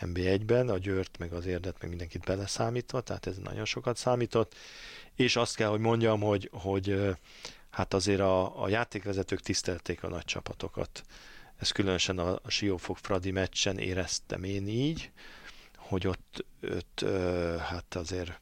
NB1-ben, 0.00 0.68
a 0.68 0.78
Győrt, 0.78 1.18
meg 1.18 1.32
az 1.32 1.46
Érdet, 1.46 1.76
meg 1.80 1.88
mindenkit 1.88 2.24
beleszámítva, 2.24 3.00
tehát 3.00 3.26
ez 3.26 3.36
nagyon 3.36 3.64
sokat 3.64 3.96
számított, 3.96 4.54
és 5.14 5.36
azt 5.36 5.56
kell, 5.56 5.68
hogy 5.68 5.80
mondjam, 5.80 6.20
hogy, 6.20 6.50
hogy 6.52 7.16
hát 7.70 7.94
azért 7.94 8.20
a, 8.20 8.62
a 8.62 8.68
játékvezetők 8.68 9.40
tisztelték 9.40 10.02
a 10.02 10.08
nagy 10.08 10.24
csapatokat. 10.24 11.02
Ez 11.58 11.70
különösen 11.70 12.18
a, 12.18 12.38
a 12.42 12.50
Siófok 12.50 12.98
Fradi 12.98 13.30
meccsen 13.30 13.78
éreztem 13.78 14.44
én 14.44 14.68
így, 14.68 15.10
hogy 15.76 16.06
ott, 16.06 16.44
ott 16.62 17.04
hát 17.58 17.94
azért 17.94 18.40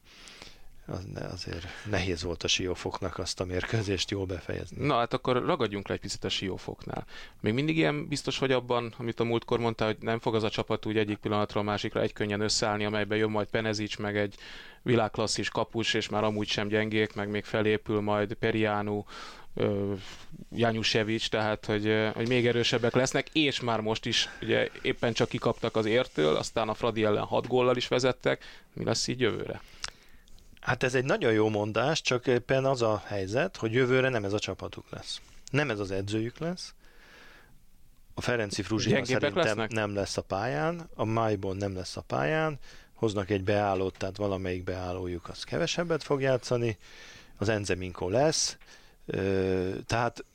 azért 1.31 1.65
nehéz 1.89 2.23
volt 2.23 2.43
a 2.43 2.47
siófoknak 2.47 3.17
azt 3.17 3.39
a 3.39 3.45
mérkőzést 3.45 4.11
jól 4.11 4.25
befejezni. 4.25 4.85
Na 4.85 4.97
hát 4.97 5.13
akkor 5.13 5.45
ragadjunk 5.45 5.87
le 5.87 5.93
egy 5.93 5.99
picit 5.99 6.23
a 6.23 6.29
siófoknál. 6.29 7.05
Még 7.41 7.53
mindig 7.53 7.77
ilyen 7.77 8.07
biztos 8.07 8.37
vagy 8.37 8.51
abban, 8.51 8.93
amit 8.97 9.19
a 9.19 9.23
múltkor 9.23 9.59
mondta, 9.59 9.85
hogy 9.85 9.97
nem 9.99 10.19
fog 10.19 10.35
az 10.35 10.43
a 10.43 10.49
csapat 10.49 10.85
úgy 10.85 10.97
egyik 10.97 11.17
pillanatról 11.17 11.63
a 11.63 11.65
másikra 11.65 12.01
egy 12.01 12.13
könnyen 12.13 12.41
összeállni, 12.41 12.85
amelyben 12.85 13.17
jön 13.17 13.29
majd 13.29 13.47
Penezics, 13.47 13.97
meg 13.97 14.17
egy 14.17 14.35
világklasszis 14.81 15.49
kapus, 15.49 15.93
és 15.93 16.09
már 16.09 16.23
amúgy 16.23 16.47
sem 16.47 16.67
gyengék, 16.67 17.13
meg 17.13 17.29
még 17.29 17.43
felépül 17.43 18.01
majd 18.01 18.33
Periánu, 18.33 19.03
Janusevic, 20.51 21.29
tehát 21.29 21.65
hogy, 21.65 22.09
hogy 22.13 22.27
még 22.27 22.47
erősebbek 22.47 22.93
lesznek, 22.93 23.29
és 23.33 23.59
már 23.59 23.79
most 23.79 24.05
is 24.05 24.29
ugye 24.41 24.69
éppen 24.81 25.13
csak 25.13 25.29
kikaptak 25.29 25.75
az 25.75 25.85
értől, 25.85 26.35
aztán 26.35 26.69
a 26.69 26.73
Fradi 26.73 27.03
ellen 27.03 27.23
6 27.23 27.47
góllal 27.47 27.75
is 27.75 27.87
vezettek. 27.87 28.43
Mi 28.73 28.83
lesz 28.83 29.07
így 29.07 29.19
jövőre? 29.19 29.61
Hát 30.65 30.83
ez 30.83 30.95
egy 30.95 31.05
nagyon 31.05 31.33
jó 31.33 31.49
mondás, 31.49 32.01
csak 32.01 32.27
éppen 32.27 32.65
az 32.65 32.81
a 32.81 33.03
helyzet, 33.05 33.57
hogy 33.57 33.73
jövőre 33.73 34.09
nem 34.09 34.23
ez 34.23 34.33
a 34.33 34.39
csapatuk 34.39 34.89
lesz. 34.89 35.21
Nem 35.51 35.69
ez 35.69 35.79
az 35.79 35.91
edzőjük 35.91 36.37
lesz. 36.37 36.73
A 38.13 38.21
Ferenci 38.21 38.61
Fruzsina 38.61 39.05
szerintem 39.05 39.35
lesznek? 39.35 39.71
nem 39.71 39.95
lesz 39.95 40.17
a 40.17 40.21
pályán, 40.21 40.89
a 40.95 41.03
Májban 41.03 41.57
nem 41.57 41.75
lesz 41.75 41.97
a 41.97 42.01
pályán, 42.01 42.59
hoznak 42.93 43.29
egy 43.29 43.43
beállót, 43.43 43.97
tehát 43.97 44.17
valamelyik 44.17 44.63
beállójuk 44.63 45.29
az 45.29 45.43
kevesebbet 45.43 46.03
fog 46.03 46.21
játszani, 46.21 46.77
az 47.37 47.49
Enzeminko 47.49 48.09
lesz, 48.09 48.57
tehát 49.85 50.25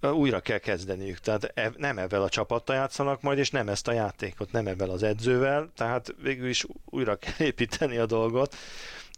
újra 0.00 0.40
kell 0.40 0.58
kezdeniük. 0.58 1.18
Tehát 1.18 1.52
nem 1.76 1.98
ebben 1.98 2.22
a 2.22 2.28
csapattal 2.28 2.76
játszanak 2.76 3.22
majd, 3.22 3.38
és 3.38 3.50
nem 3.50 3.68
ezt 3.68 3.88
a 3.88 3.92
játékot, 3.92 4.52
nem 4.52 4.66
ebben 4.66 4.88
az 4.88 5.02
edzővel, 5.02 5.70
tehát 5.76 6.14
végül 6.22 6.48
is 6.48 6.66
újra 6.84 7.16
kell 7.16 7.46
építeni 7.46 7.96
a 7.96 8.06
dolgot. 8.06 8.56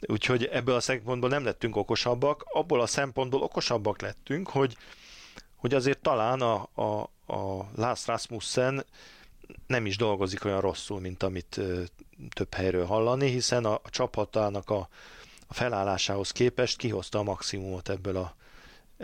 Úgyhogy 0.07 0.45
ebből 0.45 0.75
a 0.75 0.81
szempontból 0.81 1.29
nem 1.29 1.45
lettünk 1.45 1.77
okosabbak, 1.77 2.45
abból 2.53 2.81
a 2.81 2.87
szempontból 2.87 3.43
okosabbak 3.43 4.01
lettünk, 4.01 4.49
hogy, 4.49 4.77
hogy 5.57 5.75
azért 5.75 5.99
talán 5.99 6.41
a, 6.41 6.69
a, 6.75 7.11
a 7.33 7.71
Lars 7.77 8.07
Rasmussen 8.07 8.85
nem 9.67 9.87
is 9.87 9.97
dolgozik 9.97 10.45
olyan 10.45 10.61
rosszul, 10.61 11.01
mint 11.01 11.23
amit 11.23 11.57
ö, 11.57 11.83
több 12.35 12.55
helyről 12.55 12.87
hallani, 12.87 13.31
hiszen 13.31 13.65
a, 13.65 13.75
a 13.75 13.91
csapatának 13.91 14.71
a, 14.71 14.89
a 15.47 15.55
felállásához 15.55 16.31
képest 16.31 16.77
kihozta 16.77 17.19
a 17.19 17.23
maximumot 17.23 17.89
ebből 17.89 18.17
a, 18.17 18.35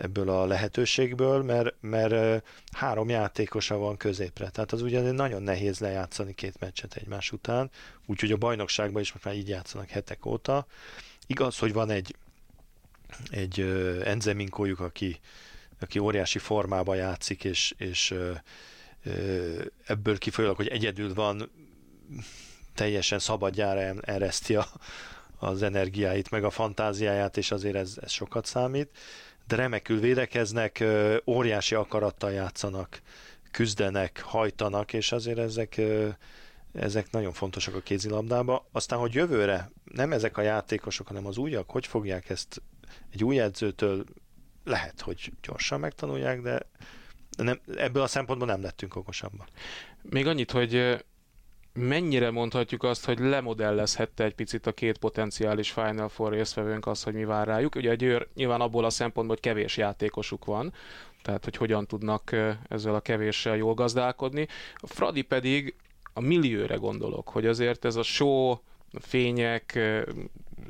ebből 0.01 0.29
a 0.29 0.47
lehetőségből, 0.47 1.43
mert, 1.43 1.75
mert 1.81 2.45
három 2.73 3.09
játékosa 3.09 3.77
van 3.77 3.97
középre. 3.97 4.49
Tehát 4.49 4.73
az 4.73 4.83
ugye 4.83 5.13
nagyon 5.13 5.43
nehéz 5.43 5.79
lejátszani 5.79 6.35
két 6.35 6.61
meccset 6.61 6.95
egymás 6.95 7.33
után, 7.33 7.71
úgyhogy 8.07 8.33
a 8.33 8.37
bajnokságban 8.37 9.03
is 9.03 9.13
most 9.13 9.25
már 9.25 9.35
így 9.35 9.49
játszanak 9.49 9.89
hetek 9.89 10.27
óta. 10.27 10.67
Igaz, 11.27 11.59
hogy 11.59 11.73
van 11.73 11.91
egy, 11.91 12.17
egy 13.31 13.61
enzeminkójuk, 14.05 14.81
aki, 14.81 15.21
aki 15.81 15.99
óriási 15.99 16.39
formában 16.39 16.97
játszik, 16.97 17.45
és, 17.45 17.75
és 17.77 18.15
ebből 19.87 20.19
kifolyólag, 20.19 20.57
hogy 20.57 20.69
egyedül 20.69 21.15
van, 21.15 21.51
teljesen 22.75 23.19
szabadjára 23.19 24.01
ereszti 24.01 24.57
a, 24.57 24.67
az 25.39 25.63
energiáit, 25.63 26.31
meg 26.31 26.45
a 26.45 26.51
fantáziáját, 26.51 27.37
és 27.37 27.51
azért 27.51 27.75
ez, 27.75 27.99
ez 28.01 28.11
sokat 28.11 28.47
számít 28.47 28.91
de 29.49 29.57
remekül 29.57 30.01
védekeznek, 30.01 30.85
óriási 31.27 31.75
akarattal 31.75 32.33
játszanak 32.33 33.01
küzdenek, 33.51 34.21
hajtanak, 34.21 34.93
és 34.93 35.13
azért 35.13 35.39
ezek, 35.39 35.81
ezek 36.73 37.11
nagyon 37.11 37.33
fontosak 37.33 37.75
a 37.75 37.81
kézilabdába. 37.81 38.69
Aztán, 38.73 38.99
hogy 38.99 39.15
jövőre 39.15 39.71
nem 39.85 40.13
ezek 40.13 40.37
a 40.37 40.43
játékosok, 40.43 41.07
hanem 41.07 41.27
az 41.27 41.37
újak, 41.37 41.71
hogy 41.71 41.87
fogják 41.87 42.31
ezt 42.31 42.63
egy 43.13 43.25
új 43.25 43.41
edzőtől 43.41 44.05
lehet, 44.65 45.01
hogy 45.01 45.33
gyorsan 45.43 45.81
megtanulják, 45.81 46.41
de 46.41 46.67
nem, 47.37 47.61
ebből 47.77 48.03
a 48.03 48.07
szempontból 48.07 48.49
nem 48.49 48.63
lettünk 48.63 48.97
okosabban. 48.97 49.47
Még 50.03 50.27
annyit, 50.27 50.51
hogy 50.51 51.05
mennyire 51.79 52.31
mondhatjuk 52.31 52.83
azt, 52.83 53.05
hogy 53.05 53.19
lemodellezhette 53.19 54.25
egy 54.25 54.35
picit 54.35 54.67
a 54.67 54.73
két 54.73 54.99
potenciális 54.99 55.71
Final 55.71 56.09
Four 56.09 56.33
résztvevőnk 56.33 56.87
azt, 56.87 57.05
hogy 57.05 57.15
mi 57.15 57.25
vár 57.25 57.47
rájuk. 57.47 57.75
Ugye 57.75 57.91
a 57.91 57.95
Győr 57.95 58.29
nyilván 58.35 58.61
abból 58.61 58.85
a 58.85 58.91
szempontból, 58.91 59.37
hogy 59.37 59.45
kevés 59.53 59.77
játékosuk 59.77 60.45
van, 60.45 60.73
tehát 61.23 61.45
hogy 61.45 61.57
hogyan 61.57 61.87
tudnak 61.87 62.37
ezzel 62.69 62.95
a 62.95 63.01
kevéssel 63.01 63.57
jól 63.57 63.75
gazdálkodni. 63.75 64.47
A 64.75 64.87
Fradi 64.87 65.23
pedig 65.23 65.75
a 66.13 66.21
millióre 66.21 66.75
gondolok, 66.75 67.29
hogy 67.29 67.47
azért 67.47 67.85
ez 67.85 67.97
a 67.97 68.03
show, 68.03 68.51
a 68.93 69.01
fények, 69.01 69.79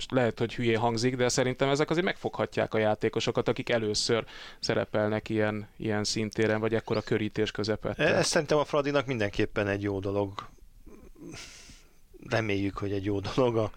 lehet, 0.08 0.38
hogy 0.38 0.54
hülyé 0.54 0.72
hangzik, 0.72 1.16
de 1.16 1.28
szerintem 1.28 1.68
ezek 1.68 1.90
azért 1.90 2.04
megfoghatják 2.04 2.74
a 2.74 2.78
játékosokat, 2.78 3.48
akik 3.48 3.70
először 3.70 4.24
szerepelnek 4.60 5.28
ilyen, 5.28 5.68
ilyen 5.76 6.04
szintéren, 6.04 6.60
vagy 6.60 6.74
ekkora 6.74 7.00
körítés 7.00 7.50
közepette. 7.50 8.14
Ez 8.14 8.26
szerintem 8.26 8.58
a 8.58 8.64
Fradinak 8.64 9.06
mindenképpen 9.06 9.66
egy 9.66 9.82
jó 9.82 10.00
dolog. 10.00 10.32
Reméljük, 12.28 12.78
hogy 12.78 12.92
egy 12.92 13.04
jó 13.04 13.20
dolog 13.20 13.56
a, 13.56 13.70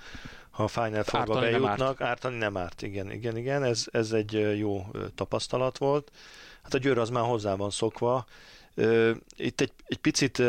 ha 0.49 0.63
a 0.63 0.67
Final 0.67 1.03
Four-ba 1.03 1.39
bejutnak. 1.39 1.77
Nem 1.77 1.87
árt. 1.87 2.01
Ártani 2.01 2.37
nem 2.37 2.57
árt, 2.57 2.81
igen, 2.81 3.11
igen, 3.11 3.37
igen. 3.37 3.63
Ez, 3.63 3.85
ez 3.91 4.11
egy 4.11 4.57
jó 4.57 4.85
tapasztalat 5.15 5.77
volt. 5.77 6.11
Hát 6.61 6.73
a 6.73 6.77
Győr 6.77 6.97
az 6.97 7.09
már 7.09 7.23
hozzá 7.23 7.55
van 7.55 7.69
szokva. 7.69 8.25
Itt 9.35 9.61
egy, 9.61 9.71
egy 9.85 9.97
picit 9.97 10.41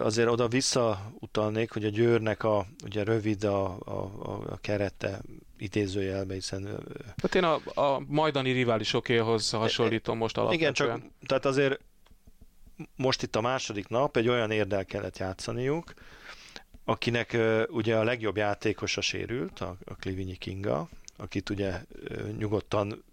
azért 0.00 0.28
oda 0.28 0.48
visszautalnék, 0.48 1.72
hogy 1.72 1.84
a 1.84 1.88
Győrnek 1.88 2.44
a 2.44 2.66
ugye 2.84 3.04
rövid 3.04 3.44
a, 3.44 3.64
a, 3.64 4.10
a 4.48 4.58
kerete 4.60 5.20
idézőjelbe, 5.58 6.34
hiszen... 6.34 6.78
Hát 7.22 7.34
én 7.34 7.44
a, 7.44 7.60
a 7.74 8.02
majdani 8.08 8.50
riválisokéhoz 8.50 9.50
hasonlítom 9.50 10.16
most 10.16 10.36
alapvetően. 10.36 10.72
Igen, 10.72 11.00
csak 11.00 11.26
tehát 11.26 11.44
azért 11.44 11.80
most 12.96 13.22
itt 13.22 13.36
a 13.36 13.40
második 13.40 13.88
nap 13.88 14.16
egy 14.16 14.28
olyan 14.28 14.50
érdel 14.50 14.84
kellett 14.84 15.18
játszaniuk, 15.18 15.94
akinek 16.84 17.36
ugye 17.68 17.96
a 17.96 18.04
legjobb 18.04 18.36
játékosa 18.36 19.00
sérült, 19.00 19.60
a, 19.60 19.76
a 19.84 19.94
Klivinyi 19.94 20.36
Kinga, 20.36 20.88
akit 21.16 21.50
ugye 21.50 21.80
nyugodtan 22.38 23.04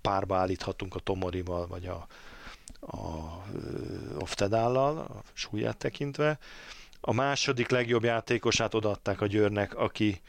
párba 0.00 0.36
állíthatunk 0.36 0.94
a 0.94 0.98
Tomorival, 0.98 1.66
vagy 1.66 1.86
a, 1.86 2.06
a 2.80 3.42
Oftedállal, 4.18 4.98
a 4.98 5.22
súlyát 5.32 5.76
tekintve. 5.76 6.38
A 7.00 7.12
második 7.12 7.68
legjobb 7.68 8.04
játékosát 8.04 8.74
odaadták 8.74 9.20
a 9.20 9.26
Győrnek, 9.26 9.76
aki 9.76 10.20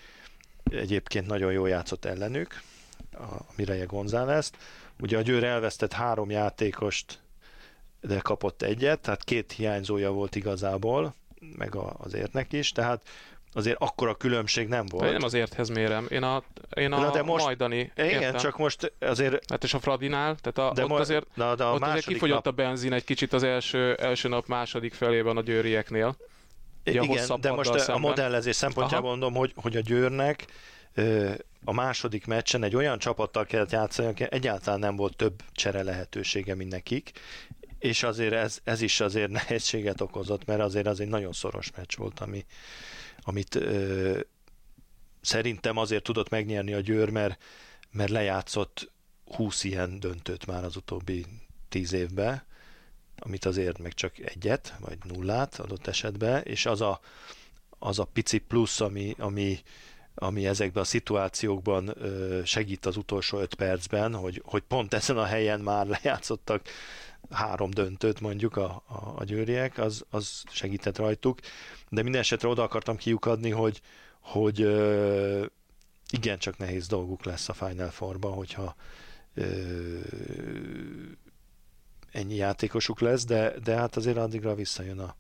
egyébként 0.64 1.28
nagyon 1.28 1.52
jól 1.52 1.70
játszott 1.70 2.06
ellenük, 2.06 2.62
a 3.12 3.36
Mireje 3.56 3.86
González. 3.86 4.52
Ugye 5.00 5.18
a 5.18 5.22
Győr 5.22 5.44
elvesztett 5.44 5.94
három 5.94 6.30
játékost, 6.30 7.20
de 8.02 8.20
kapott 8.20 8.62
egyet, 8.62 9.00
tehát 9.00 9.24
két 9.24 9.52
hiányzója 9.52 10.12
volt 10.12 10.36
igazából, 10.36 11.14
meg 11.58 11.76
az 11.98 12.14
értnek 12.14 12.54
is, 12.54 12.72
tehát 12.72 13.02
azért 13.54 13.78
akkora 13.80 14.16
különbség 14.16 14.68
nem 14.68 14.86
volt. 14.86 15.06
Én 15.06 15.12
nem 15.12 15.24
az 15.24 15.34
érthez 15.34 15.70
mérem, 15.70 16.08
én 16.10 16.24
a, 16.24 16.44
én 16.76 16.92
a 16.92 17.00
na 17.00 17.12
de 17.12 17.22
most, 17.22 17.44
majdani 17.44 17.92
Igen, 17.96 18.22
értem. 18.22 18.36
csak 18.36 18.58
most 18.58 18.94
azért... 19.00 19.50
Hát 19.50 19.64
és 19.64 19.74
a 19.74 19.80
Fradinál, 19.80 20.36
tehát 20.42 20.72
a, 20.72 20.74
de 20.74 20.84
ott, 20.84 20.90
mo- 20.90 21.00
azért, 21.00 21.26
na, 21.34 21.56
de 21.56 21.64
a 21.64 21.74
ott 21.74 21.82
azért 21.82 22.06
kifogyott 22.06 22.44
nap... 22.44 22.48
a 22.48 22.52
benzin 22.52 22.94
egy 22.94 23.04
kicsit 23.04 23.34
az 23.34 23.44
első, 23.44 23.94
első 23.96 24.30
nap 24.30 24.48
második 24.48 24.94
felében 24.94 25.38
a 25.38 25.42
győrieknél. 25.42 26.16
Ugye 26.86 27.02
Igen, 27.02 27.40
de 27.42 27.52
most 27.52 27.70
a, 27.70 27.78
szemben. 27.78 28.04
a 28.04 28.08
modellezés 28.08 28.56
szempontjából 28.56 29.10
Aha. 29.10 29.18
mondom, 29.20 29.40
hogy, 29.40 29.54
hogy 29.56 29.76
a 29.76 29.80
Győrnek 29.80 30.46
a 31.64 31.74
második 31.74 32.26
meccsen 32.26 32.64
egy 32.64 32.76
olyan 32.76 33.00
csapattal 33.00 33.46
kellett 33.46 33.72
játszani, 33.72 34.08
aki 34.08 34.26
egyáltalán 34.30 34.80
nem 34.80 34.96
volt 34.96 35.16
több 35.16 35.34
csere 35.52 35.84
lehetősége, 35.84 36.56
mint 36.56 36.72
nekik, 36.72 37.12
és 37.82 38.04
azért 38.04 38.34
ez, 38.34 38.60
ez 38.64 38.82
is 38.82 39.00
azért 39.00 39.32
nehézséget 39.42 40.02
okozott, 40.02 40.46
mert 40.46 40.62
azért 40.62 40.88
az 40.88 41.00
egy 41.00 41.08
nagyon 41.08 41.34
szoros 41.34 41.72
meccs 41.76 41.96
volt, 41.96 42.20
ami, 42.20 42.46
amit 43.20 43.56
ö, 43.56 44.20
szerintem 45.22 45.78
azért 45.78 46.04
tudott 46.04 46.30
megnyerni 46.30 46.74
a 46.74 46.80
Győr, 46.80 47.10
mert, 47.10 47.42
mert 47.92 48.10
lejátszott 48.10 48.92
20 49.26 49.64
ilyen 49.64 50.00
döntőt 50.00 50.46
már 50.46 50.64
az 50.64 50.76
utóbbi 50.76 51.26
10 51.70 51.94
évben, 51.94 52.44
amit 53.18 53.46
azért 53.46 53.78
meg 53.78 53.94
csak 53.94 54.20
egyet, 54.20 54.74
vagy 54.80 54.98
nullát 55.04 55.60
adott 55.60 55.88
esetben, 55.88 56.42
és 56.44 56.66
az 56.66 56.82
a, 56.82 57.00
az 57.80 58.00
a 58.00 58.06
pici 58.06 58.38
plusz, 58.38 58.82
ami, 58.82 59.16
ami, 59.18 59.60
ami 60.16 60.48
ezekben 60.48 60.84
a 60.84 60.86
szituációkban 60.86 61.96
segít 62.46 62.86
az 62.86 62.98
utolsó 62.98 63.40
öt 63.40 63.54
percben, 63.54 64.16
hogy, 64.16 64.42
hogy 64.46 64.62
pont 64.62 64.94
ezen 64.94 65.18
a 65.18 65.26
helyen 65.26 65.60
már 65.60 65.88
lejátszottak 66.02 66.68
három 67.32 67.70
döntőt 67.70 68.20
mondjuk 68.20 68.58
a, 68.58 68.84
a, 68.88 69.14
a 69.16 69.24
győriek, 69.24 69.78
az, 69.78 70.06
az 70.10 70.44
segített 70.52 70.98
rajtuk, 70.98 71.40
de 71.90 72.04
minden 72.04 72.22
esetre 72.22 72.48
oda 72.48 72.64
akartam 72.64 72.96
kiukadni, 72.96 73.50
hogy, 73.50 73.82
hogy 74.20 74.60
igen, 76.12 76.38
csak 76.38 76.58
nehéz 76.58 76.88
dolguk 76.88 77.26
lesz 77.26 77.50
a 77.50 77.54
Final 77.54 77.90
Four-ba, 77.90 78.30
hogyha 78.30 78.76
ö, 79.34 80.00
ennyi 82.12 82.36
játékosuk 82.36 83.00
lesz, 83.00 83.26
de, 83.26 83.60
de 83.60 83.76
hát 83.76 83.96
azért 83.96 84.18
addigra 84.18 84.56
visszajön 84.56 85.00
a, 85.00 85.16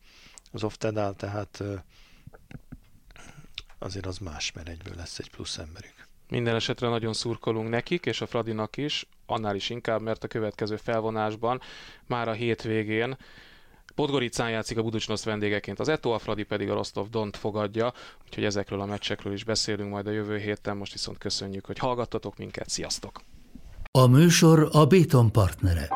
az 0.51 0.63
Oftedal, 0.63 1.15
tehát 1.15 1.59
ö, 1.59 1.75
azért 3.79 4.05
az 4.05 4.17
más, 4.17 4.51
mert 4.51 4.69
egyből 4.69 4.95
lesz 4.95 5.19
egy 5.19 5.29
plusz 5.29 5.57
emberük. 5.57 6.00
Minden 6.31 6.55
esetre 6.55 6.87
nagyon 6.87 7.13
szurkolunk 7.13 7.69
nekik, 7.69 8.05
és 8.05 8.21
a 8.21 8.25
Fradinak 8.25 8.77
is, 8.77 9.07
annál 9.25 9.55
is 9.55 9.69
inkább, 9.69 10.01
mert 10.01 10.23
a 10.23 10.27
következő 10.27 10.75
felvonásban 10.75 11.61
már 12.07 12.27
a 12.27 12.31
hétvégén 12.31 13.17
Podgoricán 13.95 14.49
játszik 14.49 14.77
a 14.77 14.81
Buducsnosz 14.81 15.23
vendégeként 15.23 15.79
az 15.79 15.89
Eto, 15.89 16.09
a 16.09 16.19
Fradi 16.19 16.43
pedig 16.43 16.69
a 16.69 16.73
Rostov 16.73 17.09
Dont 17.09 17.37
fogadja, 17.37 17.93
úgyhogy 18.25 18.43
ezekről 18.43 18.81
a 18.81 18.85
meccsekről 18.85 19.33
is 19.33 19.43
beszélünk 19.43 19.91
majd 19.91 20.07
a 20.07 20.11
jövő 20.11 20.37
héten, 20.37 20.77
most 20.77 20.91
viszont 20.91 21.17
köszönjük, 21.17 21.65
hogy 21.65 21.77
hallgattatok 21.77 22.37
minket, 22.37 22.69
sziasztok! 22.69 23.21
A 23.91 24.07
műsor 24.07 24.69
a 24.71 24.85
Béton 24.85 25.31
partnere. 25.31 25.89